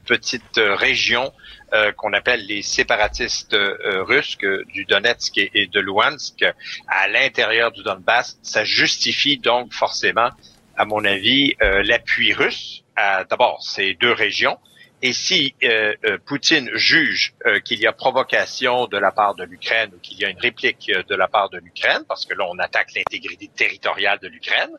[0.07, 1.32] petites euh, régions
[1.73, 4.39] euh, qu'on appelle les séparatistes euh, russes
[4.73, 6.44] du Donetsk et, de Luhansk
[6.86, 8.39] à l'intérieur du Donbass.
[8.40, 10.31] Ça justifie donc forcément,
[10.77, 14.59] à mon avis, euh, l'appui russe à d'abord ces deux régions.
[15.06, 19.44] Et si euh, euh, Poutine juge euh, qu'il y a provocation de la part de
[19.44, 22.34] l'Ukraine ou qu'il y a une réplique euh, de la part de l'Ukraine, parce que
[22.34, 24.70] là on attaque l'intégrité territoriale de l'Ukraine,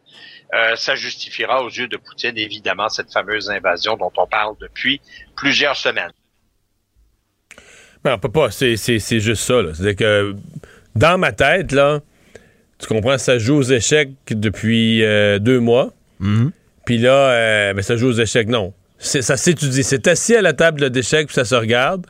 [0.53, 4.99] euh, ça justifiera aux yeux de Poutine évidemment cette fameuse invasion dont on parle depuis
[5.37, 6.11] plusieurs semaines.
[8.03, 8.51] Ben, on peut pas.
[8.51, 9.61] C'est, c'est, c'est juste ça.
[9.73, 10.35] C'est-à-dire que
[10.93, 12.01] dans ma tête, là,
[12.79, 15.93] tu comprends, ça joue aux échecs depuis euh, deux mois.
[16.85, 18.49] Puis là, euh, ben, ça joue aux échecs.
[18.49, 18.73] Non.
[18.99, 19.83] Ça s'étudie.
[19.83, 22.05] C'est assis à la table d'échecs, puis ça se regarde.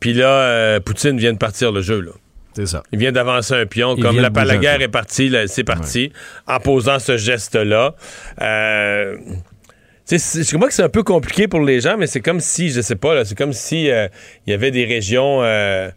[0.00, 2.00] Puis là, euh, Poutine vient de partir le jeu.
[2.00, 2.10] Là.
[2.54, 2.82] C'est ça.
[2.92, 3.94] Il vient d'avancer un pion.
[3.96, 6.12] Il comme la, la guerre est partie, c'est parti,
[6.46, 7.94] en posant ce geste-là.
[8.40, 9.32] Euh, tu
[10.04, 12.40] sais, c'est- je comprends que c'est un peu compliqué pour les gens, mais c'est comme
[12.40, 14.06] si, je sais pas, là, c'est comme si euh,
[14.46, 15.88] il y avait des régions, euh,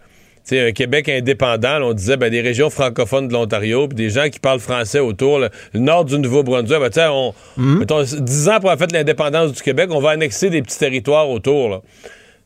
[0.50, 4.10] sais, un Québec indépendant, là, on disait ben, des régions francophones de l'Ontario, puis des
[4.10, 8.02] gens qui parlent français autour, là, le nord du Nouveau-Brunswick, ben, tu sais, on, mettons,
[8.04, 11.70] 10 ans pour avoir fait l'indépendance du Québec, on va annexer des petits territoires autour,
[11.70, 11.82] là.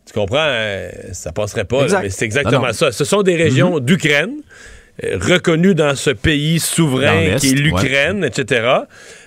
[0.06, 0.38] Tu comprends?
[0.40, 2.02] euh, ça passerait pas, Exact.
[2.02, 2.92] mais c'est exactement Ah ça.
[2.92, 4.34] Ce sont des régions d'Ukraine,
[5.04, 8.68] euh, reconnues dans ce pays souverain qui est l'Ukraine, etc.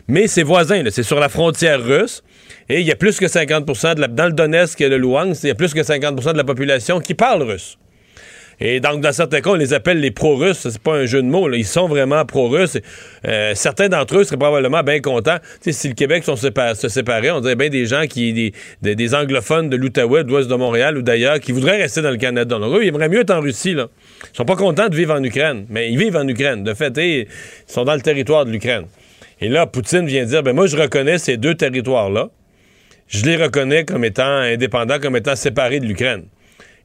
[0.08, 2.22] Mais c'est voisin, là, c'est sur la frontière russe.
[2.68, 5.44] Et il y a plus que 50 de la, dans le Donetsk et le Luhansk,
[5.44, 7.78] il y a plus que 50% de la population qui parle russe.
[8.60, 10.68] Et donc, dans certains cas, on les appelle les pro-russes.
[10.68, 11.48] C'est pas un jeu de mots.
[11.48, 11.56] là.
[11.56, 12.78] Ils sont vraiment pro-russes.
[13.26, 15.38] Euh, certains d'entre eux seraient probablement bien contents.
[15.62, 18.52] Tu sais, si le Québec se séparait, on dirait bien des gens qui,
[18.82, 22.16] des, anglophones de l'Outaouais, de l'ouest de Montréal ou d'ailleurs, qui voudraient rester dans le
[22.16, 22.58] Canada.
[22.58, 23.74] Donc, eux, ils aimeraient mieux être en Russie.
[23.74, 23.88] Là.
[24.32, 26.64] Ils sont pas contents de vivre en Ukraine, mais ils vivent en Ukraine.
[26.64, 27.26] De fait, ils
[27.66, 28.86] sont dans le territoire de l'Ukraine.
[29.40, 32.30] Et là, Poutine vient dire, ben moi, je reconnais ces deux territoires-là.
[33.08, 36.24] Je les reconnais comme étant indépendants, comme étant séparés de l'Ukraine.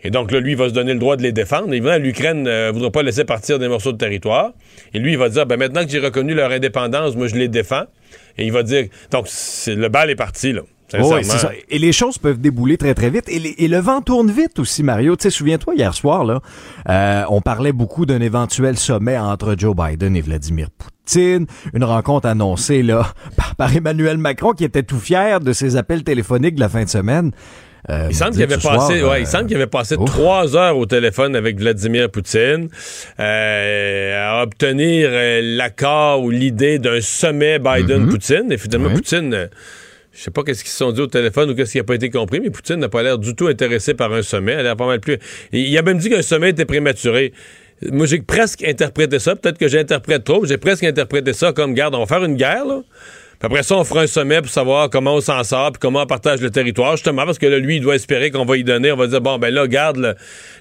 [0.02, 1.68] Et donc, là, lui, il va se donner le droit de les défendre.
[1.74, 4.52] Évidemment, l'Ukraine ne voudra pas laisser partir des morceaux de territoire.
[4.94, 7.50] Et lui, il va dire, ben, maintenant que j'ai reconnu leur indépendance, moi, je les
[7.50, 7.84] défends.
[8.38, 10.62] Et il va dire, donc, c'est- le bal est parti, là.
[11.04, 11.52] Oh, oui, ça.
[11.70, 13.26] Et les choses peuvent débouler très, très vite.
[13.28, 15.16] Et, les- et le vent tourne vite aussi, Mario.
[15.16, 16.40] Tu sais, souviens-toi, hier soir, là,
[16.90, 21.46] euh, on parlait beaucoup d'un éventuel sommet entre Joe Biden et Vladimir Poutine.
[21.76, 23.06] Une rencontre annoncée, là,
[23.36, 26.84] par, par Emmanuel Macron, qui était tout fier de ses appels téléphoniques de la fin
[26.86, 27.34] de semaine.
[27.90, 29.96] Euh, Il semble me qu'il avait passé, soir, ouais, euh, il semble qu'il avait passé
[29.96, 30.10] ouf.
[30.10, 32.70] trois heures au téléphone avec Vladimir Poutine
[33.20, 38.52] euh, à obtenir euh, l'accord ou l'idée d'un sommet Biden-Poutine.
[38.52, 38.96] Et finalement, Oui.
[38.96, 39.48] Poutine, euh,
[40.14, 41.96] je sais pas qu'est-ce qu'ils se sont dit au téléphone ou qu'est-ce qui n'a pas
[41.96, 44.52] été compris, mais Poutine n'a pas l'air du tout intéressé par un sommet.
[44.54, 45.18] Elle a l'air pas mal plus.
[45.52, 47.34] Il a même dit qu'un sommet était prématuré.
[47.92, 49.36] Moi, j'ai presque interprété ça.
[49.38, 52.36] Peut-être que j'interprète trop, mais j'ai presque interprété ça comme, garde, on va faire une
[52.36, 52.82] guerre, là.
[53.40, 56.02] Puis après ça, on fera un sommet pour savoir comment on s'en sort, puis comment
[56.02, 58.66] on partage le territoire, justement, parce que là, lui, il doit espérer qu'on va y
[58.66, 58.92] donner.
[58.92, 60.16] On va dire, bon, ben là, garde le-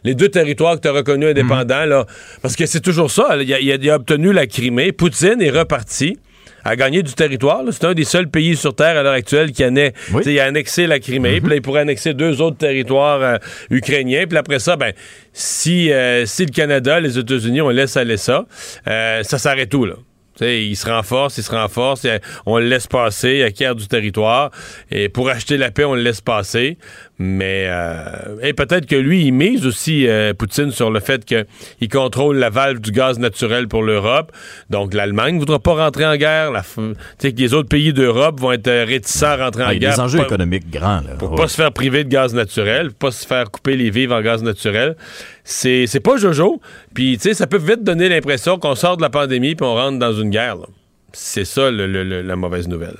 [0.05, 2.07] les deux territoires que tu as reconnus indépendants, là.
[2.41, 3.35] Parce que c'est toujours ça.
[3.37, 3.43] là.
[3.43, 4.93] Il a, il a- il a obtenu la Crimée.
[4.93, 6.19] Poutine est reparti
[6.65, 7.63] à gagner du territoire.
[7.73, 10.87] C'est un des seuls pays sur Terre à l'heure actuelle qui annexe, il a annexé
[10.87, 11.41] la Crimée.
[11.41, 13.39] Puis là, il pourrait annexer deux autres territoires euh,
[13.71, 14.25] ukrainiens.
[14.29, 14.93] Puis après ça, ben,
[15.33, 18.45] si, euh, si le Canada, les États-Unis, on laisse aller ça,
[18.87, 19.95] euh, ça s'arrête tout, là?
[20.41, 22.07] Il se renforce, il se renforce,
[22.47, 24.51] on le laisse passer, il acquiert du territoire.
[24.91, 26.79] Et pour acheter la paix, on le laisse passer.
[27.21, 31.89] Mais euh, et peut-être que lui, il mise aussi, euh, Poutine, sur le fait qu'il
[31.91, 34.31] contrôle la valve du gaz naturel pour l'Europe.
[34.71, 36.53] Donc l'Allemagne ne voudra pas rentrer en guerre.
[36.53, 39.65] La, f- tu sais, que les autres pays d'Europe vont être euh, réticents à rentrer
[39.65, 39.97] en Ah, il y a guerre.
[39.97, 41.15] des enjeux Pas- économiques grands, là.
[41.19, 41.37] pour Ouais.
[41.39, 44.23] pas se faire priver de gaz naturel, pour pas se faire couper les vivres en
[44.23, 44.97] gaz naturel.
[45.43, 46.61] C'est c'est pas jojo.
[46.95, 49.75] Puis, tu sais, ça peut vite donner l'impression qu'on sort de la pandémie puis on
[49.75, 50.55] rentre dans une guerre.
[50.57, 50.67] là.
[51.13, 52.97] C'est ça le- le- le- la mauvaise nouvelle.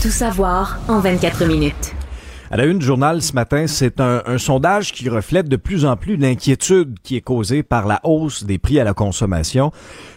[0.00, 1.92] Tout savoir en 24 minutes.
[2.52, 6.16] À la une journal ce matin, c'est un sondage qui reflète de plus en plus
[6.16, 9.70] l'inquiétude qui est causée par la hausse des prix à la consommation.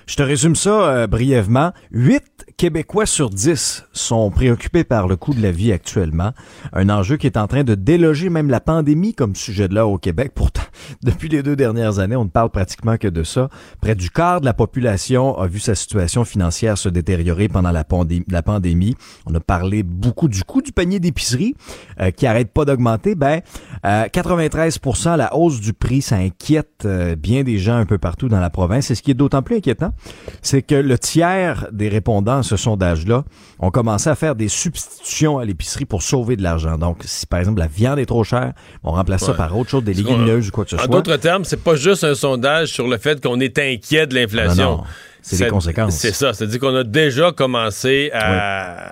[0.05, 1.71] Je te résume ça euh, brièvement.
[1.91, 2.23] 8
[2.57, 6.31] Québécois sur 10 sont préoccupés par le coût de la vie actuellement.
[6.71, 9.87] Un enjeu qui est en train de déloger même la pandémie comme sujet de là
[9.87, 10.31] au Québec.
[10.35, 10.63] Pourtant,
[11.03, 13.49] depuis les deux dernières années, on ne parle pratiquement que de ça.
[13.81, 17.83] Près du quart de la population a vu sa situation financière se détériorer pendant la
[17.83, 18.95] pandémie.
[19.25, 21.55] On a parlé beaucoup du coût du panier d'épicerie
[21.99, 23.15] euh, qui arrête pas d'augmenter.
[23.15, 23.41] Ben,
[23.85, 28.29] euh, 93% la hausse du prix, ça inquiète euh, bien des gens un peu partout
[28.29, 28.91] dans la province.
[28.91, 29.92] Et ce qui est d'autant plus inquiétant,
[30.41, 33.23] c'est que le tiers des répondants à ce sondage-là
[33.59, 36.77] ont commencé à faire des substitutions à l'épicerie pour sauver de l'argent.
[36.77, 38.53] Donc, si par exemple la viande est trop chère,
[38.83, 40.87] on remplace ça par autre chose, des légumineuses ou quoi que ce En soit.
[40.87, 44.83] d'autres termes, c'est pas juste un sondage sur le fait qu'on est inquiet de l'inflation.
[45.21, 45.95] C'est les conséquences.
[45.95, 46.33] C'est ça.
[46.33, 48.91] C'est-à-dire qu'on a déjà commencé à,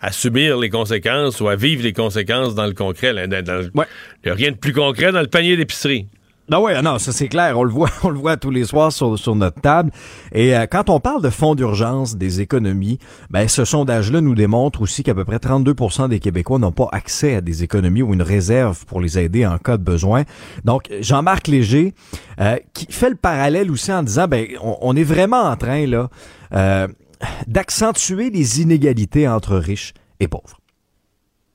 [0.00, 3.12] à subir les conséquences ou à vivre les conséquences dans le concret.
[3.12, 6.06] Il n'y a rien de plus concret dans le panier d'épicerie.
[6.50, 7.58] Non, ouais, non, ça c'est clair.
[7.58, 9.90] On le voit, on le voit tous les soirs sur, sur notre table.
[10.32, 12.98] Et euh, quand on parle de fonds d'urgence, des économies,
[13.30, 17.36] ben ce sondage-là nous démontre aussi qu'à peu près 32% des Québécois n'ont pas accès
[17.36, 20.24] à des économies ou une réserve pour les aider en cas de besoin.
[20.64, 21.94] Donc, Jean-Marc Léger,
[22.40, 26.10] euh, qui fait le parallèle aussi en disant, ben, on, est vraiment en train là
[26.52, 26.88] euh,
[27.46, 30.60] d'accentuer les inégalités entre riches et pauvres.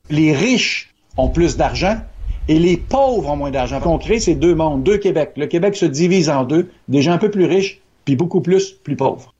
[0.09, 2.01] Les riches ont plus d'argent
[2.49, 3.79] et les pauvres ont moins d'argent.
[3.85, 5.33] On crée ces deux mondes, deux Québec.
[5.37, 8.71] Le Québec se divise en deux, des gens un peu plus riches, puis beaucoup plus
[8.71, 9.35] plus pauvres.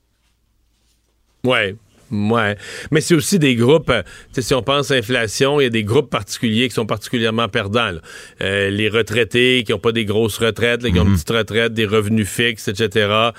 [1.44, 1.74] Ouais.
[2.10, 2.56] Ouais.
[2.90, 4.02] Mais c'est aussi des groupes, euh,
[4.36, 7.98] si on pense à l'inflation, il y a des groupes particuliers qui sont particulièrement perdants.
[8.40, 11.14] Euh, les retraités qui n'ont pas des grosses retraites, qui ont une mhm.
[11.14, 13.30] petite retraite, des revenus fixes, etc.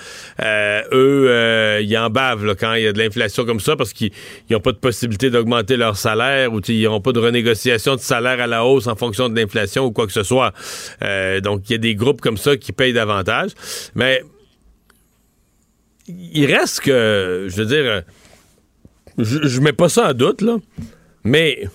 [0.42, 4.12] Euh, eux, ils en bavent quand il y a de l'inflation comme ça parce qu'ils
[4.50, 8.40] n'ont pas de possibilité d'augmenter leur salaire ou ils n'ont pas de renégociation de salaire
[8.40, 10.54] à la hausse en fonction de l'inflation ou quoi que ce soit.
[11.44, 13.52] donc, il y a des groupes comme ça qui payent davantage.
[13.96, 14.22] Mais
[16.08, 18.04] il reste que, je veux dire
[19.24, 20.58] je, mets pas ça en doute, là,
[21.24, 21.68] mais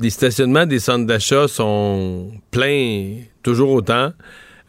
[0.00, 4.12] les stationnements des centres d'achat sont pleins toujours autant.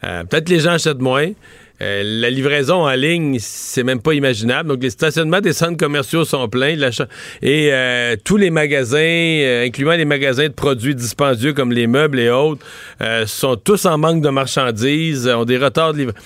[0.04, 1.30] Euh, peut-être les gens achètent moins.
[1.82, 4.68] Euh, la livraison en ligne, c'est même pas imaginable.
[4.68, 6.76] Donc, les stationnements des centres commerciaux sont pleins.
[7.42, 12.30] Et euh, tous les magasins, incluant les magasins de produits dispendieux comme les meubles et
[12.30, 12.64] autres,
[13.26, 16.18] sont tous en manque de marchandises, ont des retards de livraison.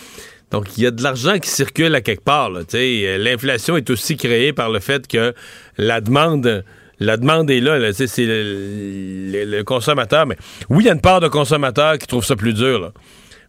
[0.55, 2.49] Donc, il y a de l'argent qui circule à quelque part.
[2.53, 5.35] Euh, l'inflation est aussi créée par le fait que
[5.79, 6.65] la demande...
[7.01, 10.27] La demande est là, c'est le, consommateur.
[10.27, 10.37] Mais
[10.71, 12.93] oui, il y a une part de consommateurs qui trouvent ça plus dur.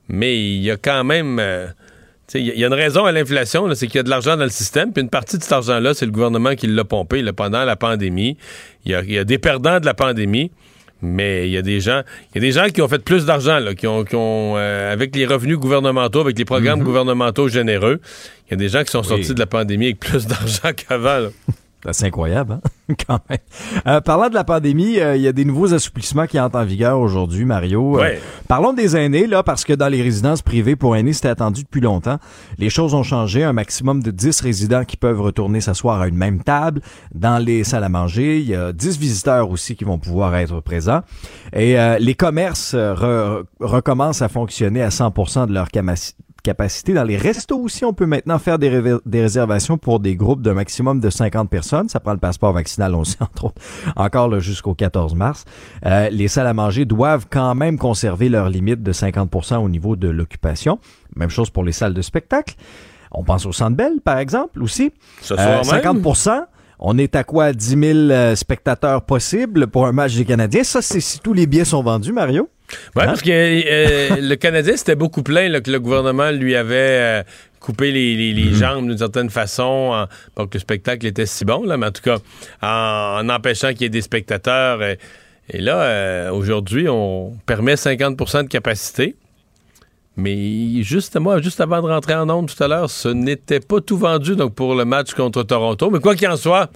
[0.10, 1.38] Mais il y a quand même.
[1.40, 1.68] Euh,
[2.34, 4.50] il y a une raison à l'inflation, c'est qu'il y a de l'argent dans le
[4.50, 7.76] système, puis une partie de cet argent-là, c'est le gouvernement qui l'a pompé pendant la
[7.76, 8.36] pandémie.
[8.84, 10.50] Il y, y, a, des perdants de la pandémie.
[11.06, 12.02] Mais il y a des gens,
[12.32, 14.92] il y a des gens qui ont fait plus d'argent, qui ont, qui ont euh,
[14.92, 16.86] avec les revenus gouvernementaux, avec les programmes mhm.
[16.86, 18.00] gouvernementaux généreux.
[18.48, 21.30] Il y a des gens qui sont sortis de la pandémie avec plus d'argent qu'avant.
[21.92, 22.62] C'est incroyable, hein?
[23.08, 23.40] quand même.
[23.88, 26.66] Euh, parlant de la pandémie, euh, il y a des nouveaux assouplissements qui entrent en
[26.66, 28.00] vigueur aujourd'hui, Mario.
[28.00, 28.16] Euh,
[28.48, 31.82] parlons des aînés, là, parce que dans les résidences privées pour aînés, c'était attendu depuis
[31.82, 32.18] longtemps.
[32.58, 33.44] Les choses ont changé.
[33.44, 36.82] Un maximum de 10 résidents qui peuvent retourner s'asseoir à une même table.
[37.14, 40.60] Dans les salles à manger, il y a 10 visiteurs aussi qui vont pouvoir être
[40.62, 41.02] présents.
[41.54, 45.70] Et les commerces recommencent à fonctionner à 100% de leur
[46.46, 46.94] capacité.
[46.94, 48.70] Dans les restos aussi, on peut maintenant faire des,
[49.06, 51.90] des réservations pour des groupes d'un maximum de 50 personnes.
[51.90, 53.62] Ça prend le passeport vaccinal, on sait entre autres,
[53.96, 55.46] encore jusqu'au 14 mars.
[55.86, 59.96] Euh, les salles à manger doivent quand même conserver leur limite de 50 au niveau
[59.96, 60.80] de l'occupation.
[61.16, 62.56] Même chose pour les salles de spectacle.
[63.12, 64.92] On pense au Centre Bell, par exemple, aussi.
[65.32, 65.98] Euh, 50
[66.78, 67.54] on est à quoi?
[67.54, 70.64] 10 000 euh, spectateurs possibles pour un match des Canadiens.
[70.64, 72.50] Ça, c'est si tous les billets sont vendus, Mario?
[72.96, 73.06] Oui, hein?
[73.06, 77.24] parce que euh, le Canadien, c'était beaucoup plein que le gouvernement lui avait euh,
[77.60, 78.54] coupé les, mm-hmm.
[78.54, 82.02] jambes d'une certaine façon pour que le spectacle était si bon, là, mais en tout
[82.02, 82.18] cas,
[82.62, 84.82] en, empêchant qu'il y ait des spectateurs.
[84.82, 89.16] et là, aujourd'hui, on permet 50% de capacité.
[90.18, 93.98] Mais justement, juste avant de rentrer en onde tout à l'heure, ce n'était pas tout
[93.98, 95.90] vendu donc pour le match contre Toronto.
[95.90, 96.70] Mais quoi qu'il en soit,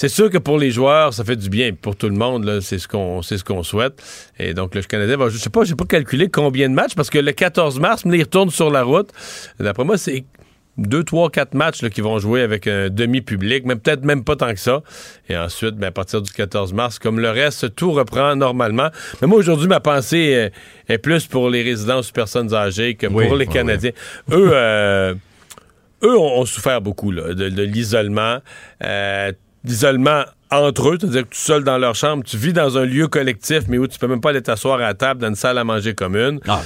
[0.00, 1.74] c'est sûr que pour les joueurs, ça fait du bien.
[1.74, 4.02] Pour tout le monde, c'est ce qu'on ce qu'on souhaite.
[4.38, 7.10] Et donc, le Canadien va, je sais pas, j'ai pas calculé combien de matchs parce
[7.10, 9.10] que le 14 mars, il retourne sur la route.
[9.58, 10.24] D'après moi, c'est
[10.78, 14.54] deux, trois, quatre matchs qui vont jouer avec un demi-public, mais peut-être même pas tant
[14.54, 14.80] que ça.
[15.28, 18.88] Et ensuite, ben, à partir du 14 mars, comme le reste, tout reprend normalement.
[19.20, 20.50] Mais moi, aujourd'hui, ma pensée
[20.88, 23.92] est, plus pour les résidences ou personnes âgées que pour les Canadiens.
[24.32, 25.14] Eux, euh,
[26.02, 28.38] eux ont, souffert beaucoup de, de l'isolement.
[28.82, 29.32] Euh,
[29.64, 33.06] l'isolement entre eux, c'est-à-dire que tu seul dans leur chambre, tu vis dans un lieu
[33.06, 35.58] collectif, mais où tu peux même pas aller t'asseoir à la table dans une salle
[35.58, 36.40] à manger commune.
[36.48, 36.60] Ah,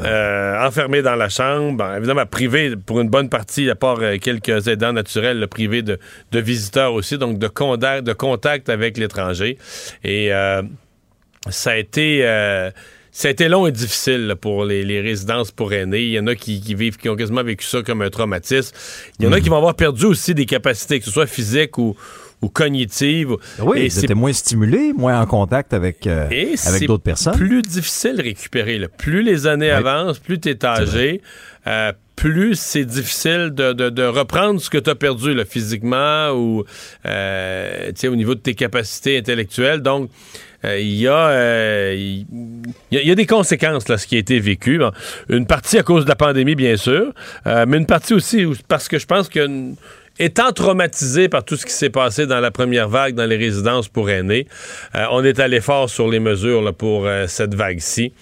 [0.00, 4.66] euh, enfermé dans la chambre, évidemment privé pour une bonne partie, à part euh, quelques
[4.66, 5.98] aidants naturels, privé de,
[6.32, 9.56] visiteurs aussi, donc de contact, de contact avec l'étranger.
[10.02, 10.62] Et euh,
[11.48, 12.24] ça a été
[13.10, 16.02] ça a été long et difficile pour les, résidences pour aînés.
[16.02, 18.76] Il y en a qui, vivent, qui ont quasiment vécu ça comme un traumatisme.
[19.18, 19.42] Il y en a mm.
[19.42, 21.96] qui vont avoir perdu aussi des capacités, que ce soit physiques ou,
[22.42, 23.36] ou cognitive.
[23.60, 26.28] Oui, et c'était moins stimulé, moins en contact avec, euh,
[26.66, 27.36] avec d'autres personnes.
[27.36, 28.80] plus difficile de récupérer.
[28.96, 31.20] Plus les années avancent, plus tu es âgé,
[31.66, 36.64] euh, plus c'est difficile de, de, reprendre ce que tu as perdu là, physiquement ou
[37.06, 39.82] euh, au niveau de tes capacités intellectuelles.
[39.82, 40.10] Donc,
[40.64, 42.26] euh, il y, a, il
[42.90, 44.80] y, a des conséquences là, ce qui a été vécu.
[45.28, 47.12] Une partie à cause de la pandémie, bien sûr,
[47.44, 49.46] mais une partie aussi parce que je pense que
[50.18, 53.88] étant traumatisé par tout ce qui s'est passé dans la première vague dans les résidences
[53.88, 54.46] pour aînés,
[54.94, 58.12] euh, on est allé fort sur les mesures là, pour euh, cette vague-ci.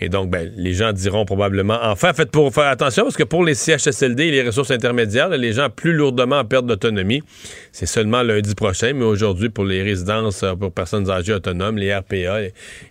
[0.00, 3.44] Et donc, ben, les gens diront probablement, enfin, faites pour faire attention, parce que pour
[3.44, 7.22] les CHSLD et les ressources intermédiaires, là, les gens plus lourdement en perte d'autonomie,
[7.72, 11.94] c'est seulement lundi prochain, mais aujourd'hui, pour les résidences euh, pour personnes âgées autonomes, les
[11.94, 12.40] RPA,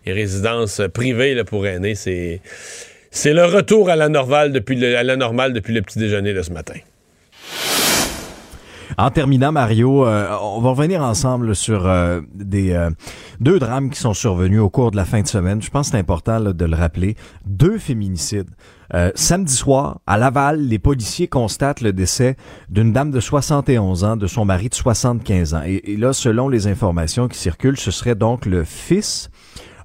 [0.06, 2.42] les résidences privées là, pour aînés, c'est,
[3.10, 4.10] c'est le retour à la
[4.50, 6.76] depuis le, à la normale depuis le petit déjeuner de ce matin.
[8.98, 12.90] En terminant, Mario, euh, on va revenir ensemble sur euh, des euh,
[13.40, 15.62] deux drames qui sont survenus au cours de la fin de semaine.
[15.62, 17.16] Je pense que c'est important de le rappeler.
[17.46, 18.50] Deux féminicides.
[19.16, 22.36] samedi soir, à Laval, les policiers constatent le décès
[22.70, 25.62] d'une dame de 71 ans, de son mari de 75 ans.
[25.66, 29.30] Et là, selon les informations qui circulent, ce serait donc le fils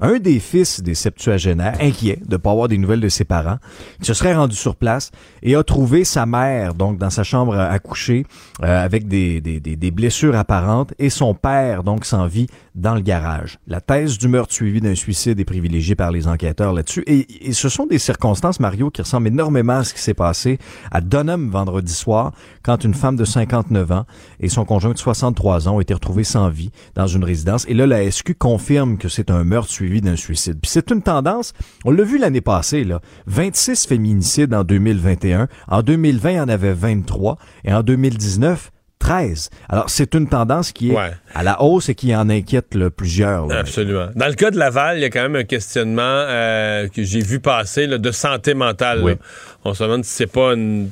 [0.01, 3.59] un des fils des septuagénaires, inquiet de ne pas avoir des nouvelles de ses parents,
[4.03, 5.11] se serait rendu sur place
[5.43, 8.25] et a trouvé sa mère, donc dans sa chambre à coucher,
[8.63, 12.47] euh, avec des, des, des, blessures apparentes, et son père, donc sans vie,
[12.77, 13.59] dans le garage.
[13.67, 17.03] La thèse du meurtre suivi d'un suicide est privilégiée par les enquêteurs là-dessus.
[17.07, 20.59] Et, et, ce sont des circonstances, Mario, qui ressemblent énormément à ce qui s'est passé
[20.91, 22.33] à Dunham vendredi soir,
[22.63, 24.05] quand une femme de 59 ans
[24.41, 27.65] et son conjoint de 63 ans ont été retrouvés sans vie dans une résidence.
[27.69, 30.59] Et là, la SQ confirme que c'est un meurtre suivi d'un suicide.
[30.61, 31.55] Puis c'est une tendance,
[31.85, 36.49] on l'a vu l'année passée, là, 26 féminicides en 2021, en 2020, il y en
[36.49, 38.71] avait 23, et en 2019,
[39.07, 39.51] 13.
[39.69, 40.97] Alors, c'est une tendance qui est
[41.33, 43.51] à la hausse et qui en inquiète le plusieurs.
[43.53, 44.09] Absolument.
[44.17, 47.21] Dans le cas de Laval, il y a quand même un questionnement euh, que j'ai
[47.21, 49.17] vu passer là, de santé mentale.
[49.65, 50.91] On se demande si c'est pas une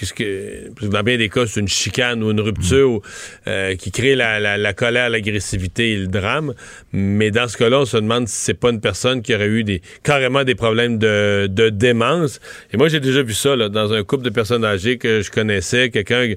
[0.00, 3.00] est-ce que, dans bien des cas, c'est une chicane ou une rupture
[3.46, 6.54] euh, qui crée la, la, colère, l'agressivité et le drame.
[6.92, 9.64] Mais dans ce cas-là, on se demande si c'est pas une personne qui aurait eu
[9.64, 12.40] des, carrément des problèmes de, de démence.
[12.72, 15.30] Et moi, j'ai déjà vu ça là, dans un couple de personnes âgées que je
[15.30, 16.28] connaissais, quelqu'un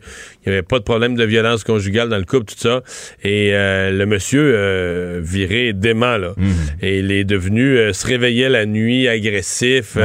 [0.43, 2.83] qui avait pas de problème de violence conjugale dans le couple, tout ça.
[3.23, 6.33] Et euh, le monsieur euh, viré dément, là.
[6.37, 6.51] Mm.
[6.81, 9.97] Et il est devenu, euh, se réveillait la nuit agressif.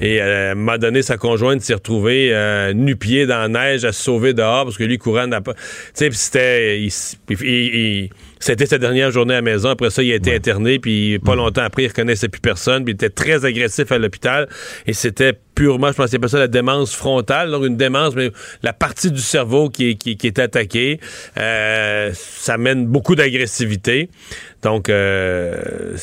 [0.00, 0.20] et
[0.54, 2.32] m'a donné, sa conjointe s'est retrouvée
[2.74, 5.54] nu pied dans la neige à se sauver dehors parce que lui courant n'a pas.
[5.54, 5.60] Tu
[5.94, 6.88] sais, c'était.
[8.42, 9.68] C'était sa dernière journée à la maison.
[9.68, 12.90] Après ça, il a été interné, puis pas longtemps après, il reconnaissait plus personne, puis
[12.92, 14.48] il était très agressif à l'hôpital.
[14.84, 18.32] Et c'était purement, je pense pas ça la démence frontale, donc une démence, mais
[18.64, 20.98] la partie du cerveau qui est, qui, est attaquée.
[21.38, 24.10] Euh, ça mène beaucoup d'agressivité.
[24.62, 25.94] Donc, euh,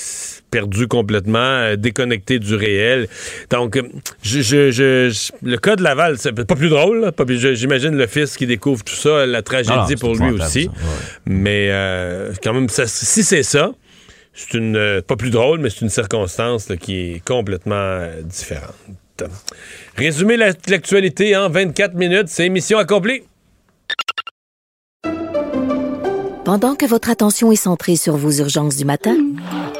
[0.49, 3.07] perdu complètement, euh, déconnecté du réel.
[3.49, 3.83] Donc, euh,
[4.21, 7.11] je, je, le cas de Laval, c'est pas plus drôle.
[7.53, 10.69] J'imagine le fils qui découvre tout ça, la tragédie pour lui aussi.
[11.25, 13.71] Mais euh, quand même, si c'est ça,
[14.33, 18.75] c'est une pas plus drôle, mais c'est une circonstance qui est complètement différente.
[19.97, 23.23] Résumer l'actualité en 24 minutes, c'est mission accomplie.
[26.45, 29.15] Pendant que votre attention est centrée sur vos urgences du matin,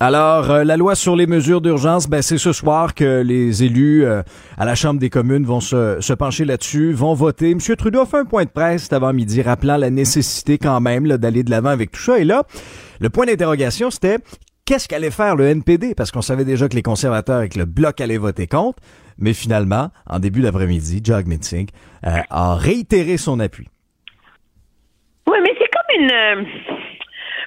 [0.00, 4.04] Alors, euh, la loi sur les mesures d'urgence, ben, c'est ce soir que les élus
[4.04, 4.22] euh,
[4.58, 7.52] à la Chambre des communes vont se, pencher là-dessus, vont voter.
[7.52, 7.58] M.
[7.58, 11.44] Trudeau a fait un point de presse avant midi, rappelant la nécessité quand même d'aller
[11.44, 12.18] de l'avant avec tout ça.
[12.18, 12.42] Et là,
[13.00, 14.18] le point d'interrogation, c'était
[14.66, 15.94] qu'est-ce qu'allait faire le NPD?
[15.94, 18.82] Parce qu'on savait déjà que les conservateurs et le Bloc allaient voter contre.
[19.16, 21.68] Mais finalement, en début d'après-midi, Jog Metzing
[22.04, 23.68] euh, a réitéré son appui.
[25.28, 26.46] Oui, mais c'est comme une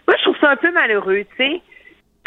[0.08, 1.62] moi, je trouve ça un peu malheureux, tu sais.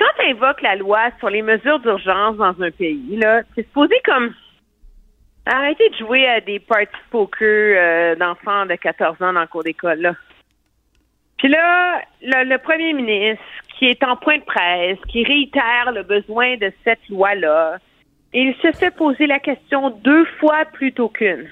[0.01, 3.95] Quand tu invoques la loi sur les mesures d'urgence dans un pays, là, c'est supposé
[4.03, 4.33] comme
[5.45, 9.63] arrêter de jouer à des parties poker euh, d'enfants de 14 ans dans le cours
[9.63, 10.15] d'école, là.
[11.37, 13.45] Puis là, le, premier ministre,
[13.79, 17.77] qui est en point de presse, qui réitère le besoin de cette loi-là,
[18.33, 21.49] il se fait poser la question deux fois plutôt qu'une.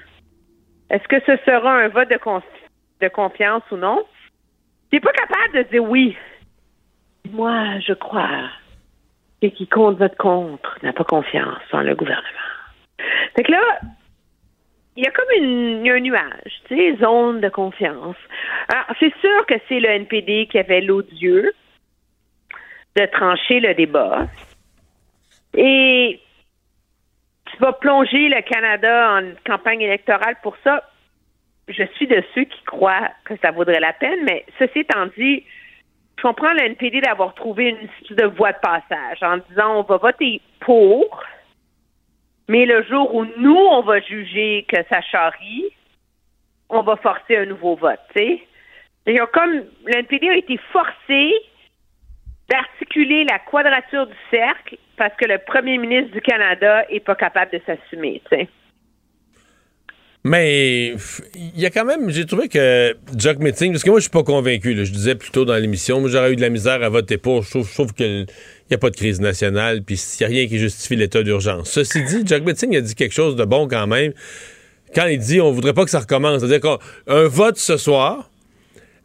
[0.89, 4.03] Est-ce que ce sera un vote de confiance ou non,
[4.89, 6.17] t'es pas capable de dire oui.
[7.31, 8.49] Moi, je crois
[9.41, 12.27] que qui compte votre contre n'a pas confiance en le gouvernement.
[13.35, 13.79] Fait que là,
[14.95, 18.17] il y a comme une, un nuage, tu sais, zone de confiance.
[18.67, 21.53] Alors, c'est sûr que c'est le NPD qui avait l'odieux
[22.97, 24.27] de trancher le débat.
[25.55, 26.19] Et
[27.45, 30.83] tu vas plonger le Canada en campagne électorale pour ça.
[31.67, 35.45] Je suis de ceux qui croient que ça vaudrait la peine, mais ceci étant dit,
[36.19, 39.83] je comprends le NPD d'avoir trouvé une espèce de voie de passage en disant on
[39.83, 41.23] va voter pour,
[42.49, 45.69] mais le jour où nous, on va juger que ça charrie,
[46.67, 48.45] on va forcer un nouveau vote, tu sais.
[49.33, 51.33] Comme le NPD a été forcé
[52.49, 57.51] d'articuler la quadrature du cercle parce que le premier ministre du Canada est pas capable
[57.51, 58.49] de s'assumer, tu sais.
[60.25, 60.95] Mais
[61.33, 64.09] il y a quand même, j'ai trouvé que Jock Meeting, parce que moi je suis
[64.11, 66.89] pas convaincu, je disais plus tôt dans l'émission, moi j'aurais eu de la misère à
[66.89, 68.27] voter pour, je trouve, qu'il
[68.69, 71.69] n'y a pas de crise nationale, puis il n'y a rien qui justifie l'état d'urgence.
[71.71, 74.11] Ceci dit, Jock Meeting a dit quelque chose de bon quand même,
[74.93, 78.29] quand il dit on voudrait pas que ça recommence, c'est-à-dire qu'un vote ce soir,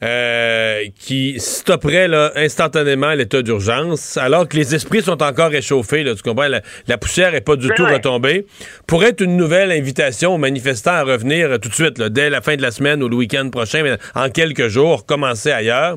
[0.05, 6.05] euh, qui stopperait là, instantanément l'état d'urgence, alors que les esprits sont encore réchauffés.
[6.05, 6.48] Là, tu comprends?
[6.86, 8.44] La, poussière n'est pas du tout retombée.
[8.86, 12.56] Pourrait être une nouvelle invitation aux manifestants à revenir tout de suite, dès la fin
[12.56, 15.97] de la semaine ou le week-end prochain, mais en quelques jours, commencer ailleurs.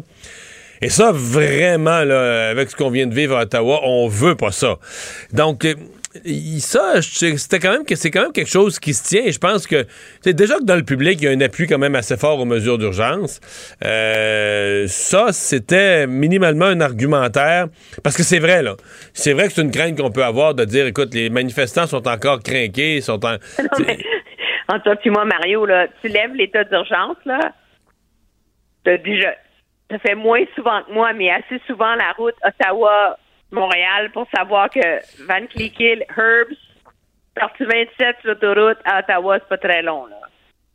[0.82, 4.52] Et ça, vraiment, là, avec ce qu'on vient de vivre à Ottawa, on veut pas
[4.52, 4.78] ça.
[5.34, 5.74] Donc, euh,
[6.60, 9.30] ça, c'était quand même que c'est quand même quelque chose qui se tient.
[9.30, 9.86] Je pense que
[10.26, 12.46] déjà que dans le public, il y a un appui quand même assez fort aux
[12.46, 13.40] mesures d'urgence.
[13.84, 17.68] Euh, ça, c'était minimalement un argumentaire
[18.04, 18.76] parce que c'est vrai là.
[19.14, 22.08] C'est vrai que c'est une crainte qu'on peut avoir de dire, écoute, les manifestants sont
[22.08, 23.36] encore craqués, sont en.
[24.70, 27.54] en toi puis moi, Mario, là, tu lèves l'état d'urgence là.
[28.86, 29.34] déjà,
[29.90, 33.18] ça fait moins souvent que moi, mais assez souvent la route Ottawa
[33.52, 34.80] Montréal pour savoir que
[35.26, 36.58] Van Cleek Herbs,
[37.36, 40.18] partie 27 sur l'autoroute à Ottawa, c'est pas très long, là.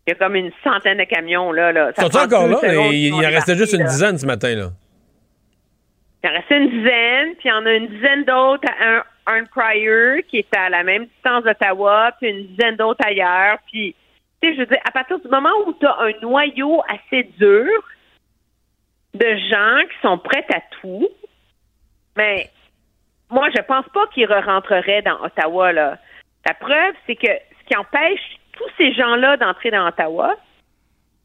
[0.06, 1.70] Il y a comme une centaine de camions, là.
[1.70, 1.92] là.
[1.96, 2.58] Sont encore là?
[2.92, 4.70] Il, en restait juste une dizaine ce matin, là.
[6.24, 9.44] Il en restait une dizaine, puis il y en a une dizaine d'autres à un,
[9.44, 13.58] Prior, qui est à la même distance d'Ottawa, puis une dizaine d'autres ailleurs.
[13.70, 13.94] Puis,
[14.40, 17.22] tu sais, je veux dire, à partir du moment où tu as un noyau assez
[17.38, 17.68] dur
[19.14, 21.08] de gens qui sont prêts à tout,
[22.16, 22.50] mais
[23.32, 25.72] moi, je pense pas qu'ils re-rentreraient dans Ottawa.
[25.72, 25.98] Là.
[26.46, 28.20] La preuve, c'est que ce qui empêche
[28.52, 30.36] tous ces gens-là d'entrer dans Ottawa,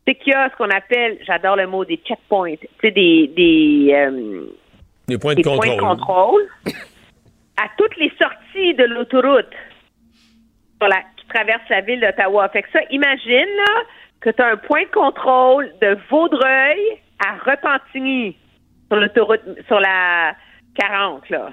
[0.08, 3.94] c'est qu'il y a ce qu'on appelle, j'adore le mot, des checkpoints, tu des des,
[3.94, 4.46] euh,
[5.10, 5.78] des points de contrôle.
[5.78, 6.48] contrôle
[7.62, 9.54] à toutes les sorties de l'autoroute
[11.18, 12.48] qui traverse la ville d'Ottawa.
[12.50, 13.82] Fait que ça, imagine là,
[14.22, 16.80] que tu as un point de contrôle de Vaudreuil
[17.20, 18.38] à Repentigny
[18.88, 20.36] sur l'autoroute, sur la
[20.76, 21.52] 40 là.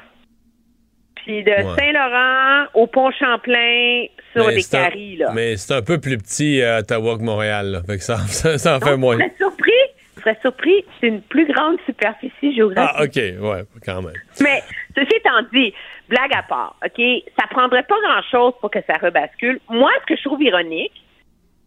[1.24, 5.16] Puis de Saint-Laurent au pont Champlain sur des caries.
[5.16, 5.32] Là.
[5.34, 7.70] Mais c'est un peu plus petit à Ottawa que Montréal.
[7.72, 7.82] Là.
[7.82, 8.18] Fait que ça,
[8.59, 9.16] ça, en fait moins.
[9.16, 9.72] Je serais surpris.
[10.16, 10.84] Je serais surpris.
[11.01, 12.94] C'est une plus grande superficie géographique.
[12.98, 13.16] Ah, OK.
[13.16, 14.14] Ouais, quand même.
[14.40, 14.62] Mais
[14.94, 15.72] ceci étant dit,
[16.09, 17.02] blague à part, OK,
[17.38, 19.60] ça prendrait pas grand-chose pour que ça rebascule.
[19.70, 20.92] Moi, ce que je trouve ironique,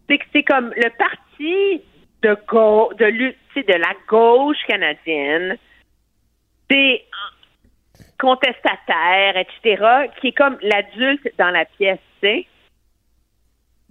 [0.08, 1.82] c'est que c'est comme le parti
[2.22, 5.56] de, go de, de la gauche canadienne,
[6.70, 7.04] c'est
[8.18, 12.46] contestataire, etc., qui est comme l'adulte dans la pièce, tu sais.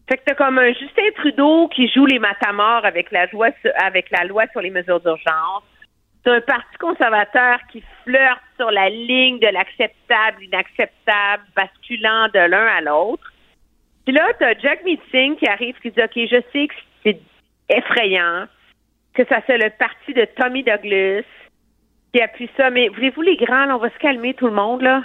[0.10, 4.10] Fait que t'as comme un Justin Trudeau qui joue les matamors avec la loi, avec
[4.12, 5.64] la loi sur les mesures d'urgence.
[6.24, 12.68] T'as un parti conservateur qui flirte sur la ligne de l'acceptable, l'inacceptable, basculant de l'un
[12.68, 13.34] à l'autre.
[14.06, 16.74] Puis là, t'as Jack Meeting qui arrive qui dit OK, je sais que
[17.04, 17.20] c'est
[17.70, 18.46] effrayant,
[19.14, 21.24] que ça c'est le parti de Tommy Douglas,
[22.18, 22.70] qui appuie ça.
[22.72, 25.04] Mais voulez-vous, les grands, on va se calmer tout le monde, là?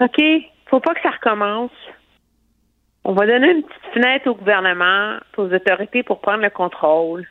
[0.00, 0.20] OK?
[0.66, 1.70] Faut pas que ça recommence.
[3.04, 7.28] On va donner une petite fenêtre au gouvernement, aux autorités pour prendre le contrôle.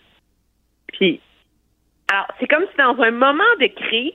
[0.88, 1.19] Puis,
[2.10, 4.14] alors, c'est comme si dans un moment de crise,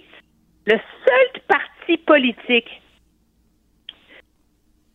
[0.66, 2.80] le seul parti politique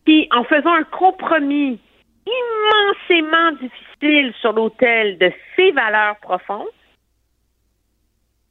[0.06, 1.78] qui, en faisant un compromis
[2.26, 6.66] immensément difficile sur l'autel de ses valeurs profondes,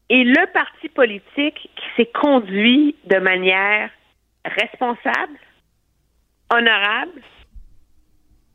[0.09, 3.89] et le parti politique qui s'est conduit de manière
[4.45, 5.39] responsable,
[6.53, 7.21] honorable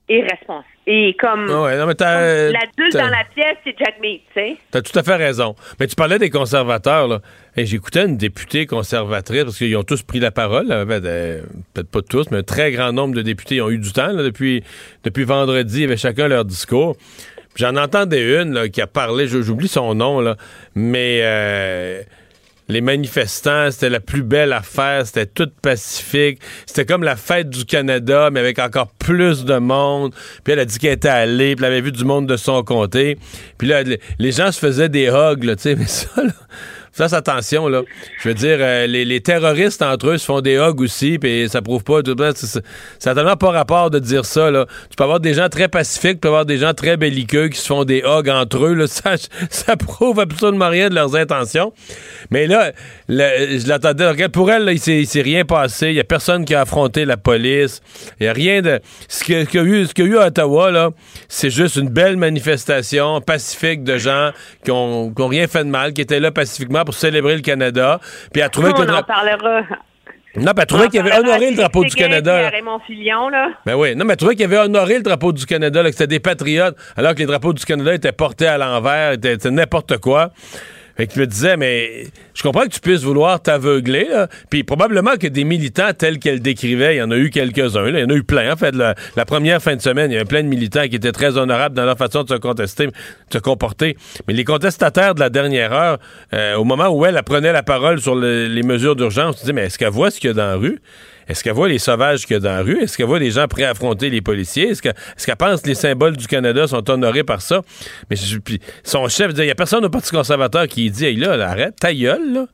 [0.09, 0.65] et responsable.
[0.87, 4.57] Et comme, ah l'adulte dans la pièce, c'est Jack Mead, tu sais.
[4.73, 5.55] T'as tout à fait raison.
[5.79, 7.21] Mais tu parlais des conservateurs, là.
[7.57, 12.31] Et j'écoutais une députée conservatrice, parce qu'ils ont tous pris la parole, peut-être pas tous,
[12.33, 14.65] mais un très grand nombre de députés ont eu du temps, depuis,
[15.05, 16.97] depuis vendredi, ils avaient chacun leur discours.
[17.57, 20.37] J'en entendais une qui a parlé, j'oublie son nom, là,
[20.75, 22.03] mais euh,
[22.69, 26.41] les manifestants, c'était la plus belle affaire, c'était tout pacifique.
[26.65, 30.15] C'était comme la fête du Canada, mais avec encore plus de monde.
[30.45, 32.63] Puis elle a dit qu'elle était allée, puis elle avait vu du monde de son
[32.63, 33.19] comté.
[33.59, 36.33] Puis là, les- gens se faisaient des hugs, tu sais, mais ça, là...
[37.01, 37.81] Fasse attention, là.
[38.23, 41.63] Je veux dire, euh, les, terroristes entre eux se font des hugs aussi, puis ça
[41.63, 42.03] prouve pas.
[42.03, 42.61] tout ça,
[43.07, 44.67] n'a tellement pas rapport de dire ça, là.
[44.91, 47.59] Tu peux avoir des gens très pacifiques, tu peux avoir des gens très belliqueux qui
[47.59, 48.87] se font des hugs entre eux, là.
[48.91, 49.15] Ça,
[49.49, 51.73] ça prouve absolument rien de leurs intentions.
[52.31, 52.73] Mais là,
[53.09, 54.29] je l'attendais.
[54.29, 55.89] Pour elle, là, il s'est rien passé.
[55.89, 57.81] Il n'y a personne qui a affronté la police.
[58.21, 58.79] Il a rien de.
[59.09, 60.91] Ce qu'il y, a eu- ce à Ottawa, là,
[61.29, 64.33] c'est juste une belle manifestation pacifique de gens
[64.65, 68.01] qui ont, qui rien fait de mal, qui étaient là pacifiquement célébrer le Canada.
[68.33, 69.63] Puis elle trouvait que on le parlera.
[70.37, 72.51] Non, puis elle trouvait qu'il avait honoré le drapeau du Canada.
[72.51, 73.49] Raymond Filion, là.
[73.67, 75.97] Ben oui, non, mais tu vois qu'il avait honoré le drapeau du Canada, là, que
[75.97, 79.99] c'était des patriotes, alors que les drapeaux du Canada étaient portés à l'envers, c'était n'importe
[79.99, 80.31] quoi.
[81.01, 84.07] Fait que je me disais, mais je comprends que tu puisses vouloir t'aveugler.
[84.51, 87.89] Puis probablement que des militants tels qu'elle décrivait, il y en a eu quelques-uns.
[87.89, 88.75] Il y en a eu plein, en fait.
[88.75, 91.75] La, première fin de semaine, il y avait plein de militants qui étaient très honorables
[91.75, 92.93] dans leur façon de se contester, de
[93.33, 93.97] se comporter.
[94.29, 95.99] Mais les contestataires de la dernière heure,
[96.35, 99.47] euh, au moment où elle, elle prenait la parole sur le- les mesures d'urgence, tu
[99.47, 100.81] dis, mais est-ce qu'elle voit ce qu'il y a dans la rue?
[101.31, 102.79] Est-ce qu'elle voit les sauvages qu'il y a dans la rue?
[102.81, 104.69] Est-ce qu'elle voit des gens prêts à affronter les policiers?
[104.71, 107.63] Est-ce que- est-ce qu'elle pense que les symboles du Canada sont honorés par ça?
[108.11, 111.17] Mais je- puis son chef, il n'y a personne au Parti conservateur qui dit, hey,
[111.17, 112.47] là, là, arrête, ta gueule, là.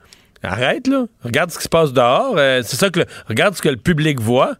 [0.42, 1.06] Arrête, là.
[1.24, 2.34] Regarde ce qui se passe dehors.
[2.36, 4.52] Euh, c'est ça que le- regarde ce que le public voit.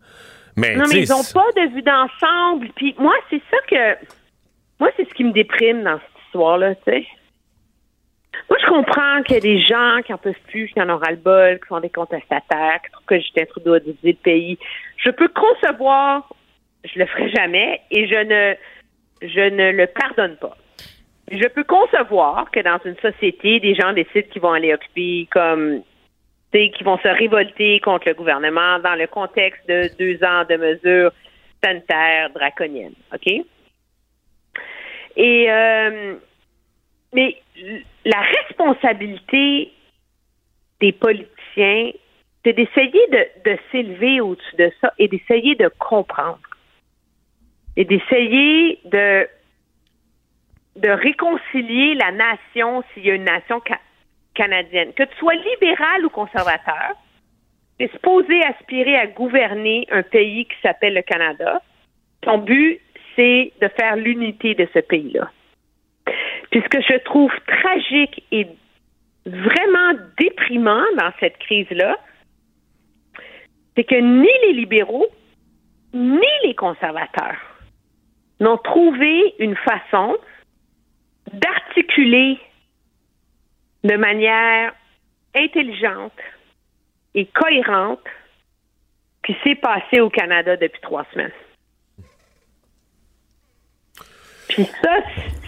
[0.57, 2.69] Mais, non, mais ils n'ont pas de vue d'ensemble.
[2.77, 4.07] Puis moi, c'est ça que.
[4.81, 7.07] Moi, c'est ce qui me déprime dans cette histoire-là, tu sais.
[8.49, 10.99] Moi, je comprends qu'il y a des gens qui en peuvent plus, qui en ont
[10.99, 14.59] ras-le-bol, qui sont des contestataires, qui trouvent que Justin Trudeau a divisé pays.
[14.99, 16.29] Je peux concevoir,
[16.85, 18.55] je le ferai jamais, et je ne,
[19.29, 20.57] je ne le pardonne pas.
[21.31, 25.83] Je peux concevoir que dans une société, des gens décident qu'ils vont aller occuper comme
[26.57, 31.13] qui vont se révolter contre le gouvernement dans le contexte de deux ans de mesures
[31.63, 32.95] sanitaires draconiennes.
[33.13, 33.45] OK?
[35.17, 36.15] Et euh,
[37.17, 37.37] mais
[38.05, 39.73] la responsabilité
[40.81, 41.91] des politiciens,
[42.45, 43.07] c'est d'essayer
[43.43, 46.39] de, s'élever au-dessus de ça et d'essayer de comprendre.
[47.77, 49.27] Et d'essayer de
[50.77, 53.81] de réconcilier la nation s'il y a une nation ca-
[54.35, 54.93] canadienne.
[54.93, 56.93] Que tu sois libéral ou conservateur,
[57.79, 61.63] tu es supposé aspirer à gouverner un pays qui s'appelle le Canada.
[62.21, 62.79] Ton but,
[63.15, 65.31] c'est de faire l'unité de ce pays-là.
[66.51, 68.47] Puis ce que je trouve tragique et
[69.27, 71.99] vraiment déprimant dans cette crise-là,
[73.75, 75.09] c'est que ni les libéraux,
[75.93, 77.41] ni les conservateurs
[78.41, 80.17] n'ont trouvé une façon
[81.33, 82.39] d'articuler
[83.85, 84.75] de manière
[85.35, 86.19] intelligente
[87.15, 88.01] et cohérente
[89.27, 91.33] ce qui s'est passé au Canada depuis trois semaines.
[94.49, 94.99] Puis ça,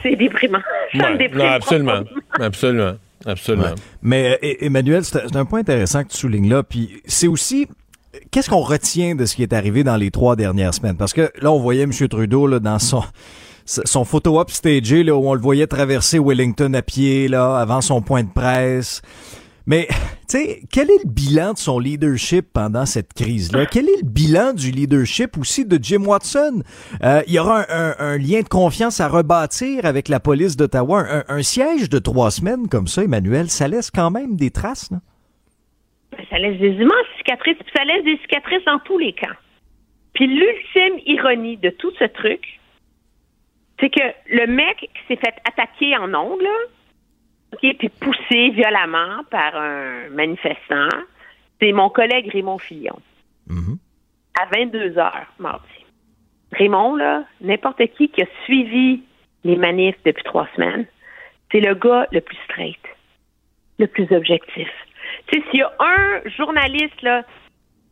[0.02, 0.60] c'est déprimant.
[0.92, 2.00] Ça me Ouais, déprime non, absolument.
[2.40, 2.92] Absolument.
[3.26, 3.64] Absolument.
[3.66, 3.74] Ouais.
[4.02, 6.62] Mais euh, Emmanuel, c'est un- c'est un point intéressant que tu soulignes là.
[6.62, 7.66] Puis c'est aussi
[8.30, 10.96] qu'est-ce qu'on retient de ce qui est arrivé dans les trois dernières semaines?
[10.96, 11.92] Parce que là, on voyait M.
[11.92, 13.02] Trudeau là, dans son
[13.66, 17.82] son photo up stagé là où on le voyait traverser Wellington à pied là avant
[17.82, 19.02] son point de presse.
[19.68, 19.86] Mais,
[20.28, 23.66] tu sais, quel est le bilan de son leadership pendant cette crise-là?
[23.66, 26.62] Quel est le bilan du leadership aussi de Jim Watson?
[27.04, 31.04] Euh, il y aura un, lien de confiance à rebâtir avec la police d'Ottawa.
[31.28, 34.98] Un, siège de trois semaines comme ça, Emmanuel, ça laisse quand même des traces, là?
[36.30, 39.36] Ça laisse des immenses cicatrices, puis ça laisse des cicatrices dans tous les camps.
[40.14, 42.58] Puis l'ultime ironie de tout ce truc,
[43.78, 46.40] c'est que le mec qui s'est fait attaquer en ondes,
[47.56, 50.88] puis poussé violemment par un manifestant,
[51.60, 52.98] c'est mon collègue Raymond Fillon.
[54.40, 55.66] À 22 heures, mardi.
[56.52, 59.02] Raymond, là, n'importe qui qui a suivi
[59.44, 60.86] les manifs depuis trois semaines,
[61.50, 62.80] c'est le gars le plus straight,
[63.78, 64.68] le plus objectif.
[65.26, 67.22] Tu sais, s'il y a un journaliste, là,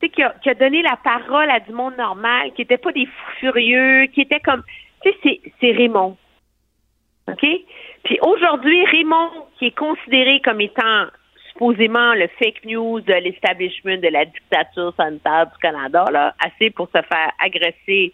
[0.00, 2.78] tu sais, qui a, qui a donné la parole à du monde normal, qui n'était
[2.78, 4.62] pas des fous furieux, qui était comme,
[5.02, 6.16] tu sais, c'est Raymond.
[7.28, 7.46] OK?
[8.04, 11.06] Puis aujourd'hui, Raymond, qui est considéré comme étant
[11.48, 16.86] supposément le fake news de l'establishment de la dictature sanitaire du Canada, là, assez pour
[16.88, 18.12] se faire agresser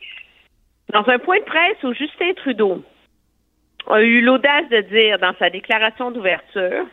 [0.92, 2.84] dans un point de presse où Justin Trudeau
[3.88, 6.86] a eu l'audace de dire dans sa déclaration d'ouverture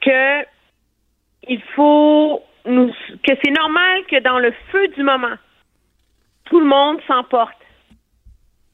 [0.00, 0.44] que
[1.48, 2.90] il faut nous,
[3.22, 5.36] que c'est normal que dans le feu du moment,
[6.46, 7.56] tout le monde s'emporte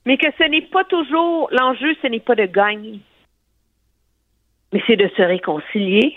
[0.07, 3.01] mais que ce n'est pas toujours l'enjeu, ce n'est pas de gagner,
[4.73, 6.17] mais c'est de se réconcilier,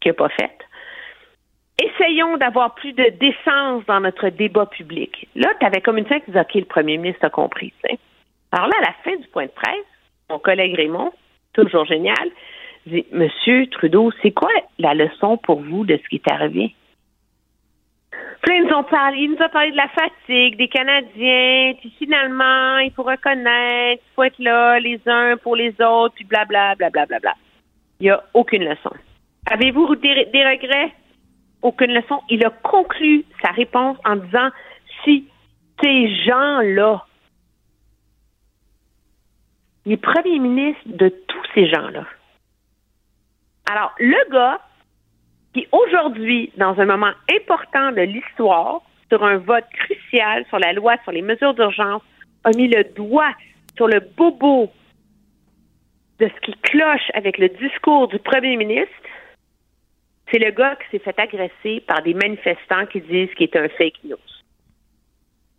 [0.00, 0.56] qui n'a pas fait.
[1.80, 5.28] Essayons d'avoir plus de décence dans notre débat public.
[5.36, 7.72] Là, tu avais comme une fin qui disait OK, le premier ministre a compris.
[8.50, 9.86] Alors là, à la fin du point de presse,
[10.28, 11.12] mon collègue Raymond,
[11.52, 12.30] toujours génial,
[12.86, 16.74] dit Monsieur Trudeau, c'est quoi la leçon pour vous de ce qui est arrivé?
[18.50, 22.78] Ils nous ont parlé, il nous a parlé de la fatigue des Canadiens, puis finalement,
[22.78, 27.06] il faut reconnaître, il faut être là les uns pour les autres, puis blablabla, blablabla.
[27.06, 27.34] Bla, bla.
[28.00, 28.90] Il n'y a aucune leçon.
[29.50, 30.92] Avez-vous des, regrets?
[31.62, 32.22] Aucune leçon.
[32.28, 34.48] Il a conclu sa réponse en disant
[35.04, 35.28] si
[35.82, 37.04] ces gens-là,
[39.84, 42.04] il est premier ministre de tous ces gens-là.
[43.70, 44.60] Alors, le gars
[45.72, 51.12] aujourd'hui, dans un moment important de l'histoire, sur un vote crucial sur la loi sur
[51.12, 52.02] les mesures d'urgence,
[52.44, 53.32] a mis le doigt
[53.76, 54.70] sur le bobo
[56.18, 58.92] de ce qui cloche avec le discours du premier ministre,
[60.30, 63.68] c'est le gars qui s'est fait agresser par des manifestants qui disent qu'il est un
[63.68, 64.16] fake news.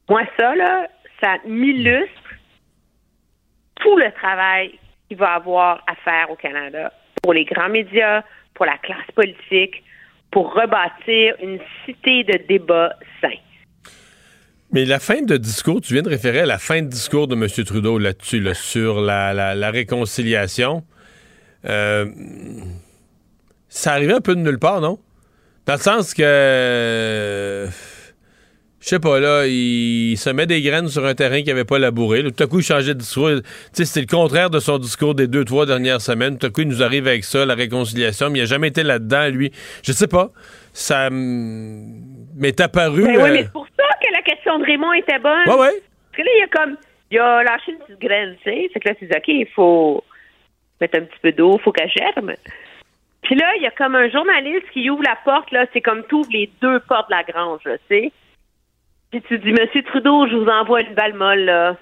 [0.10, 0.88] Moi, ça, là,
[1.22, 2.34] ça m'illustre
[3.76, 4.78] tout le travail
[5.08, 6.92] qu'il va avoir à faire au Canada
[7.24, 8.24] pour les grands médias,
[8.54, 9.84] pour la classe politique,
[10.32, 13.30] pour rebâtir une cité de débat sain.
[14.72, 17.36] Mais la fin de discours, tu viens de référer à la fin de discours de
[17.36, 17.48] M.
[17.66, 20.84] Trudeau là-dessus, sur la, réconciliation.
[21.66, 22.06] Euh,
[23.68, 25.00] ça arrivait un peu de nulle part, non?
[25.66, 27.68] Dans le sens que.
[28.82, 31.80] Je sais pas, là, il se met des graines sur un terrain qui avait pas
[31.80, 32.24] labouré.
[32.24, 33.30] tout à coup, il changeait de discours.
[33.30, 33.44] Tu
[33.74, 36.38] sais, c'était le contraire de son discours des deux, trois dernières semaines.
[36.38, 38.84] Tout à coup, il nous arrive avec ça, la réconciliation, mais il n'a jamais été
[38.84, 39.52] là-dedans, lui.
[39.84, 40.30] Je sais pas.
[40.72, 43.04] Ça m'est apparu.
[43.04, 45.48] Mais oui, mais c'est pour ça que la question de Raymond était bonne.
[45.48, 45.82] Ouais, ouais.
[46.12, 46.78] Parce que là, il a comme.
[47.12, 48.70] Il a lâché une petite graine, tu sais.
[48.72, 50.04] C'est que là, c'est OK, il faut
[50.80, 52.34] mettre un petit peu d'eau, il faut qu'elle germe.
[53.24, 56.04] Puis là, il y a comme un journaliste qui ouvre la porte, là, c'est comme
[56.04, 58.12] tout les deux portes de la grange, tu sais.
[59.11, 61.77] Puis tu dis, Monsieur Trudeau, je vous envoie une balle molle, là.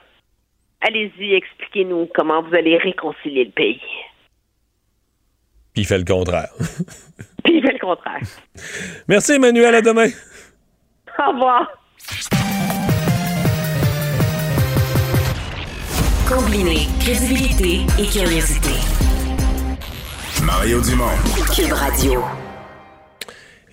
[0.82, 3.82] Allez-y, expliquez-nous comment vous allez réconcilier le pays.
[5.74, 6.50] Puis il fait le contraire.
[7.44, 8.22] Puis il fait le contraire.
[9.08, 9.76] Merci, Emmanuel.
[9.76, 10.08] À demain.
[11.20, 11.68] Au revoir.
[16.30, 18.76] Combiner crédibilité et curiosité.
[20.46, 21.06] Mario Dumont.
[21.56, 22.24] Cube Radio.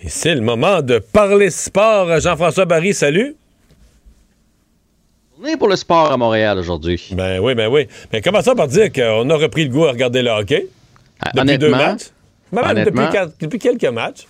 [0.02, 2.20] Et c'est le moment de parler sport.
[2.20, 3.36] Jean-François Barry, salut.
[5.42, 7.10] Est pour le sport à Montréal aujourd'hui.
[7.12, 7.88] Ben oui, ben oui.
[8.12, 10.68] Mais commençons par dire qu'on a repris le goût à regarder le hockey.
[11.20, 12.04] Ah, depuis deux matchs.
[13.40, 14.26] depuis quelques matchs.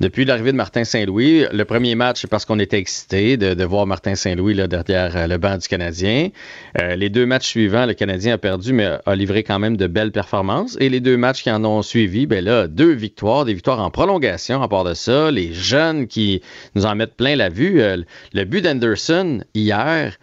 [0.00, 3.86] Depuis l'arrivée de Martin Saint-Louis, le premier match, c'est parce qu'on était excité de, voir
[3.86, 6.28] Martin Saint-Louis derrière euh, le banc du Canadien.
[6.80, 9.86] Euh, les deux matchs suivants, le Canadien a perdu, mais a livré quand même de
[9.86, 10.76] belles performances.
[10.80, 13.90] Et les deux matchs qui en ont suivi, ben là, deux victoires, des victoires en
[13.90, 15.30] prolongation à part de ça.
[15.30, 16.42] Les jeunes qui
[16.74, 17.80] nous en mettent plein la vue.
[17.80, 17.98] Euh,
[18.32, 20.16] le but d'Anderson hier,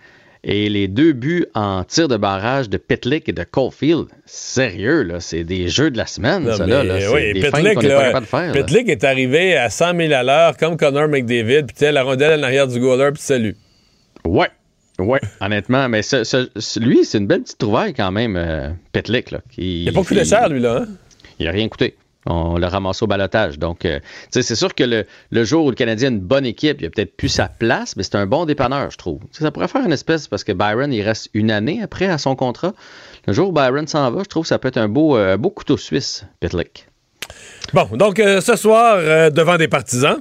[0.48, 5.20] et les deux buts en tir de barrage de Pitlick et de Caulfield, sérieux, là,
[5.20, 6.84] c'est des jeux de la semaine, ça, là.
[6.84, 10.56] là oui, des Pitlick, là, de faire, Pitlick est arrivé à 100 000 à l'heure,
[10.56, 13.56] comme Connor McDavid, puis la rondelle en arrière du goaler, puis salut.
[14.24, 14.50] Ouais,
[15.00, 16.02] ouais, honnêtement, mais
[16.78, 18.70] lui, c'est une belle petite trouvaille quand même, euh.
[18.94, 20.84] Là, il n'a pas coûté cher, lui, là.
[20.84, 20.88] Hein?
[21.40, 21.96] Il n'a rien coûté.
[22.28, 23.60] On l'a ramassé au balotage.
[23.60, 24.00] Donc, euh,
[24.32, 27.16] c'est sûr que le, jour où le Canadien a une bonne équipe, il a peut-être
[27.16, 29.20] plus sa place, mais c'est un bon dépanneur, je trouve.
[29.32, 32.36] ça pourrait faire une espèce, parce que Byron, il reste une année après à son
[32.36, 32.74] contrat.
[33.28, 35.38] Le jour où Byron s'en va, je trouve que ça peut être un beau, euh,
[35.38, 36.88] beau couteau suisse, Pitlick.
[37.74, 38.98] Bon, donc euh, ce soir,
[39.32, 40.18] devant des partisans.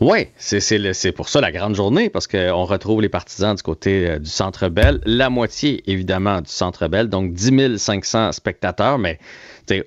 [0.00, 4.28] Oui, c'est pour ça la grande journée, parce qu'on retrouve les partisans du côté du
[4.28, 9.20] Centre Bell, la moitié évidemment du Centre Bell, donc 10 500 spectateurs, mais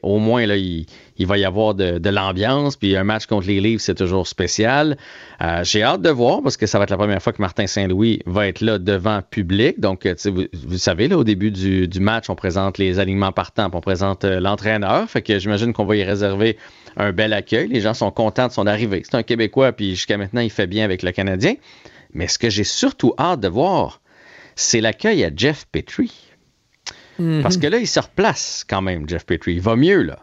[0.01, 0.85] au moins, là, il,
[1.19, 2.75] va y avoir de, l'ambiance.
[2.75, 4.97] Puis un match contre les Leafs, c'est toujours spécial.
[5.41, 7.67] Euh, j'ai hâte de voir parce que ça va être la première fois que Martin
[7.67, 9.79] Saint-Louis va être là devant public.
[9.79, 13.77] Donc, vous, vous, savez, là, au début du, match, on présente les alignements partants, puis
[13.77, 15.09] on présente euh, l'entraîneur.
[15.09, 16.57] Fait que j'imagine qu'on va y réserver
[16.97, 17.67] un bel accueil.
[17.67, 19.01] Les gens sont contents de son arrivée.
[19.03, 21.55] C'est un Québécois, puis jusqu'à maintenant, il fait bien avec le Canadien.
[22.13, 24.01] Mais ce que j'ai surtout hâte de voir,
[24.55, 26.22] c'est l'accueil à Jeff Petrie.
[27.41, 29.53] Parce que là, il se replace quand même, Jeff Petrie.
[29.53, 30.19] Il va mieux, là.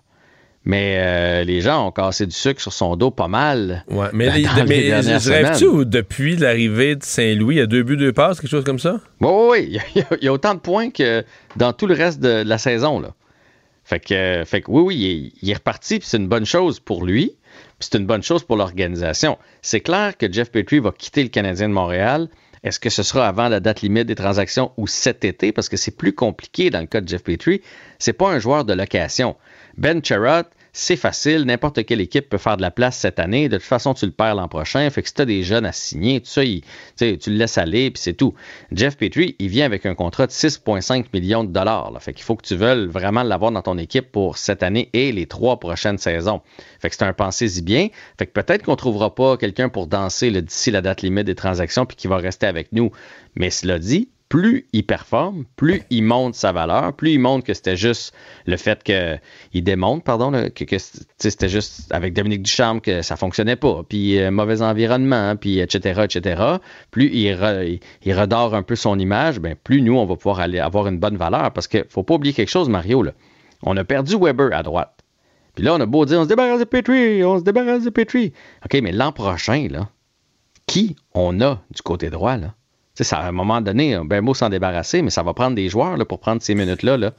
[0.65, 3.85] Mais euh, les gens ont cassé du sucre sur son dos pas mal.
[3.89, 8.12] Ouais, mais, les, mais rêves-tu depuis l'arrivée de Saint-Louis, il y a deux buts, deux
[8.12, 9.01] passes, quelque chose comme ça?
[9.21, 11.25] Oui, oui, il, il y, a, autant de points que
[11.57, 13.01] dans tout le reste de, la saison.
[13.01, 13.15] Là.
[13.85, 17.07] Fait que, fait que oui, oui, il est, reparti, puis c'est une bonne chose pour
[17.07, 17.35] lui,
[17.79, 19.39] puis c'est une bonne chose pour l'organisation.
[19.62, 22.29] C'est clair que Jeff Petrie va quitter le Canadien de Montréal
[22.62, 25.53] Est-ce que ce sera avant la date limite des transactions ou cet été?
[25.53, 27.62] Parce que c'est plus compliqué dans le cas de Jeff Petrie.
[27.99, 29.37] C'est pas un joueur de location.
[29.78, 33.48] Ben Charrot, c'est facile, n'importe quelle équipe peut faire de la place cette année.
[33.48, 34.88] De toute façon, tu le perds l'an prochain.
[34.90, 37.90] Fait que si tu as des jeunes à signer, tout ça, tu le laisses aller,
[37.90, 38.34] puis c'est tout.
[38.72, 41.92] Jeff Petrie, il vient avec un contrat de 6,5 millions de dollars.
[42.01, 45.12] Fait qu'il faut que tu veuilles vraiment l'avoir dans ton équipe pour cette année et
[45.12, 46.40] les trois prochaines saisons.
[46.80, 47.88] Fait que c'est un pensez-y bien.
[48.18, 51.86] Fait que peut-être qu'on trouvera pas quelqu'un pour danser d'ici la date limite des transactions
[51.86, 52.90] puis qui va rester avec nous.
[53.34, 57.52] Mais cela dit, plus il performe, plus il monte sa valeur, plus il montre que
[57.52, 58.15] c'était juste
[58.47, 60.78] le fait qu'il démontre, pardon, que,
[61.19, 66.02] c'était juste avec Dominique Ducharme que ça fonctionnait pas, puis euh, mauvais environnement, puis etc.,
[66.05, 66.43] etc.
[66.93, 67.35] Plus il,
[68.15, 71.16] redore un peu son image, ben plus nous, on va pouvoir aller avoir une bonne
[71.16, 73.05] valeur, parce qu'il faut pas oublier quelque chose, Mario.
[73.65, 74.94] On a perdu Weber à droite.
[75.57, 77.90] Puis là, on a beau dire, on se débarrasse de Petrie, on se débarrasse de
[77.90, 78.32] Petrie.
[78.65, 79.89] OK, mais l'an prochain, là,
[80.69, 82.55] qui on a du côté droit, là?
[83.05, 85.97] Ça, à un moment donné, ben beau s'en débarrasser, mais ça va prendre des joueurs
[85.97, 86.97] là, pour prendre ces minutes-là.
[86.97, 87.12] Là.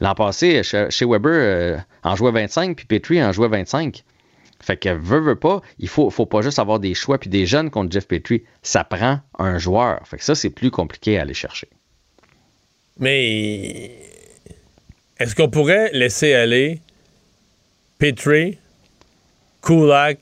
[0.00, 4.04] L'an passé, chez, Weber, euh, en jouait 25, puis Petrie en jouait 25.
[4.60, 7.46] Fait que veut, veut pas, il faut, faut pas juste avoir des choix puis des
[7.46, 8.42] jeunes contre Jeff Petrie.
[8.62, 10.00] Ça prend un joueur.
[10.06, 11.68] Fait que ça, c'est plus compliqué à aller chercher.
[12.98, 13.92] Mais
[15.18, 16.80] est-ce qu'on pourrait laisser aller
[17.98, 18.58] Petrie,
[19.62, 20.18] Kulak,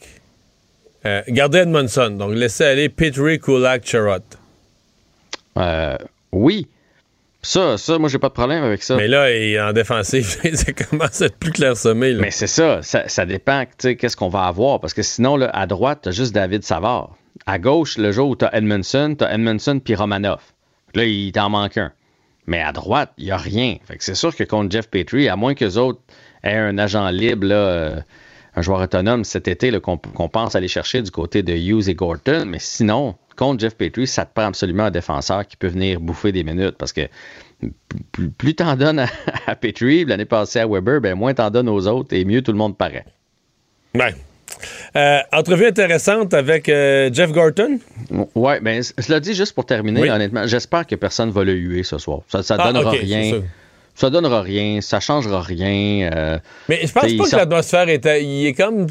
[1.05, 4.21] euh, garder Edmondson, donc laisser aller Petrie, Kulak, Charrot?
[5.57, 5.97] Euh,
[6.33, 6.69] oui.
[7.43, 8.97] Ça, ça, moi, j'ai pas de problème avec ça.
[8.97, 9.29] Mais là,
[9.69, 10.25] en défensive,
[10.55, 12.15] ça commence à être plus clairsemé.
[12.15, 14.81] Mais c'est ça, ça, dépend, tu sais, qu'est-ce qu'on va avoir.
[14.81, 17.17] Parce que sinon, là, à droite, t'as juste David Savard.
[17.47, 20.41] À gauche, le jour où t'as Edmondson, t'as Edmondson puis Romanov.
[20.95, 21.93] Là, il t'en manque un.
[22.47, 23.77] Mais à droite, il n'y a rien.
[23.87, 26.01] Fait que c'est sûr que contre Jeff Petrie, à moins que les autres
[26.43, 28.01] aient un agent libre, là, euh,
[28.57, 32.45] un joueur autonome cet été qu'on pense aller chercher du côté de Hughes et Gorton,
[32.47, 36.33] mais sinon, contre Jeff Petrie, ça te prend absolument un défenseur qui peut venir bouffer
[36.33, 37.03] des minutes parce que
[38.13, 39.07] plus, plus t'en donnes
[39.47, 42.53] à, Petrie, l'année passée à Weber, ben moins t'en donnes aux autres et mieux tout
[42.53, 43.05] le monde paraît.
[43.95, 44.15] Ouais.
[44.97, 47.79] Euh, entrevue intéressante avec euh, Jeff Gorton?
[48.35, 51.99] Oui, ben, cela dit juste pour terminer, honnêtement, j'espère que personne va le huer ce
[51.99, 52.21] soir.
[52.29, 53.43] Ça, ne ah, donnera rien.
[53.97, 56.11] Ça donnera rien, ça changera rien.
[56.15, 58.07] Euh, Mais je pense pas que l'atmosphère est.
[58.23, 58.87] Il est comme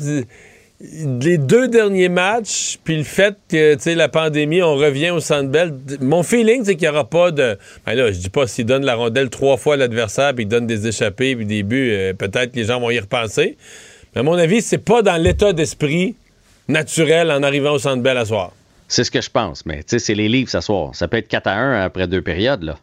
[0.80, 5.22] les deux derniers matchs, puis le fait que, tu sais, la pandémie, on revient au
[5.22, 7.57] Centre Bell, mon feeling, c'est qu'il n'y aura pas de...
[7.86, 10.48] Ben là, je dis pas s'il donne la rondelle trois fois à l'adversaire, puis il
[10.48, 13.57] donne des échappées, puis des buts, euh, peut-être que les gens vont y repenser.
[14.14, 16.15] Mais à mon avis, c'est pas dans l'état d'esprit
[16.68, 18.52] naturel en arrivant au Centre Bell à soir.
[18.88, 20.94] C'est ce que je pense, mais tu sais, c'est les livres ce soir.
[20.94, 22.77] Ça peut être 4 à 1 après deux périodes, là.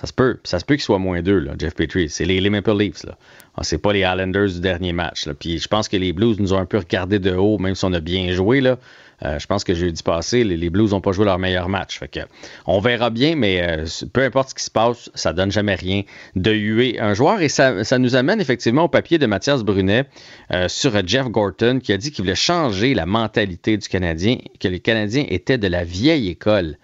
[0.00, 0.38] Ça se peut.
[0.44, 2.08] Ça se peut qu'il soit moins deux, là, Jeff Petrie.
[2.08, 3.04] C'est les, les, Leafs.
[3.04, 3.18] Là.
[3.56, 5.26] Ah, c'est pas les Islanders du dernier match.
[5.26, 5.34] Là.
[5.34, 7.84] Puis je pense que les Blues nous ont un peu regardé de haut, même si
[7.84, 8.60] on a bien joué.
[8.60, 8.78] Là.
[9.24, 11.98] Euh, je pense que jeudi passé, les, les Blues n'ont pas joué leur meilleur match.
[11.98, 12.20] Fait que,
[12.66, 16.02] on verra bien, mais euh, peu importe ce qui se passe, ça donne jamais rien
[16.36, 17.42] de huer un joueur.
[17.42, 20.04] Et ça, ça nous amène effectivement au papier de Mathias Brunet
[20.52, 24.68] euh, sur Jeff Gorton qui a dit qu'il voulait changer la mentalité du Canadien, que
[24.68, 26.76] les Canadiens étaient de la vieille école.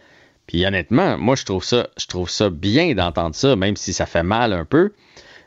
[0.46, 4.06] Puis honnêtement, moi, je trouve ça, je trouve ça bien d'entendre ça, même si ça
[4.06, 4.92] fait mal un peu.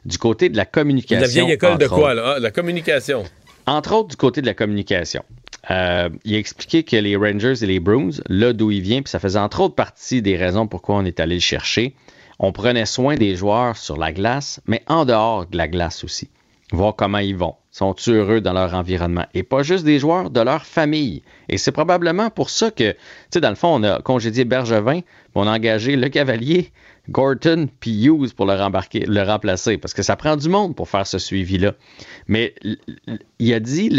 [0.05, 1.21] Du côté de la communication.
[1.21, 2.35] La vieille école de quoi, là?
[2.35, 3.23] Ah, la communication.
[3.65, 5.23] Entre autres, du côté de la communication.
[5.69, 9.11] Euh, il a expliqué que les Rangers et les Bruins, là d'où il vient, puis
[9.11, 11.93] ça faisait entre autres partie des raisons pourquoi on est allé le chercher.
[12.39, 16.29] On prenait soin des joueurs sur la glace, mais en dehors de la glace aussi.
[16.73, 17.55] Voir comment ils vont.
[17.71, 19.25] Sont-ils heureux dans leur environnement?
[19.33, 21.23] Et pas juste des joueurs, de leur famille.
[21.47, 22.97] Et c'est probablement pour ça que, tu
[23.31, 24.99] sais, dans le fond, on a congédié Bergevin,
[25.33, 26.71] on a engagé le Cavalier,
[27.09, 30.89] Gorton puis Hughes pour le, rembarquer, le remplacer, parce que ça prend du monde pour
[30.89, 31.73] faire ce suivi-là.
[32.27, 32.53] Mais
[33.39, 33.89] il a dit,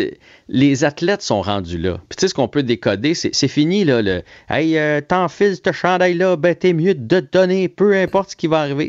[0.48, 1.98] les athlètes sont rendus là.
[2.08, 5.72] Puis tu sais, ce qu'on peut décoder, c'est fini, là, le «Hey, euh, t'enfiles ce
[5.72, 8.88] chandail-là, ben t'es mieux de te donner, peu importe ce qui va arriver.»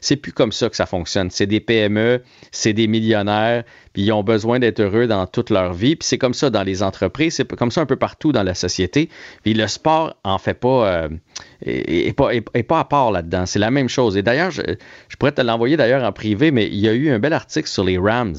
[0.00, 1.30] C'est plus comme ça que ça fonctionne.
[1.30, 5.74] C'est des PME, c'est des millionnaires, puis ils ont besoin d'être heureux dans toute leur
[5.74, 5.94] vie.
[5.94, 8.54] Puis c'est comme ça dans les entreprises, c'est comme ça un peu partout dans la
[8.54, 9.10] société.
[9.42, 11.08] Puis le sport en fait pas, euh,
[11.66, 13.44] est, pas, à part là-dedans.
[13.44, 14.16] C'est la même chose.
[14.16, 14.62] Et d'ailleurs, je,
[15.08, 17.68] je, pourrais te l'envoyer d'ailleurs en privé, mais il y a eu un bel article
[17.68, 18.36] sur les Rams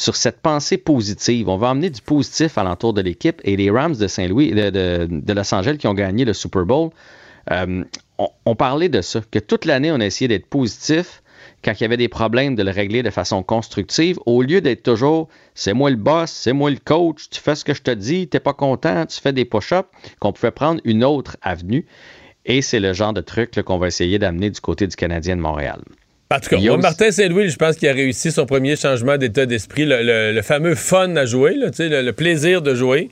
[0.00, 1.48] sur cette pensée positive.
[1.50, 5.32] On va emmener du positif à l'entour de l'équipe et les Rams de Saint-Louis, de,
[5.32, 6.90] Los Angeles qui ont gagné le Super Bowl,
[7.50, 7.84] euh,
[8.46, 11.22] on, parlait de ça, que toute l'année, on a essayé d'être positif
[11.62, 14.82] quand il y avait des problèmes, de le régler de façon constructive, au lieu d'être
[14.82, 17.90] toujours c'est moi le boss, c'est moi le coach, tu fais ce que je te
[17.90, 21.84] dis, t'es pas content, tu fais des push-ups, qu'on pouvait prendre une autre avenue.
[22.46, 25.42] Et c'est le genre de truc qu'on va essayer d'amener du côté du Canadien de
[25.42, 25.82] Montréal.
[26.32, 29.84] En tout cas, Martin Saint-Louis, je pense qu'il a réussi son premier changement d'état d'esprit,
[29.84, 33.10] le, fameux fun à jouer, le, le, plaisir de jouer.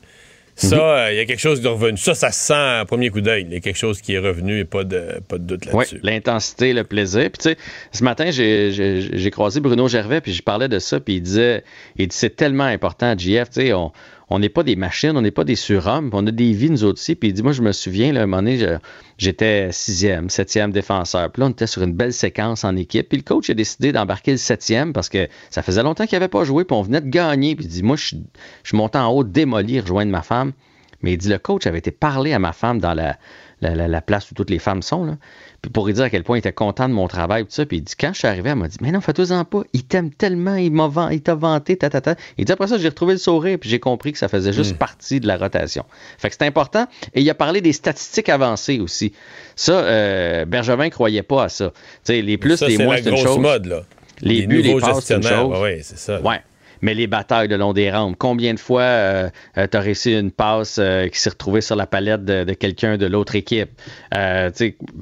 [0.54, 1.96] Ça, euh, il y a quelque chose de revenu.
[1.96, 3.44] Ça, ça se sent à premier coup d'œil.
[3.48, 5.96] Il y a quelque chose qui est revenu et pas de, pas de doute là-dessus.
[5.96, 7.22] Oui, l'intensité, le plaisir.
[7.30, 7.56] Puis tu sais,
[7.92, 11.64] ce matin, j'ai croisé Bruno Gervais, puis je parlais de ça, puis il disait,
[11.96, 13.92] il dit, c'est tellement important, JF, tu sais, on
[14.30, 16.84] on n'est pas des machines, on n'est pas des surhommes, on a des vies, nous
[16.84, 17.14] aussi.
[17.14, 18.78] Puis il dit, moi, je me souviens, là, un moment donné,
[19.16, 21.30] j'étais sixième, septième défenseur.
[21.30, 23.08] Puis là, on était sur une belle séquence en équipe.
[23.08, 26.28] Puis le coach a décidé d'embarquer le septième parce que ça faisait longtemps qu'il n'avait
[26.28, 27.56] pas joué, puis on venait de gagner.
[27.56, 28.16] Puis il dit, moi, je,
[28.64, 30.52] suis monté en haut, démolir, rejoindre ma femme.
[31.00, 33.16] Mais il dit, le coach avait été parlé à ma femme dans la,
[33.60, 35.16] la, place où toutes les femmes sont.
[35.60, 37.66] Puis pour lui dire à quel point il était content de mon travail, tout ça.
[37.66, 39.62] Puis il dit, quand je suis arrivé, elle m'a dit, mais non, fais-toi-en pas.
[39.72, 42.14] Il t'aime tellement, il m'a il t'a vanté, ta, ta, ta.
[42.36, 44.74] Il dit, après ça, j'ai retrouvé le sourire, puis j'ai compris que ça faisait juste
[44.74, 44.78] hmm.
[44.78, 45.84] partie de la rotation.
[46.18, 46.86] Fait que c'est important.
[47.14, 49.12] Et il a parlé des statistiques avancées aussi.
[49.56, 51.70] Ça, euh, Bergevin croyait pas à ça.
[51.70, 53.38] Tu sais, les plus, les moins, c'est une chose.
[53.38, 53.84] Mode, là.
[54.20, 55.58] Les, buts, les passes, c'est une chose.
[55.60, 56.20] Oui, c'est ça.
[56.20, 56.40] Ouais
[56.82, 58.16] mais les batailles de long des rampes.
[58.18, 61.76] Combien de fois euh, euh tu as réussi une passe euh, qui s'est retrouvée sur
[61.76, 63.70] la palette de, quelqu'un de l'autre équipe?
[64.14, 64.50] Euh,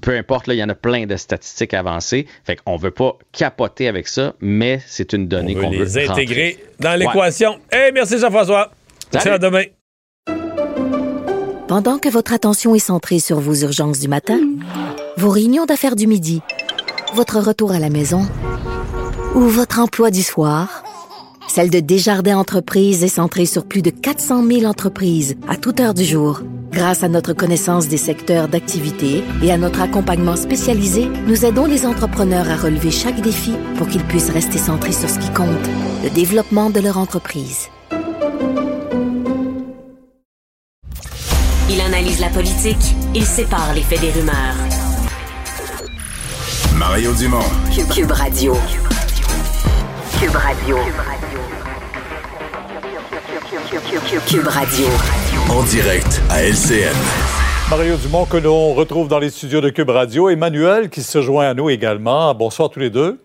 [0.00, 2.26] peu importe, il y en a plein de statistiques avancées.
[2.44, 6.58] Fait qu'on veut pas capoter avec ça, mais c'est une donnée qu'on veut les intégrer
[6.80, 7.58] dans l'équation.
[7.72, 8.70] Eh, merci Jean-François.
[9.14, 9.64] À demain.
[11.68, 14.38] Pendant que votre attention est centrée sur vos urgences du matin,
[15.16, 16.40] vos réunions d'affaires du midi,
[17.14, 18.22] votre retour à la maison
[19.34, 20.84] ou votre emploi du soir,
[21.48, 25.94] celle de Desjardins Entreprises est centrée sur plus de 400 000 entreprises à toute heure
[25.94, 26.42] du jour.
[26.72, 31.86] Grâce à notre connaissance des secteurs d'activité et à notre accompagnement spécialisé, nous aidons les
[31.86, 35.48] entrepreneurs à relever chaque défi pour qu'ils puissent rester centrés sur ce qui compte,
[36.04, 37.68] le développement de leur entreprise.
[41.70, 44.56] Il analyse la politique, il sépare les faits des rumeurs.
[46.76, 47.40] Mario Dumont.
[47.90, 48.54] Cube, Radio.
[50.18, 50.76] Cube Radio.
[54.26, 54.86] Cube Radio.
[55.50, 56.96] En direct à LCN.
[57.68, 60.30] Mario Dumont que l'on retrouve dans les studios de Cube Radio.
[60.30, 62.34] Emmanuel qui se joint à nous également.
[62.34, 63.20] Bonsoir tous les deux.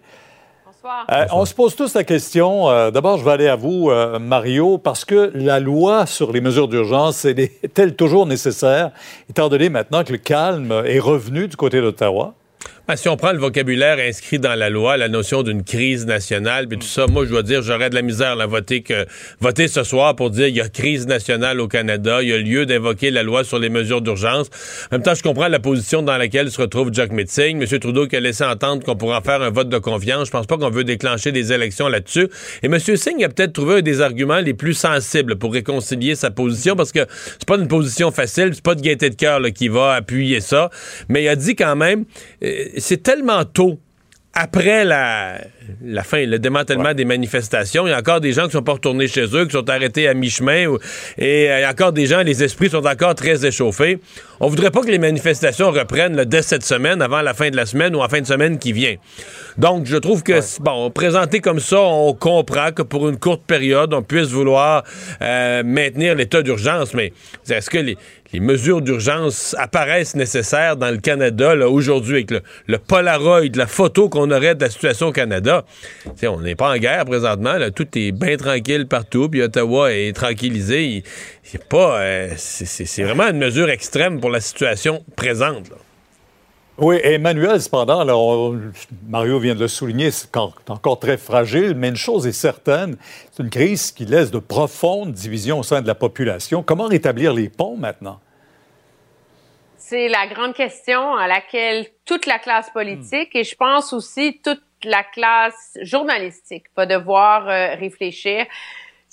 [0.65, 1.05] Bonsoir.
[1.11, 2.69] Euh, on se pose tous la question.
[2.69, 6.41] Euh, d'abord, je vais aller à vous, euh, Mario, parce que la loi sur les
[6.41, 8.91] mesures d'urgence est-elle toujours nécessaire,
[9.29, 12.33] étant donné maintenant que le calme est revenu du côté d'Ottawa?
[12.91, 16.67] Ben, si on prend le vocabulaire inscrit dans la loi, la notion d'une crise nationale,
[16.67, 19.05] puis tout ça, moi, je dois dire, j'aurais de la misère à voter, que,
[19.39, 22.37] voter ce soir pour dire qu'il y a crise nationale au Canada, il y a
[22.37, 24.47] lieu d'invoquer la loi sur les mesures d'urgence.
[24.91, 27.61] En même temps, je comprends la position dans laquelle se retrouve Jack Metzing.
[27.61, 27.79] M.
[27.79, 30.25] Trudeau qui a laissé entendre qu'on pourra faire un vote de confiance.
[30.25, 32.27] Je pense pas qu'on veut déclencher des élections là-dessus.
[32.61, 32.77] Et M.
[32.77, 36.91] Singh a peut-être trouvé un des arguments les plus sensibles pour réconcilier sa position, parce
[36.91, 37.05] que
[37.39, 40.69] c'est pas une position facile, c'est pas de gaieté de cœur qui va appuyer ça,
[41.07, 42.03] mais il a dit quand même...
[42.43, 43.79] Euh, c'est tellement tôt
[44.33, 45.41] après la,
[45.83, 48.73] la fin, le démantèlement des manifestations, il y a encore des gens qui sont pas
[48.73, 50.77] retournés chez eux, qui sont arrêtés à mi-chemin,
[51.17, 53.99] et il y a encore des gens, les esprits sont encore très échauffés.
[54.39, 57.65] On voudrait pas que les manifestations reprennent dès cette semaine, avant la fin de la
[57.65, 58.95] semaine ou en fin de semaine qui vient.
[59.57, 63.93] Donc, je trouve que, bon, présenté comme ça, on comprend que pour une courte période,
[63.93, 64.83] on puisse vouloir
[65.21, 67.11] euh, maintenir l'état d'urgence, mais
[67.49, 67.97] est-ce que les,
[68.33, 74.09] les mesures d'urgence apparaissent nécessaires dans le Canada aujourd'hui avec le, le, Polaroid, la photo
[74.09, 75.65] qu'on aurait de la situation au Canada.
[76.23, 80.13] on n'est pas en guerre présentement, là, tout est bien tranquille partout, puis Ottawa est
[80.13, 81.03] tranquillisé.
[81.43, 85.69] C'est pas, euh, c'est vraiment une mesure extrême pour la situation présente.
[86.83, 88.03] Oui, Emmanuel, cependant,
[89.07, 92.97] Mario vient de le souligner, c'est encore très fragile, mais une chose est certaine,
[93.31, 96.63] c'est une crise qui laisse de profondes divisions au sein de la population.
[96.63, 98.19] Comment rétablir les ponts maintenant?
[99.77, 104.63] C'est la grande question à laquelle toute la classe politique et je pense aussi toute
[104.83, 108.47] la classe journalistique va devoir euh, réfléchir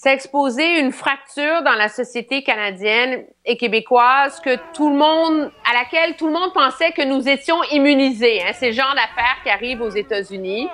[0.01, 5.75] c'est exposer une fracture dans la société canadienne et québécoise que tout le monde, à
[5.75, 8.41] laquelle tout le monde pensait que nous étions immunisés.
[8.41, 8.53] Hein.
[8.55, 10.69] C'est le genre d'affaires qui arrivent aux États-Unis.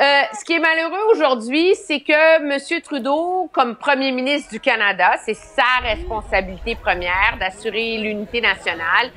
[0.00, 2.80] Euh, ce qui est malheureux aujourd'hui, c'est que M.
[2.82, 9.12] Trudeau, comme premier ministre du Canada, c'est sa responsabilité première d'assurer l'unité nationale,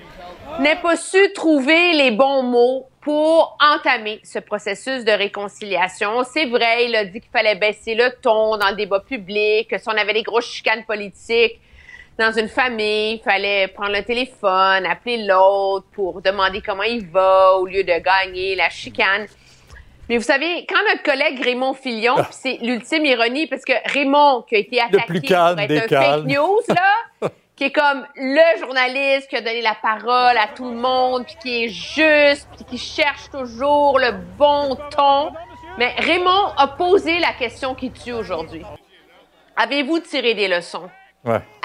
[0.60, 6.24] n'ait pas su trouver les bons mots pour entamer ce processus de réconciliation.
[6.24, 9.78] C'est vrai, il a dit qu'il fallait baisser le ton dans le débat public, que
[9.78, 11.60] si on avait des grosses chicanes politiques
[12.18, 17.58] dans une famille, il fallait prendre le téléphone, appeler l'autre pour demander comment il va
[17.58, 19.26] au lieu de gagner la chicane.
[20.08, 22.28] Mais vous savez, quand notre collègue Raymond Filion, ah.
[22.32, 26.60] c'est l'ultime ironie, parce que Raymond, qui a été attaqué pour être un fake news,
[26.70, 31.26] là, qui est comme le journaliste qui a donné la parole à tout le monde,
[31.26, 35.32] puis qui est juste, puis qui cherche toujours le bon ton.
[35.78, 38.64] Mais Raymond a posé la question qui tue aujourd'hui.
[39.56, 40.90] Avez-vous tiré des leçons?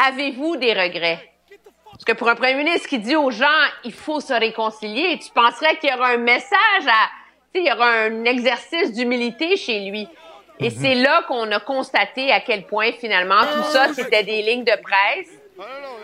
[0.07, 1.33] Avez-vous des regrets?
[1.91, 3.47] Parce que pour un premier ministre qui dit aux gens,
[3.83, 7.09] il faut se réconcilier, tu penserais qu'il y aura un message à,
[7.55, 10.07] il y aura un exercice d'humilité chez lui.
[10.61, 14.65] Et c'est là qu'on a constaté à quel point finalement tout ça, c'était des lignes
[14.65, 15.38] de presse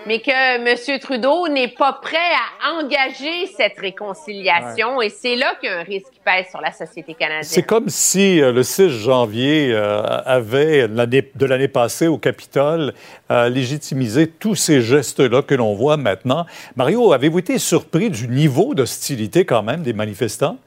[0.07, 0.99] mais que M.
[0.99, 5.01] Trudeau n'est pas prêt à engager cette réconciliation.
[5.01, 7.45] Et c'est là qu'il y a un risque qui pèse sur la société canadienne.
[7.45, 12.93] C'est comme si euh, le 6 janvier euh, avait, de l'année passée au Capitole,
[13.31, 16.47] euh, légitimisé tous ces gestes-là que l'on voit maintenant.
[16.77, 20.59] Mario, avez-vous été surpris du niveau d'hostilité quand même des manifestants?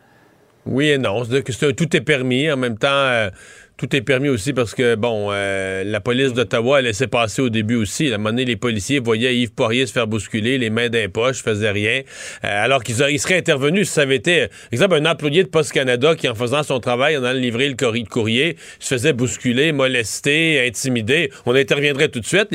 [0.66, 1.24] Oui et non.
[1.24, 2.52] Que tout est permis.
[2.52, 3.30] En même temps
[3.78, 7.50] tout est permis aussi parce que, bon, euh, la police d'Ottawa a laissé passer au
[7.50, 8.12] début aussi.
[8.12, 11.08] À un moment donné, les policiers voyaient Yves Poirier se faire bousculer, les mains d'un
[11.10, 12.02] poche, faisaient rien.
[12.44, 16.16] Euh, alors qu'ils seraient intervenus si ça avait été, exemple, un employé de Poste Canada
[16.16, 21.32] qui, en faisant son travail, en allant livrer le courrier, se faisait bousculer, molester, intimider.
[21.46, 22.48] On interviendrait tout de suite.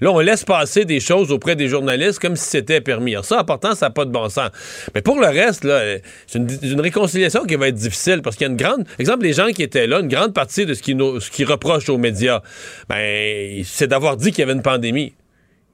[0.00, 3.12] Là, on laisse passer des choses auprès des journalistes comme si c'était permis.
[3.12, 4.50] Alors ça, en partant, ça n'a pas de bon sens.
[4.92, 8.48] Mais pour le reste, là, c'est une, une réconciliation qui va être difficile parce qu'il
[8.48, 10.82] y a une grande, exemple, les gens qui étaient là, une grande partie de ce
[10.82, 10.98] qu'ils
[11.32, 12.42] qui reprochent aux médias,
[12.88, 15.14] ben, c'est d'avoir dit qu'il y avait une pandémie.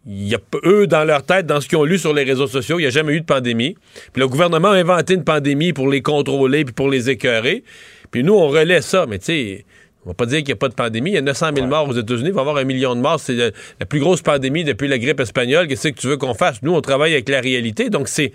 [0.07, 2.47] Il y a, eux, dans leur tête, dans ce qu'ils ont lu sur les réseaux
[2.47, 3.77] sociaux, il n'y a jamais eu de pandémie.
[4.13, 7.65] Puis le gouvernement a inventé une pandémie pour les contrôler puis pour les écœurer.
[8.11, 9.05] Puis nous, on relaie ça.
[9.07, 9.65] Mais tu sais,
[10.05, 11.11] on va pas dire qu'il n'y a pas de pandémie.
[11.11, 12.29] Il y a 900 000 morts aux États-Unis.
[12.29, 13.21] Il va y avoir un million de morts.
[13.21, 15.69] C'est la, plus grosse pandémie depuis la grippe espagnole.
[15.69, 16.63] Qu'est-ce que tu veux qu'on fasse?
[16.63, 17.91] Nous, on travaille avec la réalité.
[17.91, 18.33] Donc, c'est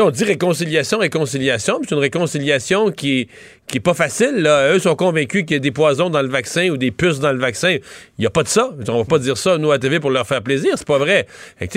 [0.00, 3.28] on dit réconciliation, réconciliation, c'est une réconciliation qui,
[3.66, 4.46] qui est pas facile.
[4.46, 7.32] Eux sont convaincus qu'il y a des poisons dans le vaccin ou des puces dans
[7.32, 7.70] le vaccin.
[7.70, 7.80] Il
[8.20, 8.70] n'y a pas de ça.
[8.88, 10.74] On va pas dire ça, nous, à TV, pour leur faire plaisir.
[10.76, 11.26] C'est pas vrai.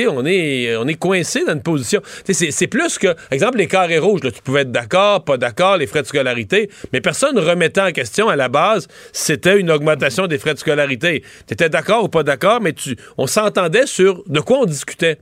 [0.10, 2.02] on est, on est coincé dans une position.
[2.30, 4.22] C'est plus que, exemple, les carrés rouges.
[4.22, 7.92] Tu pouvais être d'accord, pas d'accord, les frais de scolarité, mais personne ne remettait en
[7.92, 11.24] question à la base c'était une augmentation des frais de scolarité.
[11.48, 15.18] Tu étais d'accord ou pas d'accord, mais tu, on s'entendait sur de quoi on discutait.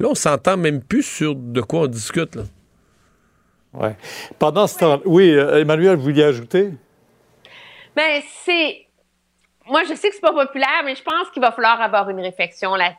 [0.00, 2.34] Là, on s'entend même plus sur de quoi on discute.
[2.34, 2.42] Là.
[3.74, 3.96] Ouais.
[4.38, 6.70] Pendant ce temps, oui, euh, Emmanuel, vous vouliez ajouter?
[7.94, 8.86] Bien, c'est.
[9.66, 12.18] Moi, je sais que c'est pas populaire, mais je pense qu'il va falloir avoir une
[12.18, 12.94] réflexion là,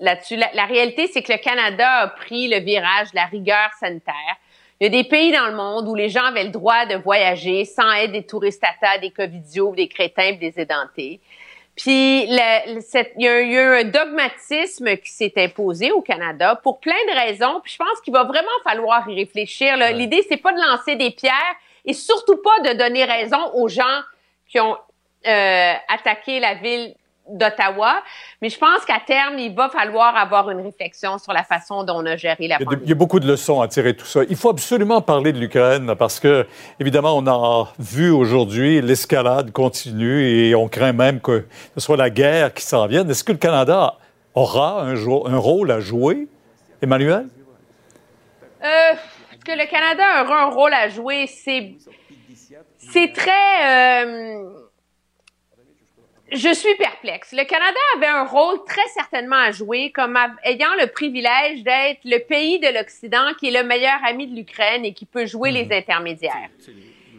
[0.00, 0.36] là-dessus.
[0.36, 4.36] La, réalité, c'est que le Canada a pris le virage de la rigueur sanitaire.
[4.80, 6.96] Il y a des pays dans le monde où les gens avaient le droit de
[6.96, 11.20] voyager sans être des touristes à des covidios, des crétins, des édentés.
[11.76, 17.18] Puis il y, a eu un dogmatisme qui s'est imposé au Canada pour plein de
[17.18, 17.60] raisons.
[17.62, 19.76] Puis je pense qu'il va vraiment falloir y réfléchir.
[19.94, 24.02] L'idée, c'est pas de lancer des pierres et surtout pas de donner raison aux gens
[24.48, 24.76] qui ont
[25.26, 26.94] euh, attaqué la ville
[27.28, 28.02] d'Ottawa.
[28.40, 31.94] Mais je pense qu'à terme, il va falloir avoir une réflexion sur la façon dont
[31.96, 32.82] on a géré la pandémie.
[32.84, 34.20] Il y a beaucoup de leçons à tirer de tout ça.
[34.28, 36.46] Il faut absolument parler de l'Ukraine parce que,
[36.80, 42.10] évidemment, on a vu aujourd'hui l'escalade continue et on craint même que ce soit la
[42.10, 43.08] guerre qui s'en vienne.
[43.08, 43.94] Est-ce que le Canada
[44.34, 46.26] aura un, un rôle à jouer,
[46.82, 47.28] Emmanuel?
[48.64, 48.66] Euh,
[49.32, 51.26] est-ce que le Canada aura un rôle à jouer?
[51.28, 51.74] C'est,
[52.78, 54.04] c'est très...
[54.04, 54.42] Euh,
[56.32, 57.32] je suis perplexe.
[57.32, 62.18] Le Canada avait un rôle très certainement à jouer comme ayant le privilège d'être le
[62.18, 65.66] pays de l'Occident qui est le meilleur ami de l'Ukraine et qui peut jouer les
[65.66, 65.72] mhm.
[65.72, 66.50] intermédiaires.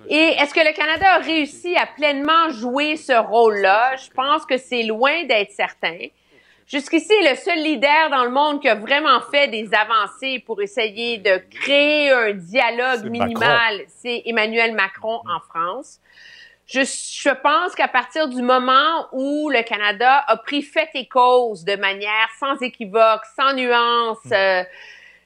[0.09, 3.95] Et est-ce que le Canada a réussi à pleinement jouer ce rôle-là?
[3.95, 5.97] Je pense que c'est loin d'être certain.
[6.67, 11.17] Jusqu'ici, le seul leader dans le monde qui a vraiment fait des avancées pour essayer
[11.17, 15.99] de créer un dialogue minimal, c'est Emmanuel Macron en France.
[16.65, 21.65] Je, je pense qu'à partir du moment où le Canada a pris fait et cause
[21.65, 24.33] de manière sans équivoque, sans nuance, hmm.
[24.33, 24.63] euh,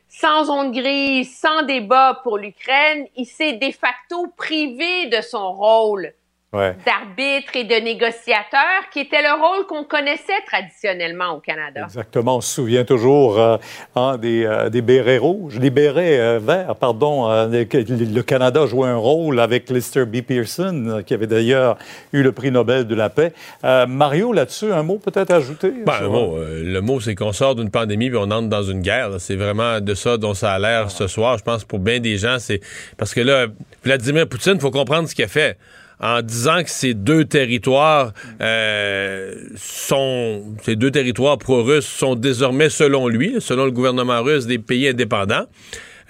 [0.10, 6.14] sans zone grise, sans débat pour l'Ukraine, il s'est de facto privé de son rôle
[6.54, 11.82] d'arbitre et de négociateur, qui était le rôle qu'on connaissait traditionnellement au Canada.
[11.84, 12.38] Exactement.
[12.38, 13.58] On se souvient toujours euh,
[13.98, 17.28] hein, des, euh, des, bérets rouges, des bérets euh, verts, pardon.
[17.28, 20.22] le Canada jouait un rôle avec Lister B.
[20.22, 21.78] Pearson, qui avait d'ailleurs
[22.14, 23.34] eu le prix Nobel de la paix.
[23.64, 25.74] Mario, là-dessus, un mot peut-être à ajouter?
[25.86, 29.10] Ben, le mot, c'est qu'on sort d'une pandémie puis on entre dans une guerre.
[29.20, 31.38] C'est vraiment de ça dont ça a l'air ce soir.
[31.38, 32.62] Je pense pour bien des gens, c'est
[32.98, 33.48] parce que là,
[33.84, 35.58] Vladimir Poutine, il faut comprendre ce qu'il a fait
[36.00, 43.08] en disant que ces deux territoires euh, sont ces deux territoires pro-russes sont désormais selon
[43.08, 45.46] lui, selon le gouvernement russe, des pays indépendants.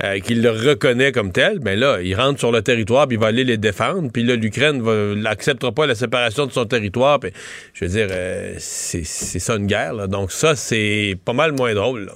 [0.04, 3.20] Euh, qu'il le reconnaît comme tel, ben là, il rentre sur le territoire, puis il
[3.20, 4.84] va aller les défendre, puis là, l'Ukraine
[5.16, 7.20] n'acceptera pas la séparation de son territoire.
[7.20, 7.32] Puis,
[7.74, 9.94] je veux dire, euh, c'est ça une guerre.
[9.96, 10.06] Là.
[10.06, 12.06] Donc ça, c'est pas mal moins drôle.
[12.06, 12.12] Là.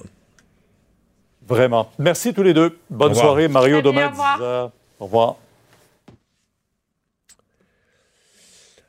[1.48, 1.90] Vraiment.
[1.98, 2.78] Merci tous les deux.
[2.88, 4.70] Bonne soirée, Mario, demain, Au revoir.
[5.00, 5.36] Au revoir.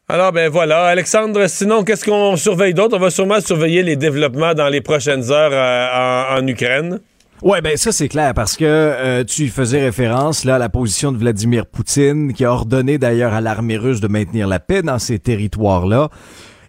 [0.10, 0.84] Alors, ben voilà.
[0.86, 2.98] Alexandre, sinon, qu'est-ce qu'on surveille d'autre?
[2.98, 7.00] On va sûrement surveiller les développements dans les prochaines heures euh, en, Ukraine.
[7.42, 11.12] Ouais, ben ça c'est clair parce que euh, tu faisais référence là à la position
[11.12, 15.00] de Vladimir Poutine qui a ordonné d'ailleurs à l'armée russe de maintenir la paix dans
[15.00, 16.10] ces territoires-là.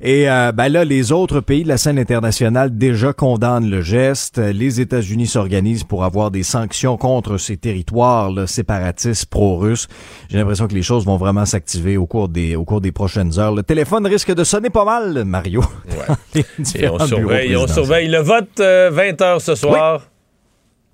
[0.06, 4.36] Et euh, ben là, les autres pays de la scène internationale déjà condamnent le geste.
[4.36, 9.89] Les États-Unis s'organisent pour avoir des sanctions contre ces territoires là, séparatistes pro-russes.
[10.28, 13.39] J'ai l'impression que les choses vont vraiment s'activer au cours des au cours des prochaines
[13.39, 13.55] heures.
[13.55, 15.64] Le téléphone risque de sonner pas mal, Mario.
[15.86, 16.44] Ouais.
[16.74, 20.02] Et on, surveille, on surveille le vote euh, 20 h ce soir.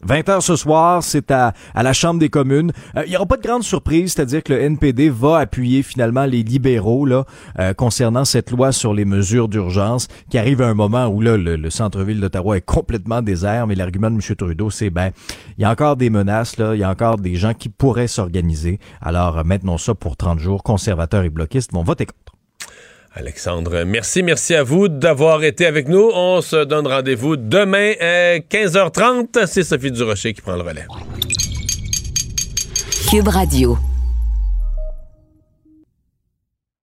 [0.07, 2.73] 20h ce soir, c'est à, à, la Chambre des communes.
[2.97, 6.25] Euh, il n'y aura pas de grande surprise, c'est-à-dire que le NPD va appuyer finalement
[6.25, 7.25] les libéraux là
[7.59, 11.37] euh, concernant cette loi sur les mesures d'urgence qui arrive à un moment où là
[11.37, 14.37] le, le centre-ville d'Ottawa est complètement désert, mais l'argument de M.
[14.37, 15.11] Trudeau c'est ben
[15.59, 18.09] il y a encore des menaces là, il y a encore des gens qui pourraient
[18.09, 18.79] s'organiser.
[19.01, 22.35] Alors euh, maintenant ça pour 30 jours, conservateurs et bloquistes vont voter contre.
[23.13, 26.11] Alexandre, merci, merci à vous d'avoir été avec nous.
[26.15, 29.47] On se donne rendez-vous demain à 15h30.
[29.47, 30.87] C'est Sophie Durocher qui prend le relais.
[33.11, 33.77] Cube Radio.